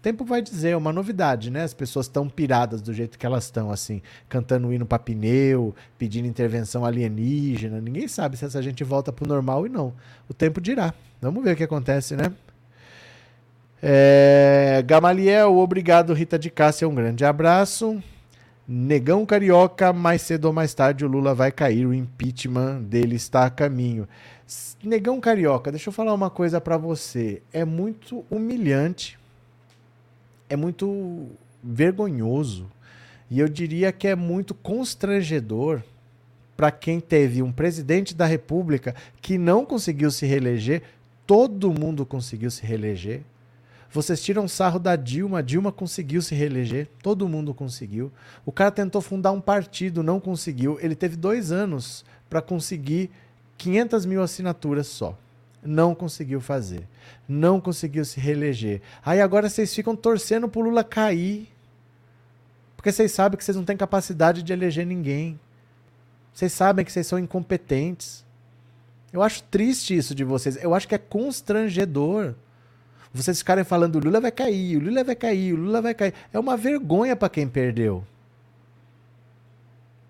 Tempo 0.00 0.24
vai 0.24 0.42
dizer, 0.42 0.70
é 0.70 0.76
uma 0.76 0.92
novidade, 0.92 1.50
né? 1.50 1.62
As 1.62 1.74
pessoas 1.74 2.06
estão 2.06 2.28
piradas 2.28 2.80
do 2.80 2.92
jeito 2.92 3.18
que 3.18 3.26
elas 3.26 3.44
estão, 3.44 3.70
assim, 3.70 4.02
cantando 4.28 4.72
hino 4.72 4.86
para 4.86 4.98
pneu, 4.98 5.74
pedindo 5.98 6.26
intervenção 6.26 6.84
alienígena. 6.84 7.80
Ninguém 7.80 8.08
sabe 8.08 8.36
se 8.36 8.44
essa 8.44 8.62
gente 8.62 8.82
volta 8.82 9.12
pro 9.12 9.28
normal 9.28 9.66
e 9.66 9.68
não. 9.68 9.92
O 10.28 10.34
tempo 10.34 10.60
dirá. 10.60 10.94
Vamos 11.20 11.44
ver 11.44 11.52
o 11.52 11.56
que 11.56 11.64
acontece, 11.64 12.16
né? 12.16 12.32
É... 13.82 14.82
Gamaliel, 14.86 15.56
obrigado, 15.56 16.12
Rita 16.12 16.38
de 16.38 16.50
Cássia. 16.50 16.88
Um 16.88 16.94
grande 16.94 17.24
abraço. 17.24 18.02
Negão 18.72 19.26
Carioca, 19.26 19.92
mais 19.92 20.22
cedo 20.22 20.44
ou 20.44 20.52
mais 20.52 20.72
tarde 20.72 21.04
o 21.04 21.08
Lula 21.08 21.34
vai 21.34 21.50
cair, 21.50 21.84
o 21.84 21.92
impeachment 21.92 22.82
dele 22.82 23.16
está 23.16 23.44
a 23.44 23.50
caminho. 23.50 24.06
Negão 24.82 25.20
Carioca, 25.20 25.72
deixa 25.72 25.88
eu 25.88 25.92
falar 25.92 26.14
uma 26.14 26.30
coisa 26.30 26.60
para 26.60 26.76
você. 26.76 27.42
É 27.52 27.64
muito 27.64 28.24
humilhante 28.30 29.18
é 30.50 30.56
muito 30.56 31.28
vergonhoso 31.62 32.66
e 33.30 33.38
eu 33.38 33.48
diria 33.48 33.92
que 33.92 34.08
é 34.08 34.16
muito 34.16 34.52
constrangedor 34.52 35.80
para 36.56 36.72
quem 36.72 37.00
teve 37.00 37.40
um 37.40 37.52
presidente 37.52 38.14
da 38.14 38.26
República 38.26 38.94
que 39.22 39.38
não 39.38 39.64
conseguiu 39.64 40.10
se 40.10 40.26
reeleger, 40.26 40.82
todo 41.24 41.72
mundo 41.72 42.04
conseguiu 42.04 42.50
se 42.50 42.66
reeleger. 42.66 43.22
Vocês 43.92 44.20
tiram 44.22 44.46
sarro 44.46 44.78
da 44.78 44.94
Dilma, 44.94 45.38
a 45.38 45.42
Dilma 45.42 45.72
conseguiu 45.72 46.20
se 46.20 46.34
reeleger, 46.34 46.88
todo 47.02 47.28
mundo 47.28 47.54
conseguiu. 47.54 48.12
O 48.44 48.52
cara 48.52 48.70
tentou 48.70 49.00
fundar 49.00 49.32
um 49.32 49.40
partido, 49.40 50.02
não 50.02 50.20
conseguiu. 50.20 50.78
Ele 50.80 50.94
teve 50.94 51.16
dois 51.16 51.50
anos 51.50 52.04
para 52.28 52.42
conseguir 52.42 53.10
500 53.56 54.04
mil 54.04 54.22
assinaturas 54.22 54.86
só 54.86 55.16
não 55.62 55.94
conseguiu 55.94 56.40
fazer. 56.40 56.82
Não 57.28 57.60
conseguiu 57.60 58.04
se 58.04 58.18
reeleger. 58.18 58.80
Aí 59.04 59.20
agora 59.20 59.48
vocês 59.48 59.74
ficam 59.74 59.94
torcendo 59.94 60.48
pro 60.48 60.60
Lula 60.60 60.82
cair. 60.82 61.48
Porque 62.76 62.90
vocês 62.90 63.12
sabem 63.12 63.36
que 63.36 63.44
vocês 63.44 63.56
não 63.56 63.64
têm 63.64 63.76
capacidade 63.76 64.42
de 64.42 64.52
eleger 64.52 64.86
ninguém. 64.86 65.38
Vocês 66.32 66.52
sabem 66.52 66.84
que 66.84 66.90
vocês 66.90 67.06
são 67.06 67.18
incompetentes. 67.18 68.24
Eu 69.12 69.22
acho 69.22 69.42
triste 69.44 69.96
isso 69.96 70.14
de 70.14 70.24
vocês. 70.24 70.56
Eu 70.62 70.74
acho 70.74 70.88
que 70.88 70.94
é 70.94 70.98
constrangedor. 70.98 72.34
Vocês 73.12 73.38
ficarem 73.38 73.64
falando 73.64 73.96
o 73.96 73.98
Lula 73.98 74.20
vai 74.20 74.30
cair, 74.30 74.76
o 74.76 74.80
Lula 74.84 75.02
vai 75.02 75.16
cair, 75.16 75.52
o 75.52 75.56
Lula 75.56 75.82
vai 75.82 75.94
cair. 75.94 76.14
É 76.32 76.38
uma 76.38 76.56
vergonha 76.56 77.16
para 77.16 77.28
quem 77.28 77.48
perdeu. 77.48 78.04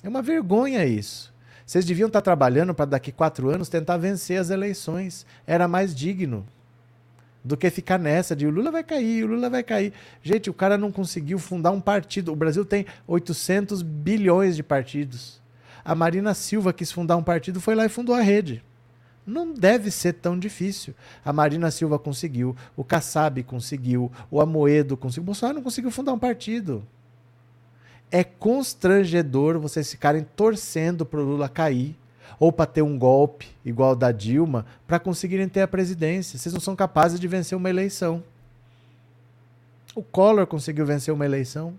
É 0.03 0.09
uma 0.09 0.22
vergonha 0.22 0.84
isso. 0.84 1.32
Vocês 1.64 1.84
deviam 1.84 2.09
estar 2.09 2.20
trabalhando 2.20 2.74
para 2.74 2.84
daqui 2.84 3.11
quatro 3.11 3.49
anos 3.49 3.68
tentar 3.68 3.97
vencer 3.97 4.38
as 4.38 4.51
eleições. 4.51 5.24
Era 5.47 5.66
mais 5.66 5.95
digno 5.95 6.47
do 7.43 7.57
que 7.57 7.70
ficar 7.70 7.99
nessa 7.99 8.36
de 8.36 8.47
o 8.47 8.51
Lula 8.51 8.70
vai 8.70 8.84
cair, 8.84 9.24
o 9.24 9.28
Lula 9.28 9.49
vai 9.49 9.62
cair. 9.62 9.93
Gente, 10.22 10.51
o 10.51 10.55
cara 10.55 10.76
não 10.76 10.93
conseguiu 10.93 11.38
fundar 11.38 11.70
um 11.70 11.80
partido. 11.80 12.32
O 12.32 12.36
Brasil 12.36 12.64
tem 12.64 12.86
800 13.07 13.82
bilhões 13.82 14.57
de 14.57 14.62
partidos. 14.62 15.41
A 15.84 15.95
Marina 15.95 16.34
Silva 16.34 16.72
quis 16.72 16.93
fundar 16.93 17.16
um 17.16 17.22
partido, 17.22 17.61
foi 17.61 17.74
lá 17.74 17.86
e 17.86 17.88
fundou 17.88 18.14
a 18.14 18.20
rede. 18.20 18.62
Não 19.26 19.53
deve 19.53 19.91
ser 19.91 20.14
tão 20.14 20.38
difícil. 20.38 20.95
A 21.24 21.32
Marina 21.32 21.70
Silva 21.70 21.99
conseguiu, 21.99 22.55
o 22.76 22.84
Kassab 22.84 23.43
conseguiu, 23.45 24.11
o 24.30 24.41
Amoedo 24.41 24.97
conseguiu. 24.97 25.22
O 25.22 25.26
Bolsonaro 25.26 25.57
não 25.57 25.62
conseguiu 25.62 25.91
fundar 25.91 26.12
um 26.12 26.18
partido 26.18 26.86
é 28.11 28.24
constrangedor 28.24 29.59
vocês 29.59 29.91
ficarem 29.91 30.26
torcendo 30.34 31.07
para 31.07 31.20
o 31.20 31.24
Lula 31.24 31.49
cair 31.49 31.97
ou 32.41 32.51
para 32.51 32.64
ter 32.64 32.80
um 32.80 32.99
golpe 32.99 33.47
igual 33.62 33.95
da 33.95 34.11
Dilma 34.11 34.64
para 34.86 34.99
conseguirem 34.99 35.47
ter 35.47 35.61
a 35.61 35.68
presidência. 35.68 36.38
Vocês 36.38 36.55
não 36.55 36.61
são 36.61 36.74
capazes 36.74 37.20
de 37.20 37.28
vencer 37.28 37.57
uma 37.57 37.68
eleição. 37.68 38.24
O 39.95 40.03
Collor 40.03 40.47
conseguiu 40.47 40.86
vencer 40.86 41.12
uma 41.12 41.26
eleição. 41.26 41.74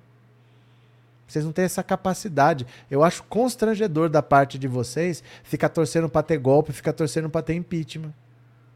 Vocês 1.28 1.44
não 1.44 1.52
têm 1.52 1.66
essa 1.66 1.82
capacidade. 1.82 2.68
Eu 2.92 3.04
acho 3.04 3.24
constrangedor 3.24 4.08
da 4.08 4.22
parte 4.22 4.60
de 4.60 4.68
vocês 4.68 5.24
ficar 5.44 5.70
torcendo 5.70 6.08
para 6.08 6.22
ter 6.22 6.38
golpe, 6.38 6.72
ficar 6.72 6.94
torcendo 6.94 7.30
para 7.30 7.42
ter 7.42 7.56
impeachment. 7.56 8.14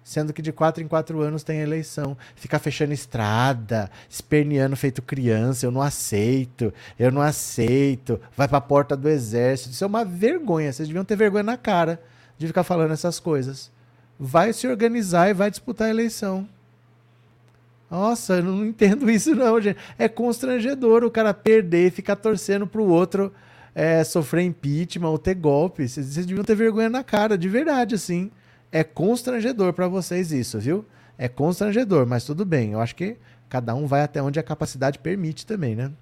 Sendo 0.06 0.32
que 0.32 0.42
de 0.44 0.52
quatro 0.52 0.84
em 0.84 0.88
quatro 0.88 1.20
anos 1.20 1.42
tem 1.42 1.62
eleição. 1.62 2.16
Ficar 2.36 2.60
fechando 2.60 2.94
estrada, 2.94 3.90
esperneando 4.08 4.76
feito 4.76 5.02
criança. 5.02 5.66
Eu 5.66 5.72
não 5.72 5.82
aceito, 5.82 6.72
eu 7.00 7.12
não 7.12 7.24
aceito. 7.24 8.22
Vai 8.38 8.48
para 8.48 8.60
a 8.60 8.62
porta 8.62 8.96
do 8.96 9.10
exército. 9.10 9.72
Isso 9.72 9.84
é 9.84 9.88
uma 9.88 10.06
vergonha. 10.06 10.72
Vocês 10.72 10.88
deviam 10.88 11.04
ter 11.04 11.16
vergonha 11.16 11.42
na 11.42 11.58
cara 11.58 12.00
de 12.38 12.46
ficar 12.46 12.64
falando 12.64 12.94
essas 12.94 13.20
coisas. 13.20 13.72
Vai 14.20 14.54
se 14.54 14.68
organizar 14.68 15.32
e 15.32 15.34
vai 15.34 15.50
disputar 15.50 15.88
a 15.88 15.90
eleição. 15.90 16.48
Nossa, 17.90 18.36
eu 18.36 18.44
não 18.44 18.64
entendo 18.64 19.10
isso 19.10 19.34
não, 19.34 19.60
gente. 19.60 19.80
É 19.98 20.08
constrangedor 20.08 21.04
o 21.04 21.10
cara 21.10 21.34
perder 21.34 21.88
e 21.88 21.92
ficar 21.92 22.16
torcendo 22.16 22.68
pro 22.68 22.86
outro 22.86 23.34
é, 23.74 24.04
sofrer 24.04 24.44
impeachment 24.44 25.10
ou 25.10 25.18
ter 25.18 25.34
golpe. 25.34 25.90
Vocês, 25.90 26.06
vocês 26.06 26.28
deviam 26.28 26.46
ter 26.46 26.54
vergonha 26.54 26.92
na 26.92 27.04
cara, 27.04 27.36
de 27.36 27.50
verdade, 27.50 27.96
assim. 27.96 28.30
É 28.76 28.84
constrangedor 28.84 29.72
para 29.72 29.88
vocês 29.88 30.34
isso, 30.34 30.60
viu? 30.60 30.86
É 31.18 31.30
constrangedor, 31.30 32.06
mas 32.06 32.26
tudo 32.26 32.44
bem. 32.44 32.74
Eu 32.74 32.82
acho 32.82 32.94
que 32.94 33.16
cada 33.48 33.74
um 33.74 33.88
vai 33.88 34.02
até 34.02 34.22
onde 34.22 34.38
a 34.38 34.44
capacidade 34.44 35.00
permite 35.00 35.46
também, 35.46 35.78
né? 35.78 35.94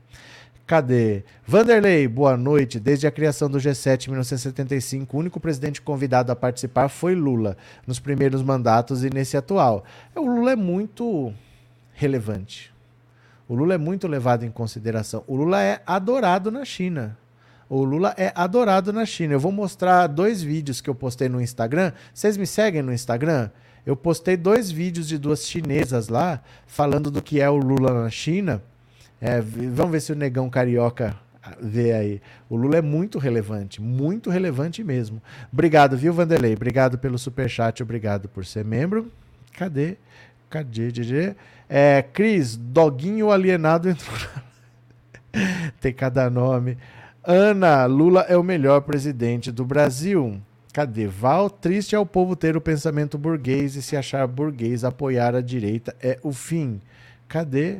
Cadê? 0.65 1.23
Vanderlei, 1.45 2.07
boa 2.07 2.35
noite. 2.35 2.79
Desde 2.79 3.05
a 3.05 3.11
criação 3.11 3.47
do 3.47 3.59
G7 3.59 4.07
em 4.07 4.09
1975, 4.09 5.15
o 5.15 5.19
único 5.19 5.39
presidente 5.39 5.83
convidado 5.83 6.31
a 6.31 6.35
participar 6.35 6.89
foi 6.89 7.13
Lula, 7.13 7.55
nos 7.85 7.99
primeiros 7.99 8.41
mandatos 8.41 9.03
e 9.03 9.09
nesse 9.11 9.37
atual. 9.37 9.83
O 10.15 10.25
Lula 10.25 10.53
é 10.53 10.55
muito 10.55 11.31
relevante. 11.93 12.73
O 13.47 13.53
Lula 13.53 13.75
é 13.75 13.77
muito 13.77 14.07
levado 14.07 14.45
em 14.45 14.49
consideração. 14.49 15.23
O 15.27 15.35
Lula 15.35 15.61
é 15.61 15.83
adorado 15.85 16.49
na 16.49 16.65
China. 16.65 17.15
O 17.69 17.83
Lula 17.83 18.13
é 18.17 18.31
adorado 18.35 18.91
na 18.93 19.05
China. 19.05 19.33
Eu 19.33 19.39
vou 19.39 19.51
mostrar 19.51 20.07
dois 20.07 20.41
vídeos 20.41 20.81
que 20.81 20.89
eu 20.89 20.95
postei 20.95 21.29
no 21.29 21.41
Instagram. 21.41 21.91
Vocês 22.13 22.37
me 22.37 22.45
seguem 22.45 22.81
no 22.81 22.93
Instagram? 22.93 23.49
Eu 23.85 23.95
postei 23.95 24.37
dois 24.37 24.71
vídeos 24.71 25.07
de 25.07 25.17
duas 25.17 25.45
chinesas 25.45 26.07
lá, 26.07 26.41
falando 26.65 27.11
do 27.11 27.21
que 27.21 27.41
é 27.41 27.49
o 27.49 27.57
Lula 27.57 28.03
na 28.03 28.09
China. 28.09 28.61
É, 29.19 29.41
vamos 29.41 29.91
ver 29.91 30.01
se 30.01 30.11
o 30.11 30.15
negão 30.15 30.49
carioca 30.49 31.15
vê 31.61 31.91
aí. 31.93 32.21
O 32.49 32.55
Lula 32.55 32.77
é 32.77 32.81
muito 32.81 33.19
relevante, 33.19 33.81
muito 33.81 34.29
relevante 34.29 34.83
mesmo. 34.83 35.21
Obrigado, 35.51 35.97
viu, 35.97 36.13
Vanderlei? 36.13 36.53
Obrigado 36.53 36.97
pelo 36.97 37.17
superchat, 37.17 37.83
obrigado 37.83 38.29
por 38.29 38.45
ser 38.45 38.63
membro. 38.63 39.11
Cadê? 39.53 39.97
Cadê, 40.49 40.91
Cadê? 40.91 41.35
É, 41.67 42.01
Cris, 42.01 42.55
doguinho 42.55 43.31
alienado 43.31 43.89
entrou. 43.89 44.17
Tem 45.81 45.93
cada 45.93 46.29
nome. 46.29 46.77
Ana, 47.25 47.85
Lula 47.85 48.25
é 48.27 48.35
o 48.35 48.43
melhor 48.43 48.81
presidente 48.81 49.49
do 49.51 49.63
Brasil. 49.63 50.41
Cadê? 50.73 51.07
Val, 51.07 51.49
triste 51.49 51.95
é 51.95 51.99
o 51.99 52.05
povo 52.05 52.35
ter 52.35 52.57
o 52.57 52.61
pensamento 52.61 53.17
burguês 53.17 53.75
e 53.75 53.81
se 53.81 53.95
achar 53.95 54.27
burguês, 54.27 54.83
apoiar 54.83 55.33
a 55.35 55.39
direita 55.41 55.95
é 56.01 56.19
o 56.21 56.33
fim. 56.33 56.81
Cadê? 57.29 57.77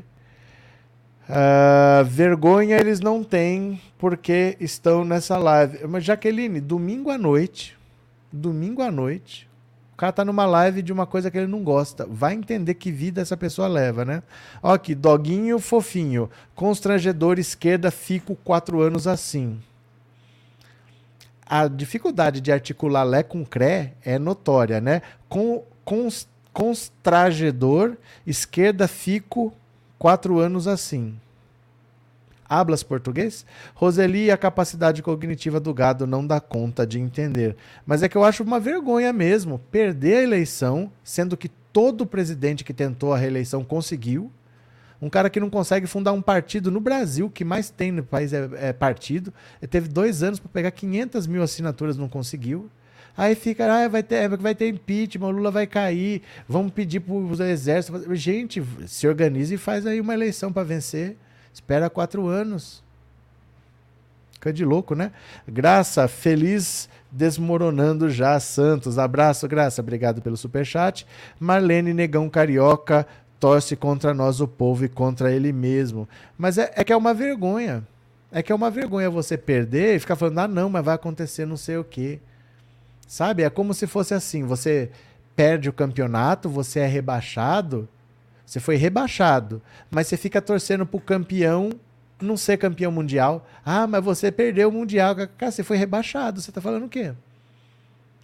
Uh, 1.28 2.06
vergonha 2.06 2.78
eles 2.78 3.00
não 3.00 3.24
têm 3.24 3.82
porque 3.98 4.56
estão 4.60 5.04
nessa 5.04 5.38
live. 5.38 5.88
Mas, 5.88 6.06
Jaqueline, 6.06 6.62
domingo 6.62 7.10
à 7.10 7.18
noite, 7.18 7.78
domingo 8.32 8.82
à 8.82 8.92
noite, 8.92 9.50
cara 10.04 10.12
tá 10.12 10.26
numa 10.26 10.46
live 10.46 10.82
de 10.82 10.92
uma 10.92 11.06
coisa 11.06 11.32
que 11.32 11.38
ele 11.38 11.48
não 11.48 11.64
gosta. 11.64 12.06
Vai 12.06 12.34
entender 12.34 12.74
que 12.74 12.92
vida 12.92 13.22
essa 13.22 13.38
pessoa 13.38 13.70
leva, 13.70 14.04
né? 14.04 14.22
Ó 14.62 14.74
aqui, 14.74 14.94
doguinho 14.94 15.60
fofinho. 15.60 16.30
Constrangedor 16.54 17.40
esquerda, 17.40 17.90
fico 17.90 18.36
quatro 18.44 18.82
anos 18.82 19.08
assim. 19.08 19.62
A 21.46 21.70
dificuldade 21.70 22.42
de 22.42 22.52
articular 22.52 23.06
Lé 23.06 23.24
com 23.24 23.46
Cré 23.46 23.94
é 24.04 24.20
notória, 24.20 24.82
né? 24.82 25.02
Com, 25.30 25.64
constrangedor, 26.52 27.96
esquerda, 28.28 28.90
fico 28.90 29.54
quatro 29.98 30.38
anos 30.38 30.68
assim. 30.68 31.18
Hablas 32.60 32.84
português? 32.84 33.46
Roseli, 33.74 34.30
a 34.30 34.38
capacidade 34.38 35.02
cognitiva 35.02 35.60
do 35.60 35.74
gado 35.74 36.06
não 36.06 36.26
dá 36.26 36.40
conta 36.40 36.86
de 36.86 37.00
entender. 37.00 37.56
Mas 37.86 38.04
é 38.04 38.10
que 38.10 38.16
eu 38.16 38.24
acho 38.24 38.44
uma 38.44 38.60
vergonha 38.60 39.12
mesmo 39.12 39.60
perder 39.72 40.18
a 40.18 40.24
eleição, 40.24 40.92
sendo 41.04 41.36
que 41.36 41.50
todo 41.50 42.06
presidente 42.06 42.64
que 42.64 42.74
tentou 42.74 43.12
a 43.12 43.18
reeleição 43.18 43.64
conseguiu. 43.64 44.32
Um 45.02 45.10
cara 45.10 45.30
que 45.30 45.40
não 45.40 45.50
consegue 45.50 45.88
fundar 45.88 46.14
um 46.14 46.22
partido 46.22 46.70
no 46.70 46.80
Brasil, 46.80 47.30
que 47.30 47.44
mais 47.44 47.70
tem 47.70 47.92
no 47.92 48.04
país 48.04 48.32
é, 48.32 48.50
é 48.54 48.72
partido. 48.72 49.34
Ele 49.62 49.68
teve 49.68 49.90
dois 49.90 50.22
anos 50.22 50.40
para 50.40 50.50
pegar 50.50 50.72
500 50.72 51.26
mil 51.28 51.42
assinaturas, 51.42 51.98
não 51.98 52.08
conseguiu. 52.08 52.70
Aí 53.18 53.36
fica, 53.36 53.66
ah, 53.66 53.88
vai 53.88 54.02
ter, 54.02 54.30
vai 54.38 54.56
ter 54.56 54.70
impeachment, 54.70 55.28
o 55.28 55.32
Lula 55.32 55.52
vai 55.52 55.68
cair, 55.68 56.22
vamos 56.48 56.72
pedir 56.72 57.00
para 57.00 57.14
o 57.14 57.44
exército. 57.44 58.16
Gente, 58.16 58.64
se 58.88 59.08
organize 59.08 59.56
e 59.56 59.58
faz 59.58 59.86
aí 59.86 60.00
uma 60.00 60.14
eleição 60.14 60.54
para 60.54 60.64
vencer. 60.64 61.18
Espera 61.54 61.90
quatro 61.90 62.28
anos. 62.28 62.84
Fica 64.34 64.52
de 64.52 64.66
louco, 64.66 64.96
né? 64.96 65.12
Graça, 65.48 66.08
feliz 66.08 66.90
desmoronando 67.12 68.10
já, 68.10 68.38
Santos. 68.40 68.98
Abraço, 68.98 69.48
Graça. 69.48 69.82
Obrigado 69.82 70.22
pelo 70.22 70.36
superchat. 70.36 71.06
Marlene 71.40 71.94
Negão 71.94 72.30
Carioca 72.30 73.08
torce 73.40 73.76
contra 73.76 74.14
nós, 74.14 74.42
o 74.42 74.48
povo, 74.48 74.84
e 74.84 74.90
contra 74.90 75.32
ele 75.32 75.54
mesmo. 75.54 76.10
Mas 76.38 76.58
é, 76.58 76.72
é 76.76 76.84
que 76.84 76.92
é 76.92 76.98
uma 76.98 77.14
vergonha. 77.14 77.88
É 78.32 78.42
que 78.42 78.52
é 78.52 78.56
uma 78.56 78.72
vergonha 78.72 79.10
você 79.10 79.38
perder 79.38 79.96
e 79.96 80.00
ficar 80.00 80.16
falando, 80.16 80.40
ah, 80.40 80.48
não, 80.48 80.70
mas 80.70 80.84
vai 80.84 80.96
acontecer 80.96 81.46
não 81.46 81.56
sei 81.56 81.78
o 81.78 81.84
quê. 81.84 82.20
Sabe? 83.08 83.44
É 83.44 83.50
como 83.50 83.74
se 83.74 83.86
fosse 83.86 84.14
assim: 84.14 84.44
você 84.44 84.90
perde 85.36 85.70
o 85.70 85.74
campeonato, 85.74 86.50
você 86.50 86.80
é 86.80 86.88
rebaixado 86.88 87.88
você 88.54 88.60
foi 88.60 88.76
rebaixado, 88.76 89.64
mas 89.90 90.06
você 90.06 90.16
fica 90.16 90.40
torcendo 90.40 90.86
pro 90.86 91.00
campeão 91.00 91.72
não 92.22 92.38
ser 92.38 92.56
campeão 92.58 92.92
mundial. 92.92 93.48
Ah, 93.66 93.88
mas 93.88 94.04
você 94.04 94.32
perdeu 94.32 94.70
o 94.70 94.72
mundial. 94.72 95.16
Cara, 95.16 95.52
você 95.52 95.64
foi 95.64 95.76
rebaixado. 95.76 96.40
Você 96.40 96.52
tá 96.52 96.62
falando 96.62 96.86
o 96.86 96.90
quê? 96.90 97.14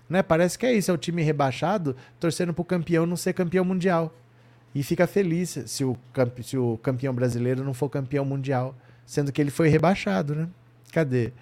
Né? 0.07 0.21
Parece 0.21 0.59
que 0.59 0.67
é 0.67 0.73
isso, 0.73 0.91
é 0.91 0.93
o 0.93 0.97
time 0.99 1.23
rebaixado 1.23 1.95
torcendo 2.19 2.53
pro 2.53 2.63
campeão 2.63 3.07
não 3.07 3.17
ser 3.17 3.33
campeão 3.33 3.65
mundial. 3.65 4.13
E 4.75 4.83
fica 4.83 5.07
feliz 5.07 5.63
se 5.65 5.83
o, 5.83 5.97
se 6.43 6.55
o 6.55 6.77
campeão 6.77 7.11
brasileiro 7.11 7.63
não 7.63 7.73
for 7.73 7.89
campeão 7.89 8.23
mundial, 8.23 8.75
sendo 9.07 9.31
que 9.31 9.41
ele 9.41 9.49
foi 9.49 9.67
rebaixado, 9.67 10.35
né? 10.35 10.47
Cadê? 10.93 11.33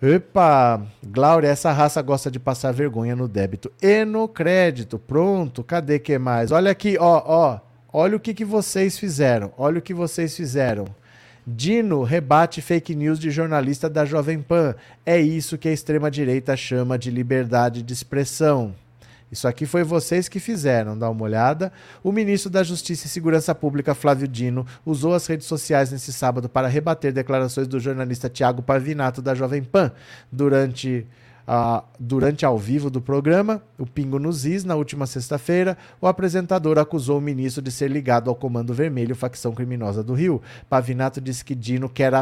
Epa, 0.00 0.80
Glória, 1.06 1.48
essa 1.48 1.72
raça 1.72 2.00
gosta 2.00 2.30
de 2.30 2.38
passar 2.38 2.72
vergonha 2.72 3.14
no 3.14 3.28
débito 3.28 3.70
e 3.82 4.02
no 4.06 4.26
crédito. 4.26 4.98
Pronto, 4.98 5.62
cadê 5.62 5.98
que 5.98 6.18
mais? 6.18 6.50
Olha 6.50 6.70
aqui, 6.70 6.96
ó, 6.98 7.22
ó. 7.26 7.65
Olha 7.98 8.14
o 8.14 8.20
que, 8.20 8.34
que 8.34 8.44
vocês 8.44 8.98
fizeram. 8.98 9.54
Olha 9.56 9.78
o 9.78 9.82
que 9.82 9.94
vocês 9.94 10.36
fizeram. 10.36 10.84
Dino 11.46 12.02
rebate 12.02 12.60
fake 12.60 12.94
news 12.94 13.18
de 13.18 13.30
jornalista 13.30 13.88
da 13.88 14.04
Jovem 14.04 14.42
Pan. 14.42 14.74
É 15.06 15.18
isso 15.18 15.56
que 15.56 15.66
a 15.66 15.72
extrema-direita 15.72 16.54
chama 16.58 16.98
de 16.98 17.10
liberdade 17.10 17.82
de 17.82 17.94
expressão. 17.94 18.74
Isso 19.32 19.48
aqui 19.48 19.64
foi 19.64 19.82
vocês 19.82 20.28
que 20.28 20.38
fizeram, 20.38 20.98
dá 20.98 21.08
uma 21.08 21.22
olhada. 21.22 21.72
O 22.04 22.12
ministro 22.12 22.50
da 22.50 22.62
Justiça 22.62 23.06
e 23.06 23.08
Segurança 23.08 23.54
Pública, 23.54 23.94
Flávio 23.94 24.28
Dino, 24.28 24.66
usou 24.84 25.14
as 25.14 25.26
redes 25.26 25.46
sociais 25.46 25.90
nesse 25.90 26.12
sábado 26.12 26.50
para 26.50 26.68
rebater 26.68 27.14
declarações 27.14 27.66
do 27.66 27.80
jornalista 27.80 28.28
Tiago 28.28 28.60
Pavinato, 28.60 29.22
da 29.22 29.34
Jovem 29.34 29.64
Pan, 29.64 29.90
durante 30.30 31.06
durante 31.98 32.44
ao 32.44 32.58
vivo 32.58 32.90
do 32.90 33.00
programa, 33.00 33.62
o 33.78 33.86
Pingo 33.86 34.18
nos 34.18 34.44
Is, 34.44 34.64
na 34.64 34.74
última 34.74 35.06
sexta-feira, 35.06 35.78
o 36.00 36.06
apresentador 36.06 36.78
acusou 36.78 37.18
o 37.18 37.20
ministro 37.20 37.62
de 37.62 37.70
ser 37.70 37.88
ligado 37.88 38.28
ao 38.28 38.34
Comando 38.34 38.74
Vermelho, 38.74 39.14
facção 39.14 39.52
criminosa 39.52 40.02
do 40.02 40.12
Rio. 40.12 40.42
Pavinato 40.68 41.20
disse 41.20 41.44
que 41.44 41.54
Dino 41.54 41.88
quer, 41.88 42.12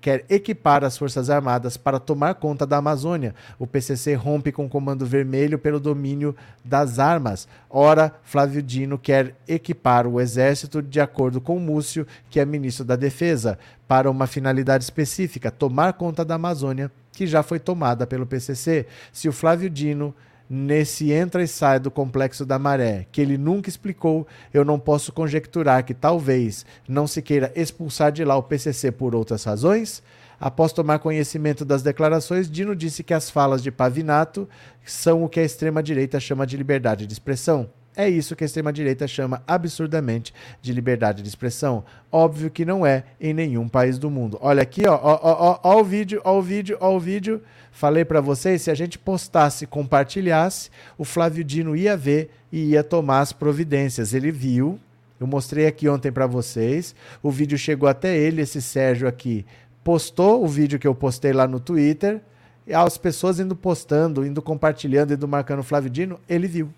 quer 0.00 0.24
equipar 0.30 0.82
as 0.82 0.96
Forças 0.96 1.28
Armadas 1.28 1.76
para 1.76 2.00
tomar 2.00 2.36
conta 2.36 2.66
da 2.66 2.78
Amazônia. 2.78 3.34
O 3.58 3.66
PCC 3.66 4.14
rompe 4.14 4.50
com 4.50 4.64
o 4.64 4.68
Comando 4.68 5.04
Vermelho 5.04 5.58
pelo 5.58 5.78
domínio 5.78 6.34
das 6.64 6.98
armas. 6.98 7.46
Ora, 7.68 8.14
Flávio 8.22 8.62
Dino 8.62 8.96
quer 8.96 9.34
equipar 9.46 10.06
o 10.06 10.20
Exército, 10.20 10.80
de 10.80 11.00
acordo 11.00 11.40
com 11.40 11.58
Múcio, 11.58 12.06
que 12.30 12.40
é 12.40 12.46
ministro 12.46 12.84
da 12.84 12.96
Defesa, 12.96 13.58
para 13.86 14.10
uma 14.10 14.26
finalidade 14.26 14.84
específica, 14.84 15.50
tomar 15.50 15.92
conta 15.92 16.24
da 16.24 16.36
Amazônia 16.36 16.90
que 17.14 17.26
já 17.26 17.42
foi 17.42 17.58
tomada 17.58 18.06
pelo 18.06 18.26
PCC. 18.26 18.86
Se 19.12 19.28
o 19.28 19.32
Flávio 19.32 19.70
Dino 19.70 20.14
nesse 20.48 21.10
entra 21.10 21.42
e 21.42 21.48
sai 21.48 21.80
do 21.80 21.90
complexo 21.90 22.44
da 22.44 22.58
maré, 22.58 23.06
que 23.10 23.20
ele 23.20 23.38
nunca 23.38 23.68
explicou, 23.68 24.26
eu 24.52 24.64
não 24.64 24.78
posso 24.78 25.12
conjecturar 25.12 25.84
que 25.84 25.94
talvez 25.94 26.66
não 26.88 27.06
se 27.06 27.22
queira 27.22 27.52
expulsar 27.56 28.12
de 28.12 28.24
lá 28.24 28.36
o 28.36 28.42
PCC 28.42 28.92
por 28.92 29.14
outras 29.14 29.44
razões? 29.44 30.02
Após 30.38 30.72
tomar 30.72 30.98
conhecimento 30.98 31.64
das 31.64 31.82
declarações, 31.82 32.50
Dino 32.50 32.74
disse 32.74 33.02
que 33.02 33.14
as 33.14 33.30
falas 33.30 33.62
de 33.62 33.70
Pavinato 33.70 34.48
são 34.84 35.24
o 35.24 35.28
que 35.28 35.40
a 35.40 35.44
extrema-direita 35.44 36.20
chama 36.20 36.46
de 36.46 36.56
liberdade 36.56 37.06
de 37.06 37.12
expressão. 37.12 37.70
É 37.96 38.08
isso 38.08 38.34
que 38.34 38.42
a 38.42 38.46
extrema-direita 38.46 39.06
chama 39.06 39.42
absurdamente 39.46 40.34
de 40.60 40.72
liberdade 40.72 41.22
de 41.22 41.28
expressão. 41.28 41.84
Óbvio 42.10 42.50
que 42.50 42.64
não 42.64 42.84
é 42.84 43.04
em 43.20 43.32
nenhum 43.32 43.68
país 43.68 43.98
do 43.98 44.10
mundo. 44.10 44.36
Olha 44.40 44.62
aqui, 44.62 44.82
ó, 44.86 44.98
ó, 45.00 45.20
ó, 45.22 45.60
ó, 45.62 45.80
o 45.80 45.84
vídeo, 45.84 46.20
ó 46.24 46.36
o 46.38 46.42
vídeo, 46.42 46.76
ó 46.80 46.96
o 46.96 46.98
vídeo. 46.98 47.40
Falei 47.70 48.04
para 48.04 48.20
vocês, 48.20 48.62
se 48.62 48.70
a 48.70 48.74
gente 48.74 48.98
postasse, 48.98 49.66
compartilhasse, 49.66 50.70
o 50.98 51.04
Flávio 51.04 51.44
Dino 51.44 51.76
ia 51.76 51.96
ver 51.96 52.30
e 52.50 52.70
ia 52.70 52.82
tomar 52.82 53.20
as 53.20 53.32
providências. 53.32 54.12
Ele 54.12 54.30
viu, 54.32 54.78
eu 55.20 55.26
mostrei 55.26 55.66
aqui 55.66 55.88
ontem 55.88 56.10
para 56.10 56.26
vocês, 56.26 56.94
o 57.22 57.30
vídeo 57.30 57.56
chegou 57.56 57.88
até 57.88 58.16
ele, 58.16 58.42
esse 58.42 58.60
Sérgio 58.60 59.06
aqui 59.06 59.46
postou 59.84 60.42
o 60.42 60.48
vídeo 60.48 60.78
que 60.78 60.86
eu 60.86 60.94
postei 60.94 61.32
lá 61.32 61.46
no 61.46 61.60
Twitter, 61.60 62.20
e 62.66 62.72
as 62.72 62.96
pessoas 62.96 63.38
indo 63.38 63.54
postando, 63.54 64.24
indo 64.24 64.40
compartilhando, 64.40 65.12
indo 65.12 65.28
marcando 65.28 65.60
o 65.60 65.64
Flávio 65.64 65.90
Dino, 65.90 66.18
ele 66.28 66.48
viu. 66.48 66.70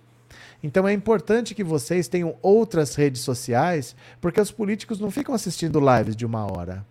Então 0.62 0.86
é 0.86 0.92
importante 0.92 1.54
que 1.54 1.64
vocês 1.64 2.08
tenham 2.08 2.36
outras 2.42 2.94
redes 2.94 3.22
sociais, 3.22 3.94
porque 4.20 4.40
os 4.40 4.50
políticos 4.50 4.98
não 4.98 5.10
ficam 5.10 5.34
assistindo 5.34 5.80
lives 5.80 6.16
de 6.16 6.26
uma 6.26 6.44
hora. 6.50 6.84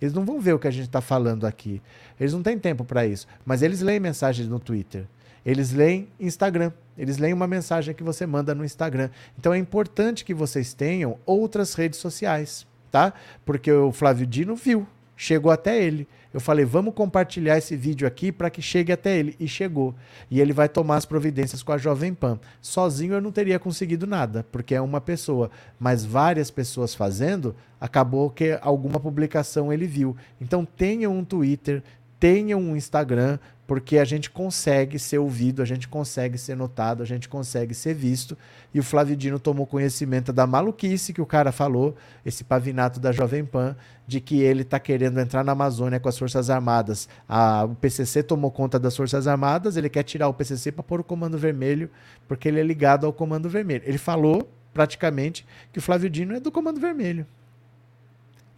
Eles 0.00 0.12
não 0.12 0.24
vão 0.24 0.40
ver 0.40 0.52
o 0.52 0.58
que 0.58 0.68
a 0.68 0.70
gente 0.70 0.86
está 0.86 1.00
falando 1.00 1.46
aqui. 1.46 1.80
Eles 2.20 2.32
não 2.32 2.42
têm 2.42 2.58
tempo 2.58 2.84
para 2.84 3.06
isso. 3.06 3.26
Mas 3.44 3.62
eles 3.62 3.80
leem 3.80 4.00
mensagens 4.00 4.46
no 4.48 4.60
Twitter. 4.60 5.06
Eles 5.44 5.72
leem 5.72 6.08
Instagram. 6.20 6.72
Eles 6.98 7.18
leem 7.18 7.32
uma 7.32 7.46
mensagem 7.46 7.94
que 7.94 8.02
você 8.02 8.26
manda 8.26 8.54
no 8.54 8.64
Instagram. 8.64 9.10
Então 9.38 9.54
é 9.54 9.58
importante 9.58 10.24
que 10.24 10.34
vocês 10.34 10.74
tenham 10.74 11.18
outras 11.24 11.74
redes 11.74 11.98
sociais, 11.98 12.66
tá? 12.90 13.12
Porque 13.44 13.72
o 13.72 13.92
Flávio 13.92 14.26
Dino 14.26 14.54
viu 14.54 14.86
chegou 15.16 15.50
até 15.50 15.82
ele. 15.82 16.06
Eu 16.36 16.40
falei, 16.40 16.66
vamos 16.66 16.92
compartilhar 16.92 17.56
esse 17.56 17.74
vídeo 17.74 18.06
aqui 18.06 18.30
para 18.30 18.50
que 18.50 18.60
chegue 18.60 18.92
até 18.92 19.16
ele. 19.16 19.34
E 19.40 19.48
chegou. 19.48 19.94
E 20.30 20.38
ele 20.38 20.52
vai 20.52 20.68
tomar 20.68 20.96
as 20.96 21.06
providências 21.06 21.62
com 21.62 21.72
a 21.72 21.78
Jovem 21.78 22.12
Pan. 22.12 22.38
Sozinho 22.60 23.14
eu 23.14 23.22
não 23.22 23.32
teria 23.32 23.58
conseguido 23.58 24.06
nada, 24.06 24.44
porque 24.52 24.74
é 24.74 24.80
uma 24.82 25.00
pessoa. 25.00 25.50
Mas 25.80 26.04
várias 26.04 26.50
pessoas 26.50 26.94
fazendo, 26.94 27.56
acabou 27.80 28.28
que 28.28 28.58
alguma 28.60 29.00
publicação 29.00 29.72
ele 29.72 29.86
viu. 29.86 30.14
Então 30.38 30.66
tenha 30.66 31.08
um 31.08 31.24
Twitter, 31.24 31.82
tenha 32.20 32.54
um 32.58 32.76
Instagram, 32.76 33.38
porque 33.66 33.98
a 33.98 34.04
gente 34.04 34.30
consegue 34.30 34.98
ser 34.98 35.18
ouvido, 35.18 35.60
a 35.60 35.64
gente 35.64 35.88
consegue 35.88 36.38
ser 36.38 36.54
notado, 36.56 37.02
a 37.02 37.06
gente 37.06 37.28
consegue 37.28 37.74
ser 37.74 37.94
visto. 37.94 38.38
E 38.72 38.78
o 38.78 38.82
Flávio 38.82 39.16
Dino 39.16 39.40
tomou 39.40 39.66
conhecimento 39.66 40.32
da 40.32 40.46
maluquice 40.46 41.12
que 41.12 41.20
o 41.20 41.26
cara 41.26 41.50
falou, 41.50 41.96
esse 42.24 42.44
pavinato 42.44 43.00
da 43.00 43.10
Jovem 43.10 43.44
Pan, 43.44 43.76
de 44.06 44.20
que 44.20 44.40
ele 44.40 44.62
está 44.62 44.78
querendo 44.78 45.18
entrar 45.18 45.42
na 45.42 45.52
Amazônia 45.52 45.98
com 45.98 46.08
as 46.08 46.16
Forças 46.16 46.48
Armadas. 46.48 47.08
A, 47.28 47.64
o 47.64 47.74
PCC 47.74 48.22
tomou 48.22 48.52
conta 48.52 48.78
das 48.78 48.96
Forças 48.96 49.26
Armadas, 49.26 49.76
ele 49.76 49.88
quer 49.88 50.04
tirar 50.04 50.28
o 50.28 50.34
PCC 50.34 50.70
para 50.70 50.84
pôr 50.84 51.00
o 51.00 51.04
Comando 51.04 51.36
Vermelho, 51.36 51.90
porque 52.28 52.46
ele 52.46 52.60
é 52.60 52.62
ligado 52.62 53.04
ao 53.04 53.12
Comando 53.12 53.48
Vermelho. 53.48 53.82
Ele 53.84 53.98
falou, 53.98 54.48
praticamente, 54.72 55.44
que 55.72 55.80
o 55.80 55.82
Flávio 55.82 56.08
Dino 56.08 56.36
é 56.36 56.40
do 56.40 56.52
Comando 56.52 56.80
Vermelho. 56.80 57.26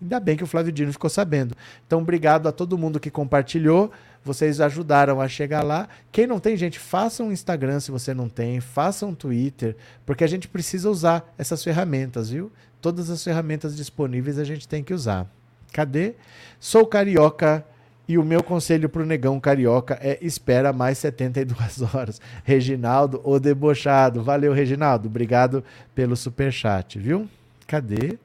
Ainda 0.01 0.21
bem 0.21 0.37
que 0.37 0.45
o 0.45 0.47
Flávio 0.47 0.73
Dino 0.73 0.93
ficou 0.93 1.11
sabendo. 1.11 1.57
Então, 1.87 2.01
obrigado 2.01 2.49
a 2.49 2.53
todo 2.53 2.79
mundo 2.79 3.01
que 3.01 3.11
compartilhou. 3.11 3.91
Vocês 4.25 4.61
ajudaram 4.61 5.21
a 5.21 5.29
chegar 5.29 5.63
lá. 5.63 5.89
Quem 6.13 6.27
não 6.27 6.39
tem, 6.39 6.57
gente, 6.57 6.79
faça 6.79 7.23
um 7.23 7.33
Instagram 7.33 7.81
se 7.81 7.91
você 7.91 8.15
não 8.15 8.29
tem, 8.29 8.61
faça 8.61 9.07
um 9.07 9.15
Twitter, 9.15 9.77
porque 10.07 10.23
a 10.23 10.29
gente 10.29 10.47
precisa 10.47 10.89
usar 10.91 11.35
essas 11.37 11.65
ferramentas, 11.65 12.31
viu? 12.31 12.53
Todas 12.81 13.11
as 13.11 13.25
ferramentas 13.25 13.77
disponíveis 13.77 14.39
a 14.39 14.45
gente 14.45 14.69
tem 14.69 14.85
que 14.85 14.95
usar. 14.95 15.27
Cadê? 15.73 16.15
Sou 16.61 16.87
carioca 16.87 17.65
e 18.07 18.17
o 18.17 18.25
meu 18.25 18.43
conselho 18.43 18.89
pro 18.89 19.05
negão 19.05 19.39
carioca 19.39 19.99
é 20.01 20.19
espera 20.23 20.73
mais 20.73 20.99
72 20.99 21.83
horas. 21.95 22.21
Reginaldo, 22.45 23.21
o 23.25 23.39
debochado. 23.39 24.23
Valeu, 24.23 24.53
Reginaldo. 24.53 25.09
Obrigado 25.09 25.63
pelo 25.95 26.17
super 26.17 26.53
chat, 26.53 26.99
viu? 26.99 27.29
Cadê? 27.67 28.19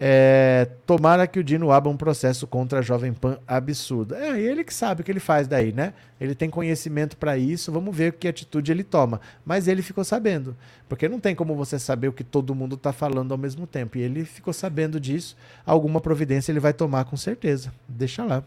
É, 0.00 0.68
tomara 0.86 1.26
que 1.26 1.40
o 1.40 1.44
Dino 1.44 1.72
abra 1.72 1.90
um 1.90 1.96
processo 1.96 2.46
contra 2.46 2.78
a 2.78 2.82
Jovem 2.82 3.12
Pan 3.12 3.36
absurdo. 3.46 4.14
É 4.14 4.40
ele 4.40 4.62
que 4.62 4.72
sabe 4.72 5.00
o 5.00 5.04
que 5.04 5.10
ele 5.10 5.18
faz 5.18 5.48
daí, 5.48 5.72
né? 5.72 5.92
Ele 6.20 6.36
tem 6.36 6.48
conhecimento 6.48 7.16
para 7.16 7.36
isso, 7.36 7.72
vamos 7.72 7.96
ver 7.96 8.12
que 8.12 8.28
atitude 8.28 8.70
ele 8.70 8.84
toma. 8.84 9.20
Mas 9.44 9.66
ele 9.66 9.82
ficou 9.82 10.04
sabendo, 10.04 10.56
porque 10.88 11.08
não 11.08 11.18
tem 11.18 11.34
como 11.34 11.56
você 11.56 11.80
saber 11.80 12.06
o 12.06 12.12
que 12.12 12.22
todo 12.22 12.54
mundo 12.54 12.76
está 12.76 12.92
falando 12.92 13.32
ao 13.32 13.38
mesmo 13.38 13.66
tempo. 13.66 13.98
E 13.98 14.02
ele 14.02 14.24
ficou 14.24 14.52
sabendo 14.52 15.00
disso, 15.00 15.36
alguma 15.66 16.00
providência 16.00 16.52
ele 16.52 16.60
vai 16.60 16.72
tomar 16.72 17.04
com 17.04 17.16
certeza. 17.16 17.72
Deixa 17.88 18.24
lá. 18.24 18.44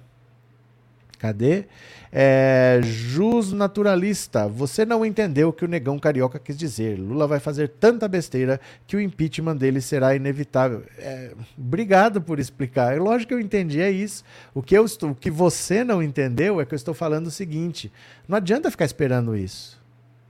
Cadê? 1.22 1.66
É, 2.12 2.82
Jus 2.84 3.54
Naturalista, 3.54 4.48
você 4.48 4.84
não 4.84 5.06
entendeu 5.06 5.50
o 5.50 5.54
que 5.54 5.64
o 5.64 5.68
negão 5.68 6.00
carioca 6.00 6.40
quis 6.40 6.58
dizer. 6.58 6.98
Lula 6.98 7.28
vai 7.28 7.40
fazer 7.40 7.70
tanta 7.70 8.08
besteira 8.08 8.60
que 8.88 8.96
o 8.96 9.00
impeachment 9.00 9.56
dele 9.56 9.82
será 9.82 10.16
inevitável. 10.16 10.84
É, 10.98 11.34
obrigado 11.56 12.24
por 12.24 12.40
explicar. 12.40 12.96
É 12.96 13.00
lógico 13.00 13.28
que 13.28 13.34
eu 13.36 13.40
entendi, 13.40 13.80
é 13.80 13.92
isso. 13.92 14.24
O 14.52 14.64
que, 14.64 14.76
eu 14.76 14.84
estou, 14.84 15.12
o 15.12 15.16
que 15.16 15.30
você 15.30 15.84
não 15.84 16.02
entendeu 16.02 16.60
é 16.60 16.66
que 16.66 16.74
eu 16.74 16.76
estou 16.76 16.96
falando 16.96 17.28
o 17.28 17.32
seguinte: 17.32 17.92
não 18.28 18.38
adianta 18.38 18.72
ficar 18.72 18.86
esperando 18.86 19.38
isso. 19.38 19.80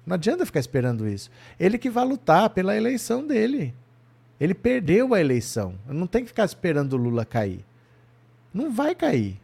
Não 0.06 0.16
adianta 0.16 0.46
ficar 0.46 0.60
esperando 0.60 1.08
isso. 1.08 1.32
Ele 1.58 1.78
que 1.78 1.90
vai 1.90 2.04
lutar 2.04 2.50
pela 2.50 2.76
eleição 2.76 3.26
dele. 3.26 3.74
Ele 4.42 4.54
perdeu 4.54 5.14
a 5.14 5.22
eleição. 5.22 5.76
Não 5.88 6.06
tem 6.06 6.24
que 6.24 6.28
ficar 6.28 6.44
esperando 6.44 6.94
o 6.94 6.98
Lula 6.98 7.24
cair. 7.24 7.64
Não 8.54 8.70
vai 8.70 8.94
cair. 8.94 9.40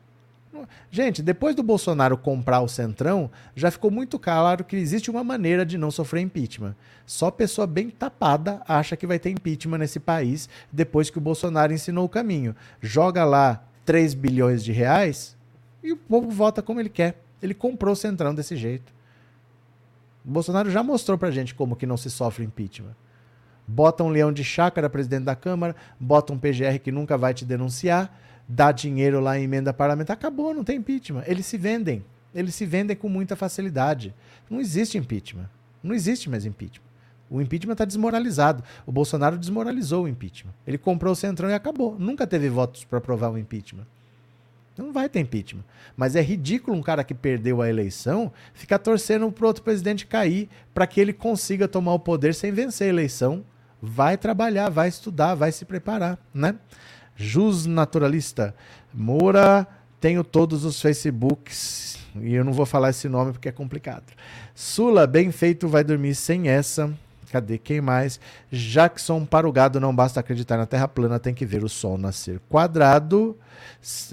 Gente, 0.89 1.21
depois 1.21 1.55
do 1.55 1.61
Bolsonaro 1.61 2.17
comprar 2.17 2.61
o 2.61 2.67
Centrão, 2.67 3.29
já 3.55 3.69
ficou 3.69 3.91
muito 3.91 4.17
claro 4.17 4.63
que 4.63 4.75
existe 4.75 5.11
uma 5.11 5.23
maneira 5.23 5.65
de 5.65 5.77
não 5.77 5.91
sofrer 5.91 6.21
impeachment. 6.21 6.75
Só 7.05 7.29
pessoa 7.29 7.67
bem 7.67 7.89
tapada 7.89 8.61
acha 8.67 8.95
que 8.95 9.07
vai 9.07 9.19
ter 9.19 9.29
impeachment 9.29 9.77
nesse 9.77 9.99
país 9.99 10.49
depois 10.71 11.09
que 11.09 11.17
o 11.17 11.21
Bolsonaro 11.21 11.73
ensinou 11.73 12.05
o 12.05 12.09
caminho. 12.09 12.55
Joga 12.81 13.23
lá 13.25 13.63
3 13.85 14.13
bilhões 14.13 14.63
de 14.63 14.71
reais 14.71 15.37
e 15.83 15.91
o 15.91 15.97
povo 15.97 16.29
vota 16.29 16.61
como 16.61 16.79
ele 16.79 16.89
quer. 16.89 17.21
Ele 17.41 17.53
comprou 17.53 17.93
o 17.93 17.95
Centrão 17.95 18.33
desse 18.33 18.55
jeito. 18.55 18.91
O 20.25 20.31
Bolsonaro 20.31 20.69
já 20.71 20.81
mostrou 20.81 21.17
pra 21.17 21.31
gente 21.31 21.53
como 21.53 21.75
que 21.75 21.85
não 21.85 21.97
se 21.97 22.09
sofre 22.09 22.43
impeachment. 22.43 22.95
Bota 23.67 24.03
um 24.03 24.09
leão 24.09 24.31
de 24.31 24.43
chácara 24.43 24.89
presidente 24.89 25.23
da 25.23 25.35
Câmara, 25.35 25.75
bota 25.99 26.31
um 26.31 26.39
PGR 26.39 26.79
que 26.81 26.91
nunca 26.91 27.17
vai 27.17 27.33
te 27.33 27.43
denunciar 27.43 28.26
dá 28.47 28.71
dinheiro 28.71 29.19
lá 29.19 29.37
em 29.37 29.43
emenda 29.43 29.73
parlamentar, 29.73 30.15
acabou, 30.15 30.53
não 30.53 30.63
tem 30.63 30.77
impeachment. 30.77 31.23
Eles 31.25 31.45
se 31.45 31.57
vendem. 31.57 32.03
Eles 32.33 32.55
se 32.55 32.65
vendem 32.65 32.95
com 32.95 33.09
muita 33.09 33.35
facilidade. 33.35 34.13
Não 34.49 34.59
existe 34.59 34.97
impeachment. 34.97 35.49
Não 35.83 35.93
existe 35.93 36.29
mais 36.29 36.45
impeachment. 36.45 36.85
O 37.29 37.41
impeachment 37.41 37.73
está 37.73 37.85
desmoralizado. 37.85 38.63
O 38.85 38.91
Bolsonaro 38.91 39.37
desmoralizou 39.37 40.05
o 40.05 40.07
impeachment. 40.07 40.53
Ele 40.65 40.77
comprou 40.77 41.13
o 41.13 41.15
Centrão 41.15 41.49
e 41.49 41.53
acabou. 41.53 41.97
Nunca 41.99 42.25
teve 42.25 42.49
votos 42.49 42.85
para 42.85 42.99
aprovar 42.99 43.31
o 43.31 43.37
impeachment. 43.37 43.85
Não 44.77 44.93
vai 44.93 45.09
ter 45.09 45.19
impeachment. 45.19 45.63
Mas 45.95 46.15
é 46.15 46.21
ridículo 46.21 46.77
um 46.77 46.83
cara 46.83 47.03
que 47.03 47.13
perdeu 47.13 47.61
a 47.61 47.69
eleição 47.69 48.31
ficar 48.53 48.77
torcendo 48.77 49.29
para 49.31 49.47
outro 49.47 49.63
presidente 49.63 50.05
cair 50.05 50.47
para 50.73 50.85
que 50.85 51.01
ele 51.01 51.11
consiga 51.11 51.67
tomar 51.67 51.93
o 51.93 51.99
poder 51.99 52.35
sem 52.35 52.51
vencer 52.51 52.87
a 52.87 52.89
eleição. 52.89 53.43
Vai 53.81 54.17
trabalhar, 54.17 54.69
vai 54.69 54.87
estudar, 54.87 55.35
vai 55.35 55.51
se 55.51 55.65
preparar, 55.65 56.17
né? 56.33 56.55
Jus 57.17 57.65
Naturalista. 57.65 58.55
Moura, 58.93 59.67
tenho 59.99 60.23
todos 60.23 60.63
os 60.63 60.79
Facebooks 60.79 61.97
e 62.21 62.33
eu 62.33 62.45
não 62.45 62.53
vou 62.53 62.65
falar 62.65 62.91
esse 62.91 63.09
nome 63.09 63.31
porque 63.33 63.49
é 63.49 63.51
complicado. 63.51 64.05
Sula, 64.55 65.05
bem 65.05 65.31
feito, 65.31 65.67
vai 65.67 65.83
dormir 65.83 66.15
sem 66.15 66.47
essa. 66.47 66.91
Cadê 67.31 67.57
quem 67.57 67.81
mais? 67.81 68.19
Jackson, 68.49 69.25
para 69.25 69.47
o 69.47 69.51
gado 69.51 69.79
não 69.79 69.93
basta 69.93 70.19
acreditar 70.19 70.57
na 70.57 70.65
Terra 70.65 70.87
plana, 70.87 71.19
tem 71.19 71.33
que 71.33 71.45
ver 71.45 71.63
o 71.63 71.67
Sol 71.67 71.97
nascer 71.97 72.39
quadrado. 72.47 73.37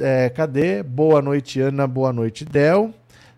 É, 0.01 0.29
cadê? 0.31 0.83
Boa 0.83 1.23
noite, 1.23 1.61
Ana. 1.61 1.87
Boa 1.87 2.13
noite, 2.13 2.45
Del. 2.45 2.93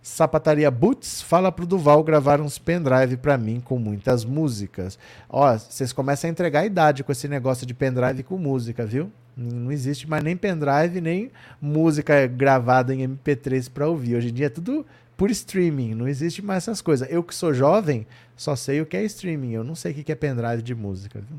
Sapataria 0.07 0.71
Boots, 0.71 1.21
fala 1.21 1.51
pro 1.51 1.67
Duval 1.67 2.03
gravar 2.05 2.41
uns 2.41 2.61
pendrive 2.61 3.17
para 3.17 3.37
mim 3.37 3.61
com 3.61 3.77
muitas 3.77 4.25
músicas. 4.25 4.97
Ó, 5.29 5.53
vocês 5.59 5.93
começam 5.93 6.29
a 6.29 6.31
entregar 6.31 6.61
a 6.61 6.65
idade 6.65 7.03
com 7.03 7.11
esse 7.11 7.27
negócio 7.27 7.67
de 7.67 7.75
pendrive 7.75 8.23
com 8.23 8.39
música, 8.39 8.87
viu? 8.87 9.11
Não 9.37 9.73
existe 9.73 10.09
mais 10.09 10.23
nem 10.23 10.37
pendrive, 10.37 11.01
nem 11.01 11.33
música 11.61 12.25
gravada 12.29 12.95
em 12.95 13.01
MP3 13.01 13.69
para 13.69 13.89
ouvir. 13.89 14.15
Hoje 14.15 14.29
em 14.29 14.33
dia 14.33 14.47
é 14.47 14.49
tudo 14.49 14.87
por 15.17 15.29
streaming, 15.29 15.97
não 15.97 16.07
existe 16.07 16.41
mais 16.41 16.63
essas 16.63 16.81
coisas. 16.81 17.11
Eu 17.11 17.25
que 17.25 17.35
sou 17.35 17.53
jovem, 17.53 18.07
só 18.37 18.55
sei 18.55 18.81
o 18.81 18.87
que 18.87 18.97
é 18.97 19.03
streaming, 19.03 19.55
eu 19.55 19.65
não 19.65 19.75
sei 19.75 19.91
o 19.91 19.95
que 20.05 20.13
é 20.13 20.15
pendrive 20.15 20.63
de 20.63 20.75
música. 20.75 21.19
Viu? 21.19 21.39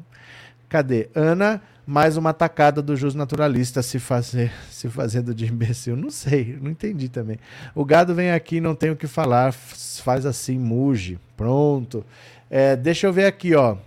Cadê? 0.67 1.09
Ana, 1.15 1.61
mais 1.87 2.17
uma 2.17 2.33
tacada 2.33 2.81
do 2.81 2.97
Jus 2.97 3.15
Naturalista 3.15 3.81
se, 3.81 3.97
fazer, 3.97 4.51
se 4.69 4.89
fazendo 4.89 5.33
de 5.33 5.45
imbecil. 5.45 5.95
Não 5.95 6.09
sei, 6.09 6.59
não 6.61 6.69
entendi 6.69 7.07
também. 7.07 7.39
O 7.73 7.85
gado 7.85 8.13
vem 8.13 8.31
aqui, 8.31 8.59
não 8.59 8.75
tem 8.75 8.91
o 8.91 8.95
que 8.95 9.07
falar, 9.07 9.53
faz 9.53 10.25
assim, 10.25 10.59
muge. 10.59 11.17
Pronto. 11.37 12.05
É, 12.49 12.75
deixa 12.75 13.07
eu 13.07 13.13
ver 13.13 13.25
aqui, 13.25 13.55
ó. 13.55 13.77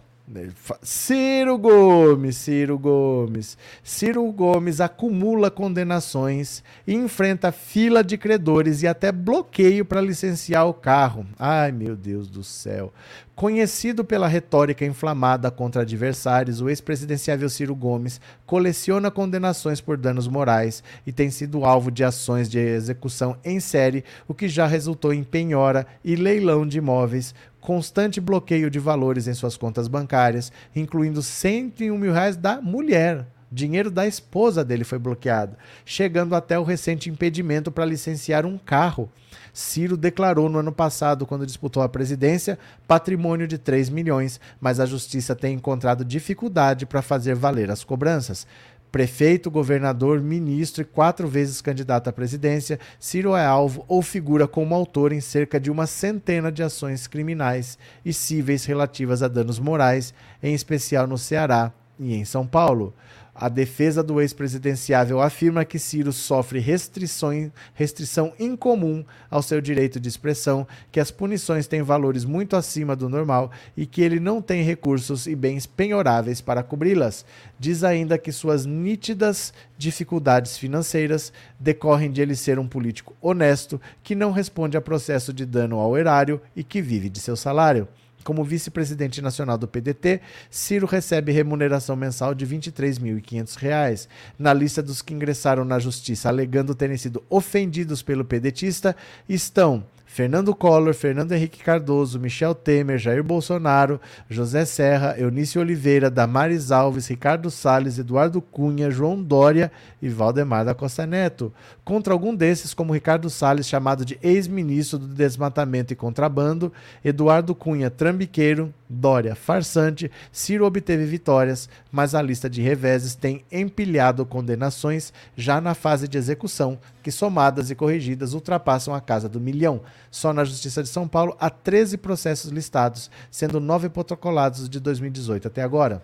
Ciro 0.80 1.58
Gomes, 1.58 2.36
Ciro 2.36 2.78
Gomes. 2.78 3.58
Ciro 3.82 4.24
Gomes 4.30 4.80
acumula 4.80 5.50
condenações 5.50 6.62
e 6.86 6.94
enfrenta 6.94 7.50
fila 7.50 8.04
de 8.04 8.16
credores 8.16 8.82
e 8.82 8.86
até 8.86 9.10
bloqueio 9.10 9.84
para 9.84 10.00
licenciar 10.00 10.68
o 10.68 10.74
carro. 10.74 11.26
Ai, 11.36 11.72
meu 11.72 11.96
Deus 11.96 12.28
do 12.28 12.44
céu. 12.44 12.92
Conhecido 13.40 14.04
pela 14.04 14.28
retórica 14.28 14.84
inflamada 14.84 15.50
contra 15.50 15.80
adversários, 15.80 16.60
o 16.60 16.68
ex-presidenciável 16.68 17.48
Ciro 17.48 17.74
Gomes 17.74 18.20
coleciona 18.44 19.10
condenações 19.10 19.80
por 19.80 19.96
danos 19.96 20.28
morais 20.28 20.84
e 21.06 21.10
tem 21.10 21.30
sido 21.30 21.64
alvo 21.64 21.90
de 21.90 22.04
ações 22.04 22.50
de 22.50 22.58
execução 22.58 23.38
em 23.42 23.58
série, 23.58 24.04
o 24.28 24.34
que 24.34 24.46
já 24.46 24.66
resultou 24.66 25.10
em 25.14 25.24
penhora 25.24 25.86
e 26.04 26.16
leilão 26.16 26.66
de 26.66 26.76
imóveis, 26.76 27.34
constante 27.62 28.20
bloqueio 28.20 28.68
de 28.68 28.78
valores 28.78 29.26
em 29.26 29.32
suas 29.32 29.56
contas 29.56 29.88
bancárias, 29.88 30.52
incluindo 30.76 31.22
101 31.22 31.96
mil 31.96 32.12
reais 32.12 32.36
da 32.36 32.60
mulher. 32.60 33.26
Dinheiro 33.52 33.90
da 33.90 34.06
esposa 34.06 34.64
dele 34.64 34.84
foi 34.84 34.98
bloqueado, 34.98 35.56
chegando 35.84 36.36
até 36.36 36.56
o 36.56 36.62
recente 36.62 37.10
impedimento 37.10 37.72
para 37.72 37.84
licenciar 37.84 38.46
um 38.46 38.56
carro. 38.56 39.10
Ciro 39.52 39.96
declarou 39.96 40.48
no 40.48 40.60
ano 40.60 40.72
passado, 40.72 41.26
quando 41.26 41.44
disputou 41.44 41.82
a 41.82 41.88
presidência, 41.88 42.56
patrimônio 42.86 43.48
de 43.48 43.58
3 43.58 43.90
milhões, 43.90 44.40
mas 44.60 44.78
a 44.78 44.86
justiça 44.86 45.34
tem 45.34 45.56
encontrado 45.56 46.04
dificuldade 46.04 46.86
para 46.86 47.02
fazer 47.02 47.34
valer 47.34 47.72
as 47.72 47.82
cobranças. 47.82 48.46
Prefeito, 48.92 49.50
governador, 49.50 50.20
ministro 50.20 50.82
e 50.82 50.84
quatro 50.84 51.28
vezes 51.28 51.60
candidato 51.60 52.08
à 52.08 52.12
presidência, 52.12 52.78
Ciro 52.98 53.36
é 53.36 53.44
alvo 53.44 53.84
ou 53.86 54.02
figura 54.02 54.48
como 54.48 54.74
autor 54.74 55.12
em 55.12 55.20
cerca 55.20 55.60
de 55.60 55.70
uma 55.70 55.86
centena 55.86 56.52
de 56.52 56.62
ações 56.62 57.06
criminais 57.06 57.78
e 58.04 58.12
cíveis 58.12 58.64
relativas 58.64 59.22
a 59.22 59.28
danos 59.28 59.60
morais, 59.60 60.12
em 60.42 60.54
especial 60.54 61.06
no 61.06 61.18
Ceará 61.18 61.72
e 62.00 62.14
em 62.14 62.24
São 62.24 62.44
Paulo. 62.44 62.92
A 63.40 63.48
defesa 63.48 64.02
do 64.02 64.20
ex-presidenciável 64.20 65.18
afirma 65.18 65.64
que 65.64 65.78
Ciro 65.78 66.12
sofre 66.12 66.58
restrição 66.60 68.34
incomum 68.38 69.02
ao 69.30 69.40
seu 69.40 69.62
direito 69.62 69.98
de 69.98 70.10
expressão, 70.10 70.66
que 70.92 71.00
as 71.00 71.10
punições 71.10 71.66
têm 71.66 71.80
valores 71.80 72.26
muito 72.26 72.54
acima 72.54 72.94
do 72.94 73.08
normal 73.08 73.50
e 73.74 73.86
que 73.86 74.02
ele 74.02 74.20
não 74.20 74.42
tem 74.42 74.62
recursos 74.62 75.26
e 75.26 75.34
bens 75.34 75.64
penhoráveis 75.64 76.42
para 76.42 76.62
cobri-las. 76.62 77.24
Diz 77.58 77.82
ainda 77.82 78.18
que 78.18 78.30
suas 78.30 78.66
nítidas 78.66 79.54
dificuldades 79.78 80.58
financeiras 80.58 81.32
decorrem 81.58 82.10
de 82.10 82.20
ele 82.20 82.36
ser 82.36 82.58
um 82.58 82.68
político 82.68 83.16
honesto 83.22 83.80
que 84.02 84.14
não 84.14 84.32
responde 84.32 84.76
a 84.76 84.82
processo 84.82 85.32
de 85.32 85.46
dano 85.46 85.78
ao 85.78 85.96
erário 85.96 86.42
e 86.54 86.62
que 86.62 86.82
vive 86.82 87.08
de 87.08 87.18
seu 87.18 87.36
salário. 87.36 87.88
Como 88.22 88.44
vice-presidente 88.44 89.22
nacional 89.22 89.56
do 89.56 89.66
PDT, 89.66 90.20
Ciro 90.50 90.86
recebe 90.86 91.32
remuneração 91.32 91.96
mensal 91.96 92.34
de 92.34 92.44
R$ 92.44 92.58
23.500. 92.58 94.08
Na 94.38 94.52
lista 94.52 94.82
dos 94.82 95.00
que 95.00 95.14
ingressaram 95.14 95.64
na 95.64 95.78
justiça 95.78 96.28
alegando 96.28 96.74
terem 96.74 96.96
sido 96.96 97.22
ofendidos 97.28 98.02
pelo 98.02 98.24
pedetista 98.24 98.94
estão 99.28 99.84
Fernando 100.10 100.52
Collor, 100.56 100.92
Fernando 100.92 101.30
Henrique 101.30 101.62
Cardoso, 101.62 102.18
Michel 102.18 102.52
Temer, 102.52 102.98
Jair 102.98 103.22
Bolsonaro, 103.22 104.00
José 104.28 104.64
Serra, 104.64 105.14
Eunício 105.16 105.60
Oliveira, 105.60 106.10
Damares 106.10 106.72
Alves, 106.72 107.06
Ricardo 107.06 107.48
Salles, 107.48 107.96
Eduardo 107.96 108.42
Cunha, 108.42 108.90
João 108.90 109.22
Dória 109.22 109.70
e 110.02 110.08
Valdemar 110.08 110.64
da 110.64 110.74
Costa 110.74 111.06
Neto. 111.06 111.52
Contra 111.84 112.12
algum 112.12 112.34
desses, 112.34 112.74
como 112.74 112.92
Ricardo 112.92 113.28
Salles, 113.28 113.66
chamado 113.66 114.04
de 114.04 114.18
ex-ministro 114.22 114.98
do 114.98 115.06
Desmatamento 115.08 115.92
e 115.92 115.96
Contrabando, 115.96 116.72
Eduardo 117.04 117.54
Cunha, 117.54 117.90
trambiqueiro, 117.90 118.72
Dória, 118.88 119.36
farsante, 119.36 120.10
Ciro 120.32 120.66
obteve 120.66 121.04
vitórias, 121.04 121.68
mas 121.92 122.12
a 122.12 122.20
lista 122.20 122.50
de 122.50 122.60
reveses 122.60 123.14
tem 123.14 123.44
empilhado 123.52 124.26
condenações 124.26 125.12
já 125.36 125.60
na 125.60 125.74
fase 125.74 126.08
de 126.08 126.18
execução, 126.18 126.76
que 127.00 127.12
somadas 127.12 127.70
e 127.70 127.76
corrigidas 127.76 128.34
ultrapassam 128.34 128.92
a 128.92 129.00
casa 129.00 129.28
do 129.28 129.40
milhão. 129.40 129.80
Só 130.10 130.32
na 130.32 130.44
Justiça 130.44 130.82
de 130.82 130.88
São 130.88 131.06
Paulo 131.06 131.36
há 131.38 131.48
13 131.48 131.98
processos 131.98 132.50
listados, 132.50 133.10
sendo 133.30 133.60
nove 133.60 133.88
protocolados 133.88 134.68
de 134.68 134.80
2018 134.80 135.46
até 135.46 135.62
agora. 135.62 136.02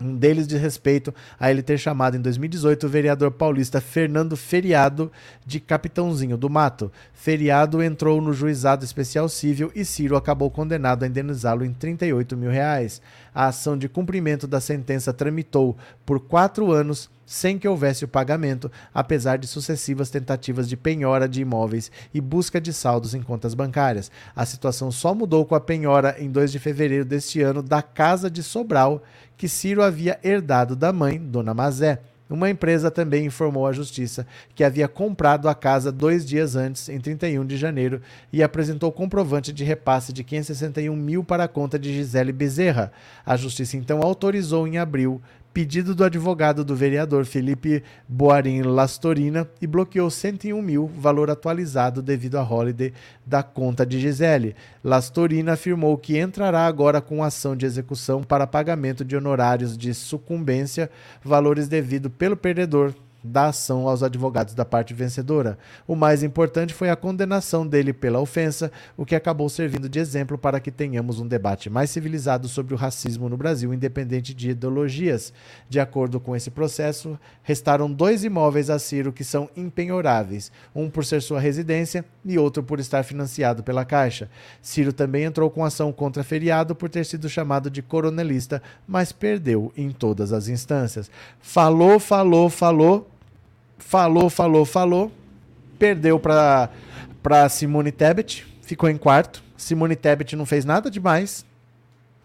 Um 0.00 0.16
deles 0.16 0.46
de 0.46 0.56
respeito 0.56 1.14
a 1.38 1.50
ele 1.50 1.62
ter 1.62 1.76
chamado 1.76 2.16
em 2.16 2.20
2018 2.20 2.86
o 2.86 2.88
vereador 2.88 3.30
paulista 3.32 3.82
Fernando 3.82 4.34
Feriado 4.34 5.12
de 5.44 5.60
Capitãozinho 5.60 6.38
do 6.38 6.48
Mato. 6.48 6.90
Feriado 7.12 7.82
entrou 7.82 8.20
no 8.22 8.32
juizado 8.32 8.82
especial 8.82 9.28
civil 9.28 9.70
e 9.74 9.84
Ciro 9.84 10.16
acabou 10.16 10.50
condenado 10.50 11.02
a 11.02 11.06
indenizá-lo 11.06 11.66
em 11.66 11.72
38 11.74 12.34
mil 12.34 12.50
reais. 12.50 13.02
A 13.34 13.48
ação 13.48 13.76
de 13.76 13.90
cumprimento 13.90 14.46
da 14.46 14.58
sentença 14.58 15.12
tramitou 15.12 15.76
por 16.06 16.18
quatro 16.18 16.72
anos 16.72 17.10
sem 17.30 17.56
que 17.56 17.68
houvesse 17.68 18.04
o 18.04 18.08
pagamento, 18.08 18.68
apesar 18.92 19.38
de 19.38 19.46
sucessivas 19.46 20.10
tentativas 20.10 20.68
de 20.68 20.76
penhora 20.76 21.28
de 21.28 21.40
imóveis 21.40 21.88
e 22.12 22.20
busca 22.20 22.60
de 22.60 22.72
saldos 22.72 23.14
em 23.14 23.22
contas 23.22 23.54
bancárias. 23.54 24.10
A 24.34 24.44
situação 24.44 24.90
só 24.90 25.14
mudou 25.14 25.46
com 25.46 25.54
a 25.54 25.60
penhora 25.60 26.16
em 26.18 26.28
2 26.28 26.50
de 26.50 26.58
fevereiro 26.58 27.04
deste 27.04 27.40
ano 27.40 27.62
da 27.62 27.82
Casa 27.82 28.28
de 28.28 28.42
Sobral, 28.42 29.04
que 29.36 29.48
Ciro 29.48 29.80
havia 29.80 30.18
herdado 30.24 30.74
da 30.74 30.92
mãe, 30.92 31.20
Dona 31.20 31.54
Mazé. 31.54 32.00
Uma 32.30 32.48
empresa 32.48 32.92
também 32.92 33.26
informou 33.26 33.66
à 33.66 33.72
justiça 33.72 34.24
que 34.54 34.62
havia 34.62 34.86
comprado 34.86 35.48
a 35.48 35.54
casa 35.54 35.90
dois 35.90 36.24
dias 36.24 36.54
antes, 36.54 36.88
em 36.88 37.00
31 37.00 37.44
de 37.44 37.56
janeiro, 37.56 38.00
e 38.32 38.40
apresentou 38.40 38.92
comprovante 38.92 39.52
de 39.52 39.64
repasse 39.64 40.12
de 40.12 40.22
561 40.22 40.94
mil 40.94 41.24
para 41.24 41.44
a 41.44 41.48
conta 41.48 41.76
de 41.76 41.92
Gisele 41.92 42.32
Bezerra. 42.32 42.92
A 43.26 43.36
justiça 43.36 43.76
então 43.76 44.00
autorizou 44.00 44.68
em 44.68 44.78
abril 44.78 45.20
pedido 45.52 45.94
do 45.94 46.04
advogado 46.04 46.64
do 46.64 46.76
vereador 46.76 47.24
Felipe 47.24 47.82
Boarim 48.08 48.62
Lastorina 48.62 49.48
e 49.60 49.66
bloqueou 49.66 50.10
101 50.10 50.62
mil, 50.62 50.86
valor 50.86 51.30
atualizado 51.30 52.00
devido 52.00 52.36
à 52.36 52.42
holiday 52.42 52.92
da 53.26 53.42
conta 53.42 53.84
de 53.84 53.98
Gisele. 53.98 54.54
Lastorina 54.82 55.52
afirmou 55.52 55.98
que 55.98 56.18
entrará 56.18 56.66
agora 56.66 57.00
com 57.00 57.22
ação 57.22 57.56
de 57.56 57.66
execução 57.66 58.22
para 58.22 58.46
pagamento 58.46 59.04
de 59.04 59.16
honorários 59.16 59.76
de 59.76 59.92
sucumbência, 59.92 60.90
valores 61.22 61.68
devidos 61.68 62.12
pelo 62.16 62.36
perdedor 62.36 62.94
da 63.22 63.48
ação 63.48 63.86
aos 63.86 64.02
advogados 64.02 64.54
da 64.54 64.64
parte 64.64 64.94
vencedora. 64.94 65.58
O 65.86 65.94
mais 65.94 66.22
importante 66.22 66.72
foi 66.72 66.90
a 66.90 66.96
condenação 66.96 67.66
dele 67.66 67.92
pela 67.92 68.20
ofensa, 68.20 68.72
o 68.96 69.04
que 69.04 69.14
acabou 69.14 69.48
servindo 69.48 69.88
de 69.88 69.98
exemplo 69.98 70.38
para 70.38 70.60
que 70.60 70.70
tenhamos 70.70 71.20
um 71.20 71.26
debate 71.26 71.68
mais 71.68 71.90
civilizado 71.90 72.48
sobre 72.48 72.74
o 72.74 72.76
racismo 72.76 73.28
no 73.28 73.36
Brasil, 73.36 73.74
independente 73.74 74.32
de 74.32 74.50
ideologias. 74.50 75.32
De 75.68 75.78
acordo 75.78 76.18
com 76.18 76.34
esse 76.34 76.50
processo, 76.50 77.18
restaram 77.42 77.90
dois 77.90 78.24
imóveis 78.24 78.70
a 78.70 78.78
Ciro 78.78 79.12
que 79.12 79.24
são 79.24 79.48
impenhoráveis, 79.56 80.50
um 80.74 80.88
por 80.88 81.04
ser 81.04 81.20
sua 81.22 81.40
residência 81.40 82.04
e 82.24 82.38
outro 82.38 82.62
por 82.62 82.80
estar 82.80 83.02
financiado 83.02 83.62
pela 83.62 83.84
Caixa. 83.84 84.30
Ciro 84.62 84.92
também 84.92 85.24
entrou 85.24 85.50
com 85.50 85.64
ação 85.64 85.92
contra 85.92 86.24
feriado 86.24 86.74
por 86.74 86.88
ter 86.88 87.04
sido 87.04 87.28
chamado 87.28 87.70
de 87.70 87.82
coronelista, 87.82 88.62
mas 88.86 89.12
perdeu 89.12 89.72
em 89.76 89.90
todas 89.90 90.32
as 90.32 90.48
instâncias. 90.48 91.10
Falou, 91.40 91.98
falou, 91.98 92.48
falou 92.48 93.09
falou, 93.80 94.30
falou, 94.30 94.64
falou, 94.64 95.12
perdeu 95.78 96.18
para 96.20 96.70
para 97.22 97.48
Simone 97.48 97.92
Tebet, 97.92 98.46
ficou 98.62 98.88
em 98.88 98.96
quarto. 98.96 99.42
Simone 99.56 99.96
Tebet 99.96 100.34
não 100.36 100.46
fez 100.46 100.64
nada 100.64 100.90
demais. 100.90 101.44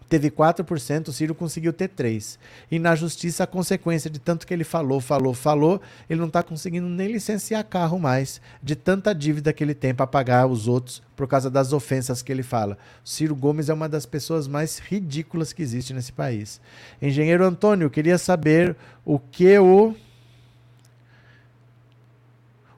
Teve 0.08 0.30
4%, 0.30 1.08
o 1.08 1.12
Ciro 1.12 1.34
conseguiu 1.34 1.72
ter 1.72 1.88
3%. 1.88 2.38
E 2.70 2.78
na 2.78 2.94
justiça, 2.94 3.42
a 3.42 3.46
consequência 3.46 4.08
de 4.08 4.20
tanto 4.20 4.46
que 4.46 4.54
ele 4.54 4.62
falou, 4.62 5.00
falou, 5.00 5.34
falou, 5.34 5.80
ele 6.08 6.20
não 6.20 6.28
está 6.28 6.44
conseguindo 6.44 6.86
nem 6.88 7.08
licenciar 7.08 7.64
carro 7.64 7.98
mais, 7.98 8.40
de 8.62 8.76
tanta 8.76 9.12
dívida 9.12 9.52
que 9.52 9.64
ele 9.64 9.74
tem 9.74 9.92
para 9.92 10.06
pagar 10.06 10.46
os 10.46 10.68
outros 10.68 11.02
por 11.16 11.26
causa 11.26 11.50
das 11.50 11.72
ofensas 11.72 12.22
que 12.22 12.30
ele 12.30 12.44
fala. 12.44 12.78
O 13.04 13.08
Ciro 13.08 13.34
Gomes 13.34 13.68
é 13.68 13.74
uma 13.74 13.88
das 13.88 14.06
pessoas 14.06 14.46
mais 14.46 14.78
ridículas 14.78 15.52
que 15.52 15.60
existe 15.62 15.92
nesse 15.92 16.12
país. 16.12 16.60
Engenheiro 17.02 17.44
Antônio, 17.44 17.90
queria 17.90 18.16
saber 18.16 18.76
o 19.04 19.18
que 19.18 19.58
o 19.58 19.92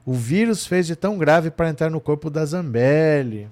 o 0.05 0.13
vírus 0.13 0.65
fez 0.65 0.87
de 0.87 0.95
tão 0.95 1.17
grave 1.17 1.51
para 1.51 1.69
entrar 1.69 1.89
no 1.89 2.01
corpo 2.01 2.29
da 2.29 2.45
Zambelli. 2.45 3.47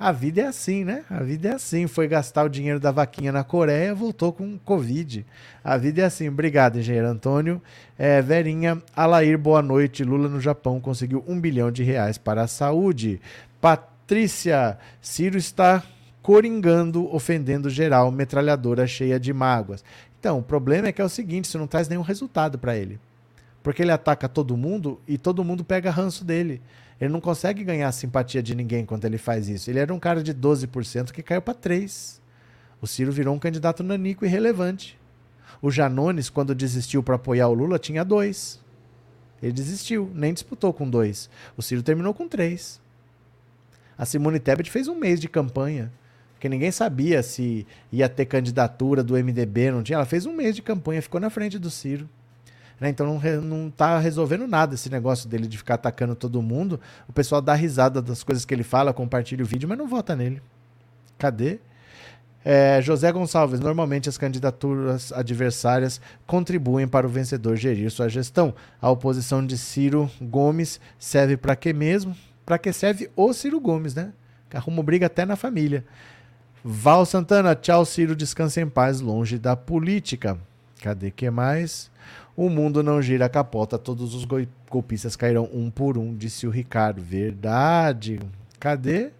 A 0.00 0.12
vida 0.12 0.42
é 0.42 0.46
assim, 0.46 0.84
né? 0.84 1.04
A 1.10 1.24
vida 1.24 1.48
é 1.48 1.52
assim. 1.54 1.88
Foi 1.88 2.06
gastar 2.06 2.44
o 2.44 2.48
dinheiro 2.48 2.78
da 2.78 2.92
vaquinha 2.92 3.32
na 3.32 3.42
Coreia, 3.42 3.92
voltou 3.92 4.32
com 4.32 4.56
Covid. 4.58 5.26
A 5.64 5.76
vida 5.76 6.02
é 6.02 6.04
assim. 6.04 6.28
Obrigado, 6.28 6.78
engenheiro 6.78 7.08
Antônio. 7.08 7.60
É, 7.98 8.22
Verinha, 8.22 8.80
Alair, 8.94 9.36
boa 9.36 9.60
noite. 9.60 10.04
Lula 10.04 10.28
no 10.28 10.40
Japão 10.40 10.80
conseguiu 10.80 11.24
um 11.26 11.40
bilhão 11.40 11.72
de 11.72 11.82
reais 11.82 12.16
para 12.16 12.42
a 12.42 12.46
saúde. 12.46 13.20
Patrícia, 13.60 14.78
Ciro 15.00 15.36
está 15.36 15.82
coringando, 16.22 17.12
ofendendo 17.12 17.68
geral, 17.68 18.12
metralhadora 18.12 18.86
cheia 18.86 19.18
de 19.18 19.32
mágoas. 19.32 19.82
Então, 20.20 20.38
o 20.38 20.42
problema 20.42 20.86
é 20.86 20.92
que 20.92 21.02
é 21.02 21.04
o 21.04 21.08
seguinte: 21.08 21.46
isso 21.46 21.58
não 21.58 21.66
traz 21.66 21.88
nenhum 21.88 22.02
resultado 22.02 22.56
para 22.56 22.76
ele. 22.76 23.00
Porque 23.62 23.82
ele 23.82 23.90
ataca 23.90 24.28
todo 24.28 24.56
mundo 24.56 25.00
e 25.06 25.18
todo 25.18 25.44
mundo 25.44 25.64
pega 25.64 25.90
ranço 25.90 26.24
dele. 26.24 26.60
Ele 27.00 27.12
não 27.12 27.20
consegue 27.20 27.62
ganhar 27.62 27.88
a 27.88 27.92
simpatia 27.92 28.42
de 28.42 28.54
ninguém 28.54 28.84
quando 28.84 29.04
ele 29.04 29.18
faz 29.18 29.48
isso. 29.48 29.70
Ele 29.70 29.78
era 29.78 29.92
um 29.92 29.98
cara 29.98 30.22
de 30.22 30.34
12% 30.34 31.12
que 31.12 31.22
caiu 31.22 31.42
para 31.42 31.54
3%. 31.54 32.18
O 32.80 32.86
Ciro 32.86 33.10
virou 33.10 33.34
um 33.34 33.38
candidato 33.38 33.82
nanico 33.82 34.24
irrelevante. 34.24 34.98
O 35.60 35.70
Janones, 35.70 36.30
quando 36.30 36.54
desistiu 36.54 37.02
para 37.02 37.16
apoiar 37.16 37.48
o 37.48 37.54
Lula, 37.54 37.78
tinha 37.78 38.04
dois. 38.04 38.60
Ele 39.42 39.52
desistiu, 39.52 40.10
nem 40.14 40.32
disputou 40.32 40.72
com 40.72 40.88
dois. 40.88 41.28
O 41.56 41.62
Ciro 41.62 41.82
terminou 41.82 42.14
com 42.14 42.28
três. 42.28 42.80
A 43.96 44.04
Simone 44.04 44.38
Tebet 44.38 44.70
fez 44.70 44.86
um 44.86 44.94
mês 44.94 45.20
de 45.20 45.28
campanha, 45.28 45.92
porque 46.34 46.48
ninguém 46.48 46.70
sabia 46.70 47.20
se 47.20 47.66
ia 47.90 48.08
ter 48.08 48.26
candidatura 48.26 49.02
do 49.02 49.14
MDB, 49.14 49.72
não 49.72 49.82
tinha. 49.82 49.96
Ela 49.96 50.06
fez 50.06 50.24
um 50.24 50.32
mês 50.32 50.54
de 50.54 50.62
campanha, 50.62 51.02
ficou 51.02 51.20
na 51.20 51.30
frente 51.30 51.58
do 51.58 51.68
Ciro. 51.68 52.08
Né? 52.80 52.88
Então 52.88 53.06
não, 53.06 53.42
não 53.42 53.70
tá 53.70 53.98
resolvendo 53.98 54.46
nada 54.46 54.74
esse 54.74 54.88
negócio 54.88 55.28
dele 55.28 55.46
de 55.46 55.58
ficar 55.58 55.74
atacando 55.74 56.14
todo 56.14 56.40
mundo. 56.40 56.80
O 57.08 57.12
pessoal 57.12 57.40
dá 57.40 57.54
risada 57.54 58.00
das 58.00 58.22
coisas 58.22 58.44
que 58.44 58.54
ele 58.54 58.62
fala, 58.62 58.92
compartilha 58.92 59.42
o 59.42 59.46
vídeo, 59.46 59.68
mas 59.68 59.78
não 59.78 59.88
vota 59.88 60.14
nele. 60.14 60.40
Cadê? 61.18 61.58
É, 62.44 62.80
José 62.80 63.10
Gonçalves, 63.10 63.60
normalmente 63.60 64.08
as 64.08 64.16
candidaturas 64.16 65.12
adversárias 65.12 66.00
contribuem 66.26 66.86
para 66.86 67.06
o 67.06 67.10
vencedor 67.10 67.56
gerir 67.56 67.90
sua 67.90 68.08
gestão. 68.08 68.54
A 68.80 68.88
oposição 68.90 69.44
de 69.44 69.58
Ciro 69.58 70.10
Gomes 70.20 70.80
serve 70.98 71.36
para 71.36 71.56
quê 71.56 71.72
mesmo? 71.72 72.16
Para 72.46 72.58
que 72.58 72.72
serve 72.72 73.10
o 73.16 73.32
Ciro 73.32 73.60
Gomes, 73.60 73.94
né? 73.94 74.12
Que 74.48 74.56
arruma 74.56 74.82
briga 74.82 75.06
até 75.06 75.26
na 75.26 75.36
família. 75.36 75.84
Val 76.64 77.04
Santana, 77.04 77.54
tchau 77.54 77.84
Ciro, 77.84 78.16
descanse 78.16 78.60
em 78.60 78.68
paz, 78.68 79.00
longe 79.00 79.38
da 79.38 79.54
política. 79.56 80.38
Cadê 80.80 81.10
que 81.10 81.28
mais? 81.28 81.90
O 82.38 82.48
mundo 82.48 82.84
não 82.84 83.02
gira 83.02 83.26
a 83.26 83.28
capota, 83.28 83.76
todos 83.76 84.14
os 84.14 84.24
golpistas 84.70 85.16
cairão 85.16 85.50
um 85.52 85.68
por 85.68 85.98
um, 85.98 86.14
disse 86.14 86.46
o 86.46 86.50
Ricardo. 86.50 87.02
Verdade. 87.02 88.20
Cadê? 88.60 89.10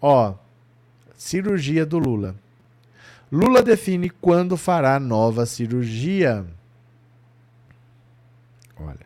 Ó, 0.00 0.32
cirurgia 1.14 1.84
do 1.84 1.98
Lula. 1.98 2.34
Lula 3.30 3.62
define 3.62 4.08
quando 4.08 4.56
fará 4.56 4.98
nova 4.98 5.44
cirurgia. 5.44 6.46
Olha. 8.80 9.04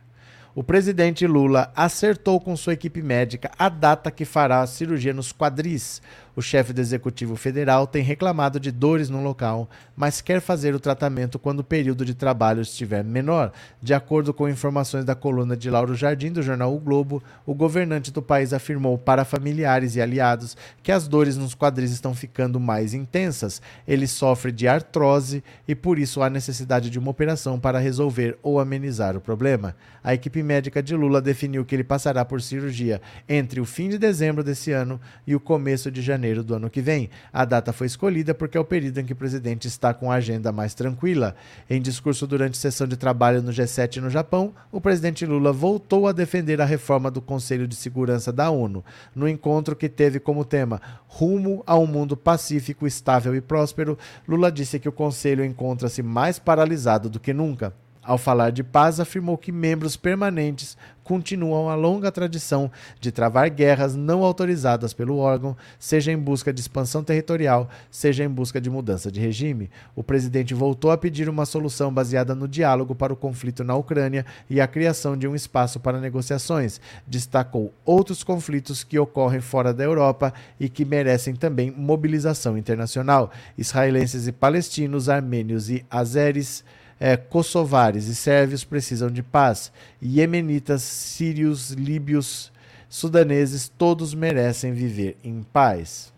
O 0.55 0.63
presidente 0.63 1.27
Lula 1.27 1.73
acertou 1.75 2.41
com 2.41 2.57
sua 2.57 2.75
equipe 2.75 3.03
médica 3.03 3.51
a 3.59 3.69
data 3.69 4.13
que 4.13 4.25
fará 4.25 4.61
a 4.61 4.67
cirurgia 4.69 5.13
nos 5.13 5.33
quadris. 5.33 6.01
O 6.35 6.43
chefe 6.43 6.73
do 6.73 6.81
Executivo 6.81 7.35
Federal 7.37 7.87
tem 7.87 8.03
reclamado 8.03 8.61
de 8.61 8.71
dores 8.71 9.11
no 9.11 9.23
local, 9.23 9.69
mas 9.97 10.21
quer 10.21 10.41
fazer 10.41 10.75
o 10.75 10.81
tratamento 10.81 11.39
quando 11.39 11.61
o 11.61 11.65
período 11.65 12.05
de 12.05 12.15
trabalho 12.15 12.63
estiver 12.63 13.03
menor. 13.03 13.53
De 13.83 13.93
acordo 13.93 14.33
com 14.33 14.49
informações 14.49 15.05
da 15.05 15.15
coluna 15.15 15.57
de 15.57 15.69
Lauro 15.69 15.95
Jardim 15.95 16.31
do 16.31 16.43
jornal 16.43 16.75
O 16.75 16.79
Globo, 16.79 17.23
o 17.45 17.55
governante 17.55 18.13
do 18.13 18.23
país 18.23 18.53
afirmou 18.53 18.97
para 18.97 19.25
familiares 19.25 19.97
e 19.97 20.01
aliados 20.01 20.57
que 20.83 20.93
as 20.93 21.09
dores 21.09 21.37
nos 21.37 21.55
quadris 21.55 21.91
estão 21.91 22.15
ficando 22.15 22.61
mais 22.61 22.95
intensas. 22.95 23.61
Ele 23.87 24.07
sofre 24.07 24.53
de 24.53 24.69
artrose 24.69 25.43
e 25.67 25.75
por 25.75 25.99
isso 25.99 26.23
há 26.23 26.31
necessidade 26.31 26.91
de 26.91 26.99
uma 26.99 27.11
operação 27.11 27.59
para 27.59 27.79
resolver 27.79 28.39
ou 28.43 28.61
amenizar 28.61 29.17
o 29.17 29.21
problema. 29.21 29.75
A 30.03 30.15
equipe 30.15 30.43
médica 30.43 30.83
de 30.83 30.95
Lula 30.95 31.21
definiu 31.21 31.65
que 31.65 31.75
ele 31.75 31.85
passará 31.85 32.25
por 32.25 32.41
cirurgia 32.41 33.03
entre 33.29 33.61
o 33.61 33.65
fim 33.65 33.89
de 33.89 33.99
dezembro 33.99 34.43
desse 34.43 34.73
ano 34.73 35.01
e 35.27 35.35
o 35.35 35.41
começo 35.41 35.91
de 35.91 36.01
janeiro 36.01 36.30
janeiro 36.31 36.45
do 36.45 36.55
ano 36.55 36.71
que 36.71 36.81
vem. 36.81 37.11
A 37.33 37.45
data 37.45 37.73
foi 37.73 37.87
escolhida 37.87 38.35
porque 38.35 38.57
é 38.57 38.61
o 38.61 38.65
período 38.65 38.99
em 38.99 39.05
que 39.05 39.13
o 39.13 39.17
presidente 39.17 39.67
está 39.67 39.93
com 39.93 40.11
a 40.11 40.17
agenda 40.17 40.53
mais 40.53 40.75
tranquila. 40.75 41.35
Em 41.69 41.81
discurso 41.81 42.27
durante 42.27 42.57
sessão 42.57 42.87
de 42.87 42.97
trabalho 42.97 43.43
no 43.43 43.51
G7 43.51 43.97
no 43.97 44.09
Japão, 44.09 44.55
o 44.71 44.81
presidente 44.81 45.27
Lula 45.27 45.53
voltou 45.53 46.07
a 46.07 46.13
defender 46.13 46.61
a 46.61 46.65
reforma 46.65 47.11
do 47.11 47.21
Conselho 47.21 47.67
de 47.67 47.75
Segurança 47.75 48.33
da 48.33 48.51
ONU. 48.51 48.85
No 49.15 49.29
encontro 49.29 49.77
que 49.77 49.89
teve 49.89 50.21
como 50.21 50.45
tema 50.45 50.81
Rumo 51.07 51.63
a 51.67 51.77
um 51.77 51.87
mundo 51.87 52.17
pacífico, 52.17 52.87
estável 52.87 53.35
e 53.35 53.41
próspero, 53.41 53.99
Lula 54.27 54.51
disse 54.53 54.79
que 54.79 54.89
o 54.89 54.93
Conselho 54.93 55.45
encontra-se 55.45 56.03
mais 56.03 56.39
paralisado 56.39 57.11
do 57.11 57.21
que 57.21 57.33
nunca. 57.33 57.75
Ao 58.11 58.19
falar 58.19 58.51
de 58.51 58.65
paz, 58.65 58.99
afirmou 58.99 59.39
que 59.39 59.53
membros 59.53 59.97
permanentes 59.97 60.77
continuam 61.05 61.69
a 61.69 61.77
longa 61.77 62.11
tradição 62.11 62.69
de 63.01 63.13
travar 63.13 63.49
guerras 63.49 63.95
não 63.95 64.25
autorizadas 64.25 64.93
pelo 64.93 65.17
órgão, 65.19 65.57
seja 65.79 66.11
em 66.11 66.19
busca 66.19 66.53
de 66.53 66.61
expansão 66.61 67.05
territorial, 67.05 67.69
seja 67.89 68.25
em 68.25 68.29
busca 68.29 68.61
de 68.61 68.69
mudança 68.69 69.13
de 69.13 69.21
regime. 69.21 69.71
O 69.95 70.03
presidente 70.03 70.55
voltou 70.55 70.91
a 70.91 70.99
pedir 70.99 71.29
uma 71.29 71.47
solução 71.47 71.95
baseada 71.95 72.35
no 72.35 72.49
diálogo 72.49 72.97
para 72.97 73.13
o 73.13 73.17
conflito 73.17 73.63
na 73.63 73.77
Ucrânia 73.77 74.27
e 74.49 74.61
a 74.61 74.67
criação 74.67 75.17
de 75.17 75.29
um 75.29 75.37
espaço 75.37 75.79
para 75.79 76.01
negociações. 76.01 76.81
Destacou 77.07 77.73
outros 77.85 78.25
conflitos 78.25 78.83
que 78.83 78.99
ocorrem 78.99 79.41
fora 79.41 79.73
da 79.73 79.85
Europa 79.85 80.35
e 80.59 80.69
que 80.69 80.85
merecem 80.85 81.37
também 81.37 81.71
mobilização 81.71 82.59
internacional. 82.59 83.31
Israelenses 83.57 84.27
e 84.27 84.33
palestinos, 84.33 85.09
armênios 85.09 85.71
e 85.71 85.87
azeres 85.89 86.65
é, 87.01 87.17
kosovares 87.17 88.07
e 88.07 88.15
sérvios 88.15 88.63
precisam 88.63 89.11
de 89.11 89.23
paz. 89.23 89.73
Iemenitas, 90.03 90.83
sírios, 90.83 91.71
líbios, 91.71 92.53
sudaneses, 92.91 93.73
todos 93.79 94.13
merecem 94.13 94.73
viver 94.75 95.17
em 95.25 95.43
paz. 95.43 96.13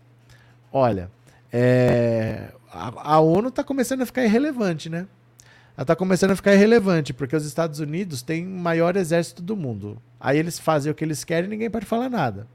Olha, 0.71 1.09
é, 1.51 2.49
a, 2.69 3.13
a, 3.13 3.19
ONU 3.21 3.47
está 3.47 3.63
começando 3.63 4.01
a 4.01 4.05
ficar 4.05 4.25
irrelevante, 4.25 4.89
né? 4.89 5.07
Ela 5.77 5.83
está 5.83 5.95
começando 5.95 6.31
a 6.31 6.35
ficar 6.35 6.53
irrelevante, 6.53 7.13
porque 7.13 7.35
os 7.35 7.45
Estados 7.45 7.79
Unidos 7.79 8.21
têm 8.21 8.45
o 8.45 8.59
maior 8.59 8.95
exército 8.95 9.41
do 9.41 9.55
mundo. 9.55 9.99
Aí 10.19 10.37
eles 10.37 10.59
fazem 10.59 10.91
o 10.91 10.95
que 10.95 11.03
eles 11.03 11.23
querem 11.23 11.45
e 11.45 11.49
ninguém 11.49 11.69
pode 11.69 11.85
falar 11.85 12.09
nada. 12.09 12.45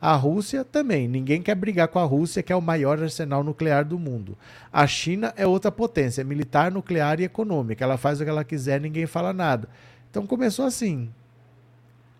A 0.00 0.14
Rússia 0.14 0.64
também. 0.64 1.06
Ninguém 1.06 1.42
quer 1.42 1.54
brigar 1.54 1.88
com 1.88 1.98
a 1.98 2.04
Rússia, 2.04 2.42
que 2.42 2.52
é 2.52 2.56
o 2.56 2.62
maior 2.62 3.02
arsenal 3.02 3.44
nuclear 3.44 3.84
do 3.84 3.98
mundo. 3.98 4.36
A 4.72 4.86
China 4.86 5.34
é 5.36 5.46
outra 5.46 5.70
potência, 5.70 6.24
militar, 6.24 6.72
nuclear 6.72 7.20
e 7.20 7.24
econômica. 7.24 7.84
Ela 7.84 7.98
faz 7.98 8.20
o 8.20 8.24
que 8.24 8.30
ela 8.30 8.44
quiser, 8.44 8.80
ninguém 8.80 9.06
fala 9.06 9.32
nada. 9.32 9.68
Então 10.10 10.26
começou 10.26 10.64
assim. 10.64 11.10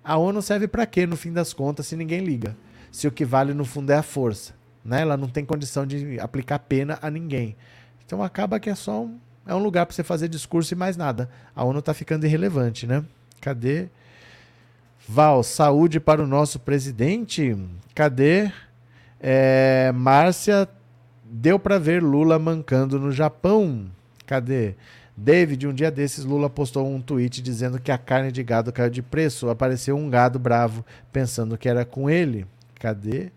A 0.04 0.16
ONU 0.16 0.42
serve 0.42 0.68
para 0.68 0.84
quê, 0.84 1.06
no 1.06 1.16
fim 1.16 1.32
das 1.32 1.52
contas, 1.52 1.86
se 1.86 1.96
ninguém 1.96 2.20
liga? 2.20 2.56
Se 2.92 3.06
o 3.08 3.12
que 3.12 3.24
vale 3.24 3.54
no 3.54 3.64
fundo 3.64 3.90
é 3.90 3.96
a 3.96 4.02
força. 4.02 4.54
Né? 4.84 5.02
Ela 5.02 5.16
não 5.16 5.28
tem 5.28 5.44
condição 5.44 5.86
de 5.86 6.18
aplicar 6.20 6.58
pena 6.58 6.98
a 7.00 7.10
ninguém. 7.10 7.56
Então 8.04 8.22
acaba 8.22 8.60
que 8.60 8.68
é 8.68 8.74
só 8.74 9.02
um, 9.02 9.18
é 9.46 9.54
um 9.54 9.62
lugar 9.62 9.86
para 9.86 9.94
você 9.94 10.02
fazer 10.02 10.28
discurso 10.28 10.74
e 10.74 10.76
mais 10.76 10.96
nada. 10.96 11.30
A 11.54 11.64
ONU 11.64 11.78
está 11.78 11.94
ficando 11.94 12.26
irrelevante, 12.26 12.86
né? 12.86 13.04
Cadê? 13.40 13.88
Val, 15.12 15.42
saúde 15.42 15.98
para 15.98 16.22
o 16.22 16.26
nosso 16.26 16.60
presidente. 16.60 17.56
Cadê? 17.96 18.48
É, 19.18 19.90
Márcia, 19.92 20.68
deu 21.24 21.58
para 21.58 21.80
ver 21.80 22.00
Lula 22.00 22.38
mancando 22.38 22.96
no 22.96 23.10
Japão. 23.10 23.90
Cadê? 24.24 24.76
David, 25.16 25.66
um 25.66 25.74
dia 25.74 25.90
desses, 25.90 26.24
Lula 26.24 26.48
postou 26.48 26.86
um 26.88 27.02
tweet 27.02 27.42
dizendo 27.42 27.80
que 27.80 27.90
a 27.90 27.98
carne 27.98 28.30
de 28.30 28.44
gado 28.44 28.72
caiu 28.72 28.88
de 28.88 29.02
preço. 29.02 29.50
Apareceu 29.50 29.96
um 29.96 30.08
gado 30.08 30.38
bravo 30.38 30.84
pensando 31.12 31.58
que 31.58 31.68
era 31.68 31.84
com 31.84 32.08
ele. 32.08 32.46
Cadê? 32.78 33.32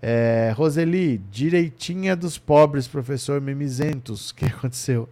É, 0.00 0.52
Roseli, 0.56 1.18
direitinha 1.30 2.14
dos 2.14 2.38
pobres, 2.38 2.86
professor 2.86 3.40
Mimizentos. 3.40 4.30
O 4.30 4.34
que 4.34 4.46
aconteceu? 4.46 5.08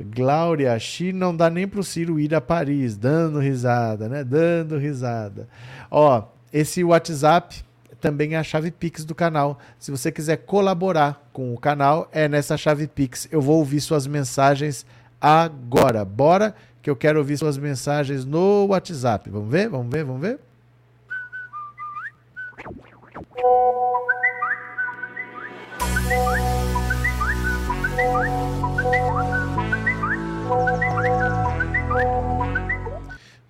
Glória, 0.00 0.78
Xi 0.78 1.12
não 1.12 1.34
dá 1.34 1.50
nem 1.50 1.66
pro 1.66 1.82
Ciro 1.82 2.18
ir 2.18 2.34
a 2.34 2.40
Paris, 2.40 2.96
dando 2.96 3.38
risada, 3.38 4.08
né? 4.08 4.22
Dando 4.22 4.78
risada. 4.78 5.48
Ó, 5.90 6.24
esse 6.52 6.82
WhatsApp 6.84 7.62
também 8.00 8.34
é 8.34 8.38
a 8.38 8.42
chave 8.42 8.70
Pix 8.70 9.04
do 9.04 9.14
canal. 9.14 9.58
Se 9.78 9.90
você 9.90 10.10
quiser 10.10 10.38
colaborar 10.38 11.28
com 11.32 11.52
o 11.52 11.58
canal, 11.58 12.08
é 12.12 12.28
nessa 12.28 12.56
chave 12.56 12.86
Pix. 12.86 13.28
Eu 13.30 13.40
vou 13.40 13.58
ouvir 13.58 13.80
suas 13.80 14.06
mensagens 14.06 14.86
agora. 15.20 16.04
Bora 16.04 16.54
que 16.80 16.88
eu 16.88 16.96
quero 16.96 17.18
ouvir 17.18 17.36
suas 17.36 17.58
mensagens 17.58 18.24
no 18.24 18.66
WhatsApp. 18.68 19.28
Vamos 19.28 19.50
ver? 19.50 19.68
Vamos 19.68 19.92
ver? 19.92 20.04
Vamos 20.04 20.20
ver? 20.22 20.40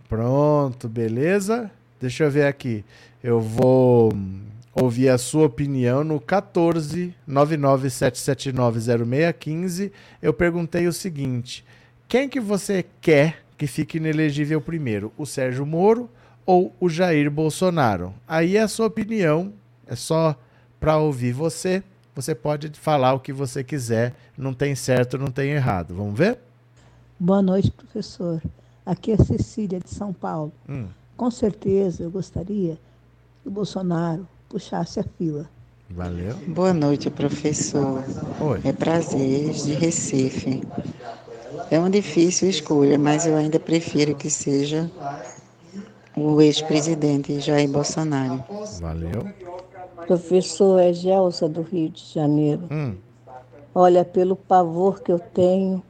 Pronto, 0.08 0.88
beleza? 0.88 1.70
Deixa 2.00 2.24
eu 2.24 2.30
ver 2.30 2.46
aqui. 2.46 2.84
Eu 3.22 3.40
vou 3.40 4.12
ouvir 4.74 5.08
a 5.08 5.18
sua 5.18 5.46
opinião 5.46 6.02
no 6.02 6.18
14 6.18 7.14
997790615. 7.28 9.92
Eu 10.20 10.32
perguntei 10.32 10.86
o 10.86 10.92
seguinte: 10.92 11.64
quem 12.08 12.28
que 12.28 12.40
você 12.40 12.84
quer 13.00 13.42
que 13.56 13.66
fique 13.66 13.98
inelegível 13.98 14.61
primeiro? 14.61 15.12
O 15.16 15.26
Sérgio 15.26 15.64
Moro 15.64 16.11
ou 16.44 16.74
o 16.80 16.88
Jair 16.88 17.30
Bolsonaro? 17.30 18.12
Aí 18.26 18.56
é 18.56 18.62
a 18.62 18.68
sua 18.68 18.86
opinião, 18.86 19.52
é 19.86 19.94
só 19.94 20.34
para 20.80 20.96
ouvir 20.96 21.32
você. 21.32 21.82
Você 22.21 22.35
pode 22.35 22.71
falar 22.79 23.14
o 23.14 23.18
que 23.18 23.33
você 23.33 23.64
quiser, 23.64 24.14
não 24.37 24.53
tem 24.53 24.75
certo, 24.75 25.16
não 25.16 25.29
tem 25.29 25.53
errado. 25.53 25.95
Vamos 25.95 26.18
ver? 26.18 26.39
Boa 27.18 27.41
noite, 27.41 27.71
professor. 27.71 28.43
Aqui 28.85 29.12
é 29.12 29.16
Cecília, 29.16 29.81
de 29.81 29.89
São 29.89 30.12
Paulo. 30.12 30.53
Hum. 30.68 30.87
Com 31.16 31.31
certeza 31.31 32.03
eu 32.03 32.11
gostaria 32.11 32.79
que 33.43 33.49
o 33.49 33.51
Bolsonaro 33.51 34.29
puxasse 34.51 35.01
a 35.01 35.05
fila. 35.16 35.49
Valeu. 35.89 36.37
Boa 36.47 36.75
noite, 36.75 37.09
professor. 37.09 38.05
Oi. 38.39 38.61
É 38.64 38.73
prazer 38.73 39.55
de 39.55 39.73
Recife. 39.73 40.62
É 41.71 41.79
uma 41.79 41.89
difícil 41.89 42.51
escolha, 42.51 42.99
mas 42.99 43.27
eu 43.27 43.35
ainda 43.35 43.59
prefiro 43.59 44.14
que 44.14 44.29
seja 44.29 44.91
o 46.14 46.41
ex-presidente 46.43 47.41
Jair 47.41 47.68
Bolsonaro. 47.68 48.45
Valeu. 48.79 49.27
Professor 50.07 50.78
é 50.80 50.92
Gelsa 50.92 51.48
do 51.48 51.62
Rio 51.62 51.90
de 51.90 52.05
Janeiro. 52.12 52.62
Hum. 52.70 52.96
Olha, 53.74 54.05
pelo 54.05 54.34
pavor 54.34 55.01
que 55.01 55.12
eu 55.12 55.18
tenho, 55.18 55.82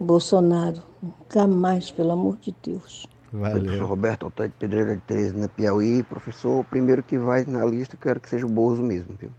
Bolsonaro, 0.00 0.82
nunca 1.02 1.46
mais, 1.46 1.90
pelo 1.90 2.12
amor 2.12 2.36
de 2.38 2.54
Deus. 2.62 3.06
Professor 3.30 3.60
Valeu. 3.62 3.86
Roberto 3.86 4.24
Altair 4.24 4.48
de 4.48 4.54
Pedreira 4.56 4.96
de 4.96 5.02
Teresina, 5.02 5.48
Piauí. 5.48 6.02
Professor, 6.02 6.60
o 6.60 6.64
primeiro 6.64 7.02
que 7.02 7.18
vai 7.18 7.44
na 7.46 7.64
lista, 7.66 7.94
eu 7.94 8.00
quero 8.00 8.20
que 8.20 8.28
seja 8.28 8.46
o 8.46 8.48
Bozo 8.48 8.82
mesmo, 8.82 9.14
viu? 9.18 9.30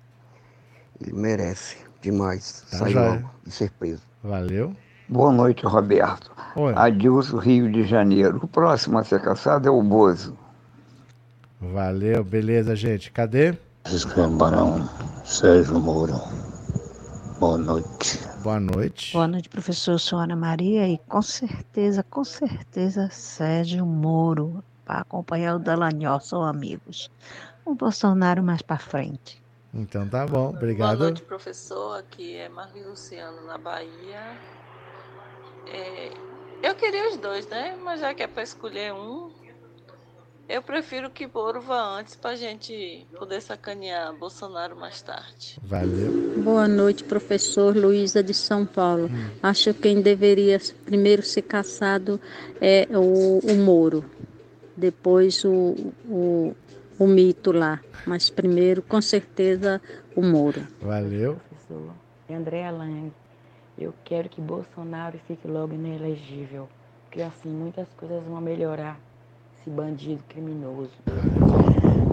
Ele 1.01 1.13
merece 1.13 1.77
demais 2.01 2.65
Tá 2.69 2.77
sair 2.77 2.91
joia. 2.93 3.09
logo 3.13 3.29
e 3.47 3.51
ser 3.51 3.71
preso. 3.71 4.03
Valeu. 4.23 4.75
Boa 5.07 5.31
noite, 5.31 5.65
Roberto. 5.65 6.31
Oi. 6.55 6.73
Adilson, 6.75 7.37
Rio 7.37 7.71
de 7.71 7.83
Janeiro. 7.83 8.39
O 8.43 8.47
próximo 8.47 8.99
a 8.99 9.03
ser 9.03 9.21
caçado 9.21 9.67
é 9.67 9.71
o 9.71 9.81
Bozo. 9.81 10.37
Valeu. 11.59 12.23
Beleza, 12.23 12.75
gente. 12.75 13.11
Cadê? 13.11 13.57
Francisco 13.83 14.27
Barão, 14.37 14.87
Sérgio 15.25 15.79
Mourão. 15.79 16.27
Boa 17.39 17.57
noite. 17.57 18.19
Boa 18.43 18.59
noite. 18.59 19.13
Boa 19.13 19.27
noite, 19.27 19.49
professor. 19.49 19.93
Eu 19.93 19.99
sou 19.99 20.19
Ana 20.19 20.35
Maria 20.35 20.87
e 20.87 20.97
com 21.07 21.21
certeza, 21.21 22.03
com 22.03 22.23
certeza, 22.23 23.09
Sérgio 23.09 23.85
Moro 23.85 24.63
para 24.89 25.01
acompanhar 25.01 25.55
o 25.55 25.59
Dallagnol 25.59 26.19
são 26.19 26.43
amigos. 26.43 27.11
O 27.63 27.75
Bolsonaro 27.75 28.41
mais 28.41 28.63
para 28.63 28.79
frente. 28.79 29.39
Então 29.71 30.09
tá 30.09 30.25
bom. 30.25 30.47
Boa 30.47 30.57
Obrigado. 30.57 30.99
noite, 30.99 31.21
professor. 31.21 31.99
Aqui 31.99 32.35
é 32.35 32.49
Marli 32.49 32.83
Luciano, 32.83 33.45
na 33.45 33.59
Bahia. 33.59 34.35
É, 35.67 36.11
eu 36.63 36.73
queria 36.73 37.07
os 37.07 37.17
dois, 37.17 37.47
né? 37.47 37.77
Mas 37.83 37.99
já 37.99 38.15
que 38.15 38.23
é 38.23 38.27
para 38.27 38.41
escolher 38.41 38.91
um, 38.91 39.29
eu 40.49 40.63
prefiro 40.63 41.11
que 41.11 41.27
Moro 41.27 41.61
vá 41.61 41.99
antes 41.99 42.15
para 42.15 42.31
a 42.31 42.35
gente 42.35 43.05
poder 43.17 43.39
sacanear 43.39 44.13
Bolsonaro 44.17 44.75
mais 44.75 44.99
tarde. 44.99 45.59
Valeu. 45.63 46.41
Boa 46.43 46.67
noite, 46.67 47.03
professor 47.03 47.77
Luísa 47.77 48.23
de 48.23 48.33
São 48.33 48.65
Paulo. 48.65 49.09
Acho 49.43 49.73
que 49.75 49.81
quem 49.81 50.01
deveria 50.01 50.59
primeiro 50.83 51.21
ser 51.21 51.43
caçado 51.43 52.19
é 52.59 52.87
o, 52.91 53.37
o 53.39 53.55
Moro, 53.57 54.03
depois 54.75 55.45
o, 55.45 55.93
o, 56.05 56.55
o 56.97 57.07
mito 57.07 57.51
lá, 57.51 57.79
mas 58.07 58.31
primeiro, 58.31 58.81
com 58.81 58.99
certeza, 58.99 59.79
o 60.15 60.23
Moro. 60.23 60.67
Valeu. 60.81 61.39
professor. 61.47 61.93
André 62.27 62.65
Alan. 62.65 63.11
Eu 63.77 63.93
quero 64.03 64.27
que 64.27 64.41
Bolsonaro 64.41 65.17
fique 65.25 65.47
logo 65.47 65.73
inelegível, 65.73 66.67
porque 67.05 67.21
assim 67.21 67.49
muitas 67.49 67.87
coisas 67.93 68.21
vão 68.25 68.41
melhorar. 68.41 68.99
Esse 69.61 69.69
bandido 69.71 70.23
criminoso. 70.29 70.89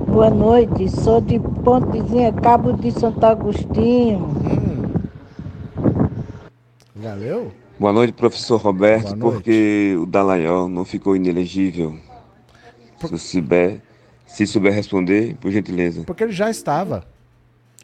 Boa 0.09 0.31
noite, 0.31 0.89
sou 0.89 1.21
de 1.21 1.39
Pontezinha, 1.39 2.33
Cabo 2.33 2.73
de 2.73 2.91
Santo 2.91 3.25
Agostinho. 3.25 4.19
Hum. 4.19 4.93
Valeu. 6.97 7.53
Boa 7.79 7.93
noite, 7.93 8.15
professor 8.15 8.61
Roberto, 8.61 9.15
noite. 9.15 9.21
porque 9.21 9.97
o 9.97 10.07
Dallagnol 10.07 10.69
não 10.69 10.85
ficou 10.85 11.15
inelegível. 11.15 11.97
Se 12.99 13.13
eu 13.13 13.19
souber, 13.19 13.81
se 14.27 14.45
souber 14.45 14.73
responder, 14.73 15.37
por 15.37 15.53
gentileza. 15.53 16.03
Porque 16.03 16.25
ele 16.25 16.33
já 16.33 16.51
estava. 16.51 17.05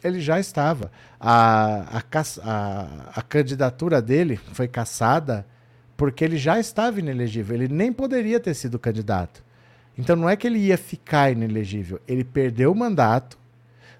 Ele 0.03 0.19
já 0.19 0.41
estava. 0.41 0.91
A, 1.17 1.99
a, 1.99 2.21
a, 2.43 2.87
a 3.15 3.21
candidatura 3.21 4.01
dele 4.01 4.35
foi 4.35 4.67
caçada 4.67 5.45
porque 5.95 6.25
ele 6.25 6.35
já 6.35 6.59
estava 6.59 6.99
inelegível. 6.99 7.55
Ele 7.55 7.73
nem 7.73 7.93
poderia 7.93 8.41
ter 8.41 8.53
sido 8.55 8.77
candidato. 8.77 9.41
Então 9.97 10.15
não 10.15 10.29
é 10.29 10.35
que 10.35 10.47
ele 10.47 10.59
ia 10.59 10.77
ficar 10.77 11.31
inelegível. 11.31 11.99
Ele 12.07 12.23
perdeu 12.23 12.71
o 12.71 12.75
mandato 12.75 13.37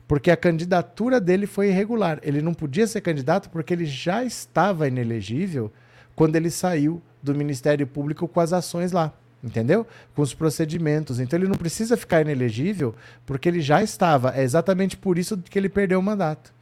porque 0.07 0.31
a 0.31 0.37
candidatura 0.37 1.19
dele 1.21 1.47
foi 1.47 1.69
irregular. 1.69 2.19
Ele 2.23 2.41
não 2.41 2.53
podia 2.53 2.87
ser 2.87 3.01
candidato 3.01 3.49
porque 3.49 3.73
ele 3.73 3.85
já 3.85 4.23
estava 4.23 4.87
inelegível 4.87 5.71
quando 6.15 6.35
ele 6.35 6.49
saiu 6.49 7.01
do 7.21 7.33
Ministério 7.33 7.87
Público 7.87 8.27
com 8.27 8.39
as 8.39 8.53
ações 8.53 8.91
lá. 8.91 9.13
Entendeu? 9.43 9.85
Com 10.15 10.21
os 10.21 10.33
procedimentos. 10.33 11.19
Então 11.19 11.37
ele 11.37 11.47
não 11.47 11.57
precisa 11.57 11.97
ficar 11.97 12.21
inelegível 12.21 12.95
porque 13.25 13.47
ele 13.49 13.61
já 13.61 13.83
estava. 13.83 14.33
É 14.35 14.41
exatamente 14.41 14.95
por 14.95 15.17
isso 15.17 15.37
que 15.37 15.59
ele 15.59 15.69
perdeu 15.69 15.99
o 15.99 16.03
mandato. 16.03 16.53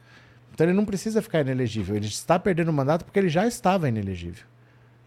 Então 0.52 0.66
ele 0.66 0.74
não 0.74 0.84
precisa 0.84 1.22
ficar 1.22 1.40
inelegível. 1.40 1.96
Ele 1.96 2.06
está 2.06 2.38
perdendo 2.38 2.68
o 2.68 2.72
mandato 2.72 3.04
porque 3.04 3.18
ele 3.18 3.28
já 3.28 3.46
estava 3.46 3.88
inelegível. 3.88 4.44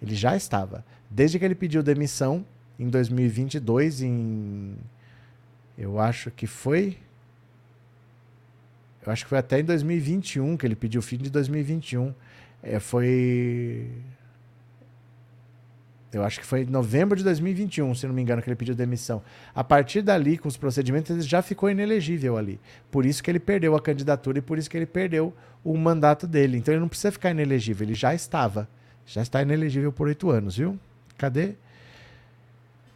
Ele 0.02 0.16
já 0.16 0.36
estava. 0.36 0.86
Desde 1.10 1.38
que 1.38 1.46
ele 1.46 1.56
pediu 1.56 1.84
demissão 1.84 2.46
em 2.80 2.90
2022, 2.90 4.02
em. 4.02 4.76
Eu 5.78 6.00
acho 6.00 6.32
que 6.32 6.48
foi. 6.48 6.98
Eu 9.06 9.12
acho 9.12 9.24
que 9.24 9.30
foi 9.30 9.38
até 9.38 9.60
em 9.60 9.64
2021 9.64 10.58
que 10.58 10.66
ele 10.66 10.76
pediu 10.76 11.02
fim 11.02 11.18
de 11.18 11.30
2021. 11.30 12.14
É, 12.64 12.80
foi. 12.80 13.90
Eu 16.12 16.24
acho 16.24 16.40
que 16.40 16.46
foi 16.46 16.62
em 16.62 16.66
novembro 16.66 17.18
de 17.18 17.26
2021, 17.26 17.94
se 17.94 18.08
não 18.08 18.14
me 18.14 18.22
engano, 18.22 18.42
que 18.42 18.48
ele 18.48 18.56
pediu 18.56 18.74
demissão. 18.74 19.22
A 19.54 19.66
partir 19.66 20.02
dali, 20.02 20.38
com 20.38 20.48
os 20.48 20.56
procedimentos, 20.56 21.12
ele 21.12 21.22
já 21.22 21.42
ficou 21.42 21.70
inelegível 21.70 22.38
ali. 22.38 22.58
Por 22.90 23.06
isso 23.06 23.22
que 23.22 23.30
ele 23.30 23.40
perdeu 23.40 23.76
a 23.76 23.82
candidatura 23.82 24.40
e 24.40 24.42
por 24.42 24.58
isso 24.58 24.70
que 24.70 24.78
ele 24.78 24.86
perdeu 24.86 25.34
o 25.62 25.78
mandato 25.78 26.26
dele. 26.26 26.58
Então 26.58 26.74
ele 26.74 26.80
não 26.80 26.88
precisa 26.88 27.12
ficar 27.12 27.32
inelegível, 27.32 27.86
ele 27.86 27.94
já 27.94 28.16
estava. 28.16 28.68
Já 29.06 29.22
está 29.22 29.42
inelegível 29.42 29.92
por 29.92 30.08
oito 30.08 30.30
anos, 30.30 30.56
viu? 30.58 30.80
Cadê? 31.18 31.56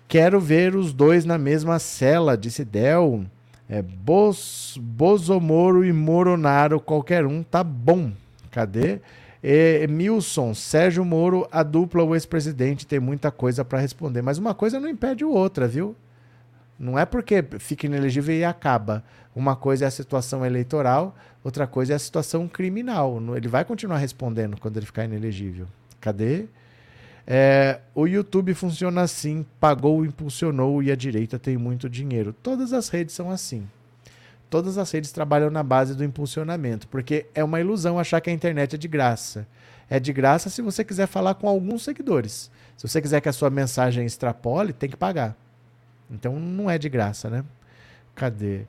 Quero 0.10 0.40
ver 0.40 0.76
os 0.76 0.92
dois 0.92 1.24
na 1.24 1.38
mesma 1.38 1.78
cela, 1.78 2.36
disse 2.36 2.66
Del. 2.66 3.26
É 3.70 3.84
Bos, 3.84 4.76
Bozomoro 4.82 5.86
e 5.86 5.94
Moronaro, 5.94 6.80
qualquer 6.80 7.28
um, 7.28 7.44
tá 7.44 7.64
bom. 7.64 8.12
Cadê? 8.50 9.02
É, 9.44 9.86
Milson, 9.86 10.56
Sérgio 10.56 11.06
Moro, 11.06 11.48
a 11.52 11.62
dupla, 11.62 12.04
o 12.04 12.16
ex-presidente, 12.16 12.88
tem 12.88 13.00
muita 13.00 13.30
coisa 13.30 13.64
para 13.64 13.80
responder. 13.80 14.24
Mas 14.24 14.40
uma 14.40 14.56
coisa 14.56 14.80
não 14.80 14.90
impede 14.90 15.24
outra, 15.24 15.68
viu? 15.68 15.96
Não 16.80 16.98
é 16.98 17.06
porque 17.06 17.46
fica 17.60 17.86
inelegível 17.86 18.36
e 18.36 18.44
acaba. 18.44 19.04
Uma 19.36 19.56
coisa 19.56 19.86
é 19.86 19.88
a 19.88 19.92
situação 19.92 20.44
eleitoral, 20.44 21.16
outra 21.44 21.68
coisa 21.68 21.94
é 21.94 21.96
a 21.96 22.00
situação 22.00 22.48
criminal. 22.48 23.22
Ele 23.38 23.48
vai 23.48 23.64
continuar 23.64 24.00
respondendo 24.00 24.60
quando 24.60 24.78
ele 24.78 24.88
ficar 24.88 25.06
inelegível. 25.06 25.68
Cadê? 26.02 26.48
É, 27.32 27.82
o 27.94 28.08
YouTube 28.08 28.56
funciona 28.56 29.02
assim: 29.02 29.46
pagou, 29.60 30.04
impulsionou 30.04 30.82
e 30.82 30.92
a 30.92 30.96
direita 30.96 31.38
tem 31.38 31.58
muito 31.58 31.88
dinheiro. 31.88 32.34
Todas 32.34 32.74
as 32.74 32.90
redes 32.90 33.14
são 33.14 33.30
assim. 33.30 33.68
Todas 34.50 34.80
as 34.80 34.90
redes 34.90 35.12
trabalham 35.12 35.52
na 35.52 35.62
base 35.62 35.94
do 35.94 36.04
impulsionamento, 36.04 36.88
porque 36.88 37.28
é 37.36 37.44
uma 37.44 37.60
ilusão 37.60 38.00
achar 38.00 38.20
que 38.20 38.32
a 38.32 38.34
internet 38.34 38.74
é 38.74 38.78
de 38.80 38.88
graça. 38.88 39.48
É 39.88 40.00
de 40.00 40.12
graça 40.12 40.50
se 40.50 40.60
você 40.60 40.84
quiser 40.84 41.06
falar 41.06 41.36
com 41.36 41.48
alguns 41.48 41.84
seguidores. 41.84 42.50
Se 42.76 42.88
você 42.88 43.00
quiser 43.00 43.22
que 43.22 43.30
a 43.30 43.34
sua 43.34 43.52
mensagem 43.52 44.08
extrapole, 44.08 44.74
tem 44.74 44.90
que 44.90 44.98
pagar. 44.98 45.36
Então 46.10 46.40
não 46.40 46.68
é 46.68 46.80
de 46.80 46.90
graça, 46.90 47.30
né? 47.30 47.44
Cadê? 48.16 48.62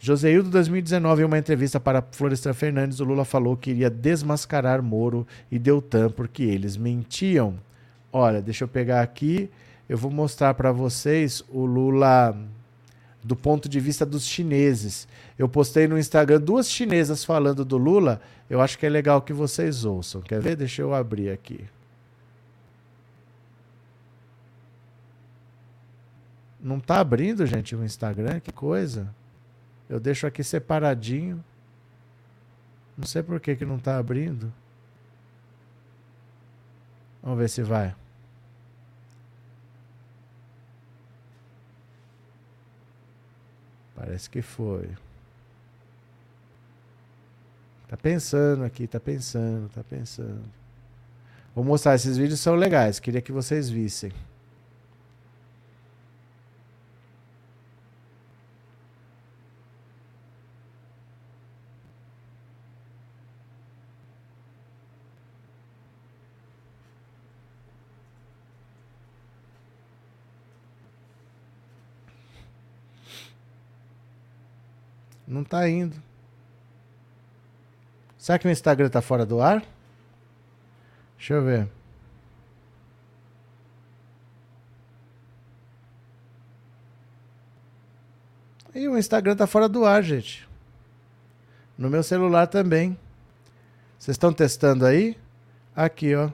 Joseildo 0.00 0.50
2019, 0.50 1.22
em 1.22 1.24
uma 1.24 1.38
entrevista 1.38 1.78
para 1.78 2.02
Florestan 2.02 2.52
Fernandes, 2.52 2.98
o 2.98 3.04
Lula 3.04 3.24
falou 3.24 3.56
que 3.56 3.70
iria 3.70 3.90
desmascarar 3.90 4.82
Moro 4.82 5.24
e 5.50 5.58
Deltan 5.58 6.10
porque 6.10 6.42
eles 6.42 6.76
mentiam. 6.76 7.54
Olha, 8.12 8.40
deixa 8.40 8.64
eu 8.64 8.68
pegar 8.68 9.02
aqui, 9.02 9.50
eu 9.88 9.96
vou 9.96 10.10
mostrar 10.10 10.54
para 10.54 10.72
vocês 10.72 11.44
o 11.48 11.64
Lula 11.64 12.36
do 13.22 13.36
ponto 13.36 13.68
de 13.68 13.80
vista 13.80 14.06
dos 14.06 14.24
chineses. 14.24 15.06
Eu 15.38 15.48
postei 15.48 15.86
no 15.86 15.98
Instagram 15.98 16.40
duas 16.40 16.70
chinesas 16.70 17.24
falando 17.24 17.64
do 17.64 17.76
Lula. 17.76 18.20
Eu 18.48 18.60
acho 18.60 18.78
que 18.78 18.86
é 18.86 18.88
legal 18.88 19.20
que 19.20 19.32
vocês 19.32 19.84
ouçam. 19.84 20.20
Quer 20.20 20.40
ver? 20.40 20.56
Deixa 20.56 20.82
eu 20.82 20.94
abrir 20.94 21.30
aqui. 21.30 21.64
Não 26.60 26.80
tá 26.80 27.00
abrindo, 27.00 27.46
gente, 27.46 27.76
o 27.76 27.84
Instagram? 27.84 28.40
Que 28.40 28.52
coisa. 28.52 29.14
Eu 29.88 30.00
deixo 30.00 30.26
aqui 30.26 30.42
separadinho. 30.42 31.42
Não 32.96 33.06
sei 33.06 33.22
por 33.22 33.38
que, 33.38 33.54
que 33.54 33.64
não 33.64 33.78
tá 33.78 33.96
abrindo. 33.96 34.52
Vamos 37.22 37.38
ver 37.38 37.48
se 37.48 37.62
vai. 37.62 37.94
Parece 43.94 44.30
que 44.30 44.40
foi. 44.40 44.88
Tá 47.88 47.96
pensando 47.96 48.64
aqui, 48.64 48.86
tá 48.86 49.00
pensando, 49.00 49.68
tá 49.70 49.82
pensando. 49.82 50.44
Vou 51.54 51.64
mostrar, 51.64 51.94
esses 51.94 52.16
vídeos 52.16 52.38
são 52.38 52.54
legais, 52.54 53.00
queria 53.00 53.20
que 53.20 53.32
vocês 53.32 53.68
vissem. 53.68 54.12
Não 75.38 75.44
tá 75.44 75.68
indo. 75.68 75.94
Será 78.18 78.40
que 78.40 78.48
o 78.48 78.50
Instagram 78.50 78.88
tá 78.88 79.00
fora 79.00 79.24
do 79.24 79.40
ar? 79.40 79.64
Deixa 81.16 81.34
eu 81.34 81.44
ver. 81.44 81.68
E 88.74 88.88
o 88.88 88.98
Instagram 88.98 89.36
tá 89.36 89.46
fora 89.46 89.68
do 89.68 89.84
ar, 89.84 90.02
gente. 90.02 90.48
No 91.78 91.88
meu 91.88 92.02
celular 92.02 92.48
também. 92.48 92.98
Vocês 93.96 94.16
estão 94.16 94.32
testando 94.32 94.84
aí? 94.84 95.16
Aqui, 95.76 96.16
ó. 96.16 96.32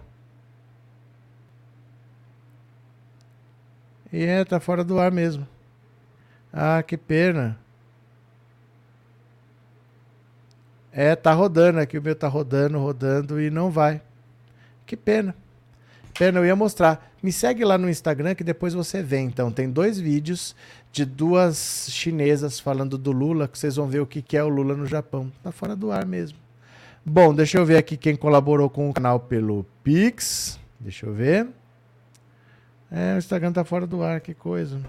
E 4.11 4.25
é, 4.25 4.47
tá 4.47 4.59
fora 4.59 4.83
do 4.83 4.99
ar 4.99 5.13
mesmo. 5.13 5.47
Ah, 6.51 6.83
que 6.83 6.97
pena. 6.97 7.63
É, 10.97 11.17
tá 11.17 11.33
rodando 11.33 11.81
aqui, 11.81 11.99
o 11.99 12.03
meu 12.03 12.15
tá 12.15 12.29
rodando, 12.29 12.79
rodando 12.79 13.41
e 13.41 13.51
não 13.51 13.69
vai. 13.69 14.01
Que 14.87 14.97
pena. 14.97 15.35
Pena, 16.17 16.39
eu 16.39 16.47
ia 16.47 16.55
mostrar. 16.55 17.11
Me 17.21 17.33
segue 17.33 17.65
lá 17.65 17.77
no 17.77 17.91
Instagram 17.91 18.37
que 18.37 18.45
depois 18.45 18.75
você 18.75 19.03
vê. 19.03 19.19
Então, 19.19 19.51
tem 19.51 19.69
dois 19.69 19.99
vídeos 19.99 20.55
de 20.93 21.05
duas 21.05 21.89
chinesas 21.91 22.61
falando 22.61 22.97
do 22.97 23.11
Lula, 23.11 23.49
que 23.49 23.59
vocês 23.59 23.75
vão 23.75 23.89
ver 23.89 23.99
o 23.99 24.07
que, 24.07 24.37
é 24.37 24.45
o 24.45 24.49
Lula 24.49 24.77
no 24.77 24.87
Japão. 24.87 25.33
Tá 25.43 25.51
fora 25.51 25.75
do 25.75 25.91
ar 25.91 26.07
mesmo. 26.07 26.39
Bom, 27.05 27.35
deixa 27.35 27.59
eu 27.59 27.67
ver 27.67 27.77
aqui 27.77 27.97
quem 27.97 28.15
colaborou 28.15 28.71
com 28.71 28.89
o 28.89 28.95
canal 28.95 29.19
pelo 29.19 29.67
Pix. 29.83 30.61
Deixa 30.79 31.07
eu 31.07 31.13
ver. 31.13 31.49
É, 32.89 33.17
o 33.17 33.19
Instagram 33.19 33.53
tá 33.53 33.65
fora 33.65 33.85
do 33.85 34.01
ar, 34.01 34.21
que 34.21 34.33
coisa. 34.33 34.81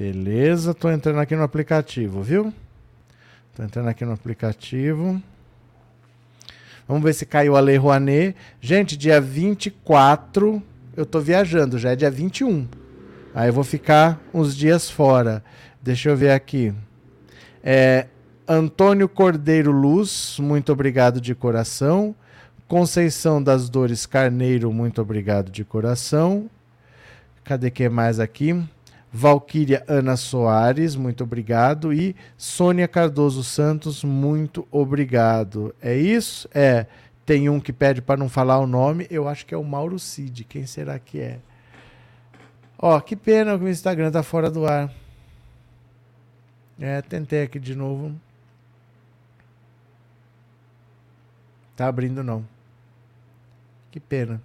Beleza, 0.00 0.72
tô 0.72 0.90
entrando 0.90 1.18
aqui 1.18 1.36
no 1.36 1.42
aplicativo, 1.42 2.22
viu? 2.22 2.54
Tô 3.54 3.62
entrando 3.62 3.88
aqui 3.88 4.02
no 4.02 4.12
aplicativo. 4.12 5.22
Vamos 6.88 7.02
ver 7.02 7.12
se 7.12 7.26
caiu 7.26 7.54
a 7.54 7.60
Lei 7.60 7.76
Rouanet. 7.76 8.34
Gente, 8.62 8.96
dia 8.96 9.20
24 9.20 10.62
eu 10.96 11.04
tô 11.04 11.20
viajando, 11.20 11.78
já 11.78 11.90
é 11.90 11.96
dia 11.96 12.10
21. 12.10 12.66
Aí 13.34 13.50
eu 13.50 13.52
vou 13.52 13.62
ficar 13.62 14.18
uns 14.32 14.56
dias 14.56 14.88
fora. 14.88 15.44
Deixa 15.82 16.08
eu 16.08 16.16
ver 16.16 16.30
aqui. 16.30 16.72
É, 17.62 18.06
Antônio 18.48 19.06
Cordeiro 19.06 19.70
Luz, 19.70 20.38
muito 20.40 20.72
obrigado 20.72 21.20
de 21.20 21.34
coração. 21.34 22.14
Conceição 22.66 23.42
das 23.42 23.68
Dores 23.68 24.06
Carneiro, 24.06 24.72
muito 24.72 25.02
obrigado 25.02 25.50
de 25.50 25.62
coração. 25.62 26.48
Cadê 27.44 27.70
que 27.70 27.86
mais 27.90 28.18
aqui? 28.18 28.56
Valquíria 29.12 29.84
Ana 29.88 30.16
Soares, 30.16 30.94
muito 30.94 31.24
obrigado. 31.24 31.92
E 31.92 32.14
Sônia 32.36 32.86
Cardoso 32.86 33.42
Santos, 33.42 34.04
muito 34.04 34.66
obrigado. 34.70 35.74
É 35.80 35.96
isso? 35.96 36.48
É. 36.54 36.86
Tem 37.26 37.48
um 37.48 37.60
que 37.60 37.72
pede 37.72 38.00
para 38.00 38.16
não 38.16 38.28
falar 38.28 38.58
o 38.58 38.66
nome. 38.66 39.06
Eu 39.10 39.28
acho 39.28 39.46
que 39.46 39.54
é 39.54 39.56
o 39.56 39.64
Mauro 39.64 39.98
Cid. 39.98 40.44
Quem 40.44 40.66
será 40.66 40.98
que 40.98 41.20
é? 41.20 41.38
Ó, 42.78 42.98
que 43.00 43.14
pena 43.14 43.58
que 43.58 43.64
o 43.64 43.68
Instagram 43.68 44.10
tá 44.10 44.22
fora 44.22 44.50
do 44.50 44.66
ar. 44.66 44.92
É, 46.78 47.02
tentei 47.02 47.42
aqui 47.42 47.58
de 47.58 47.74
novo. 47.74 48.14
Tá 51.76 51.88
abrindo 51.88 52.24
não. 52.24 52.44
Que 53.90 54.00
pena. 54.00 54.40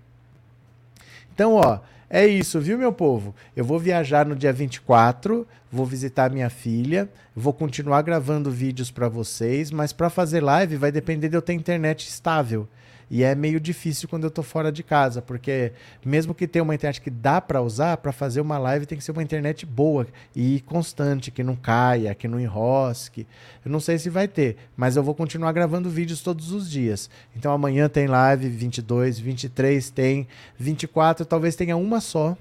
Então, 1.34 1.54
ó, 1.54 1.80
é 2.10 2.26
isso, 2.28 2.60
viu, 2.60 2.78
meu 2.78 2.94
povo? 2.94 3.36
Eu 3.56 3.66
vou 3.66 3.80
viajar 3.80 4.26
no 4.26 4.36
dia 4.36 4.54
24, 4.54 5.48
vou 5.72 5.86
visitar 5.86 6.30
minha 6.30 6.50
filha, 6.50 7.10
vou 7.36 7.52
continuar 7.52 8.02
gravando 8.04 8.52
vídeos 8.52 8.92
para 8.92 9.10
vocês, 9.10 9.72
mas 9.72 9.92
para 9.92 10.10
fazer 10.10 10.42
live 10.42 10.78
vai 10.78 10.92
depender 10.92 11.30
de 11.30 11.38
eu 11.38 11.42
ter 11.42 11.54
internet 11.54 12.08
estável. 12.08 12.68
E 13.16 13.24
é 13.24 13.34
meio 13.34 13.62
difícil 13.62 14.10
quando 14.10 14.26
eu 14.26 14.30
tô 14.30 14.44
fora 14.44 14.70
de 14.70 14.84
casa, 14.84 15.22
porque 15.22 15.72
mesmo 16.06 16.36
que 16.36 16.46
tenha 16.46 16.62
uma 16.62 16.76
internet 16.76 17.00
que 17.00 17.10
dá 17.10 17.40
para 17.40 17.62
usar, 17.62 17.96
para 17.96 18.12
fazer 18.12 18.42
uma 18.42 18.58
live 18.58 18.86
tem 18.86 18.98
que 18.98 19.04
ser 19.06 19.14
uma 19.14 19.24
internet 19.24 19.66
boa 19.66 20.06
e 20.36 20.60
constante, 20.66 21.32
que 21.32 21.42
não 21.42 21.56
caia, 21.56 22.14
que 22.14 22.28
não 22.28 22.38
enrosque. 22.38 23.26
Eu 23.64 23.72
não 23.72 23.80
sei 23.80 23.98
se 23.98 24.10
vai 24.10 24.28
ter, 24.28 24.58
mas 24.76 24.98
eu 24.98 25.02
vou 25.02 25.16
continuar 25.16 25.54
gravando 25.54 25.90
vídeos 25.90 26.22
todos 26.22 26.52
os 26.52 26.70
dias. 26.70 27.10
Então 27.34 27.54
amanhã 27.54 27.88
tem 27.88 28.06
live 28.06 28.50
22, 28.50 29.18
23 29.18 29.90
tem, 29.92 30.28
24 30.60 31.26
talvez 31.26 31.56
tenha 31.56 31.78
uma 31.78 32.02
só. 32.02 32.38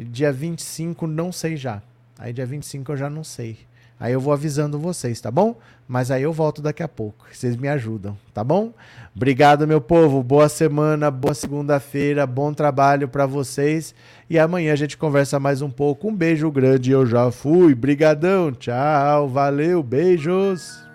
Dia 0.00 0.32
25 0.32 1.06
não 1.06 1.30
sei 1.30 1.54
já. 1.54 1.82
Aí 2.18 2.32
dia 2.32 2.46
25 2.46 2.92
eu 2.92 2.96
já 2.96 3.10
não 3.10 3.22
sei. 3.22 3.58
Aí 4.02 4.14
eu 4.14 4.20
vou 4.20 4.32
avisando 4.32 4.80
vocês, 4.80 5.20
tá 5.20 5.30
bom? 5.30 5.56
Mas 5.86 6.10
aí 6.10 6.24
eu 6.24 6.32
volto 6.32 6.60
daqui 6.60 6.82
a 6.82 6.88
pouco. 6.88 7.24
Vocês 7.30 7.54
me 7.54 7.68
ajudam, 7.68 8.18
tá 8.34 8.42
bom? 8.42 8.72
Obrigado, 9.14 9.64
meu 9.64 9.80
povo. 9.80 10.24
Boa 10.24 10.48
semana, 10.48 11.08
boa 11.08 11.34
segunda-feira, 11.34 12.26
bom 12.26 12.52
trabalho 12.52 13.06
para 13.06 13.26
vocês. 13.26 13.94
E 14.28 14.40
amanhã 14.40 14.72
a 14.72 14.76
gente 14.76 14.98
conversa 14.98 15.38
mais 15.38 15.62
um 15.62 15.70
pouco. 15.70 16.08
Um 16.08 16.16
beijo 16.16 16.50
grande, 16.50 16.90
eu 16.90 17.06
já 17.06 17.30
fui. 17.30 17.76
Brigadão. 17.76 18.50
Tchau. 18.50 19.28
Valeu. 19.28 19.84
Beijos. 19.84 20.91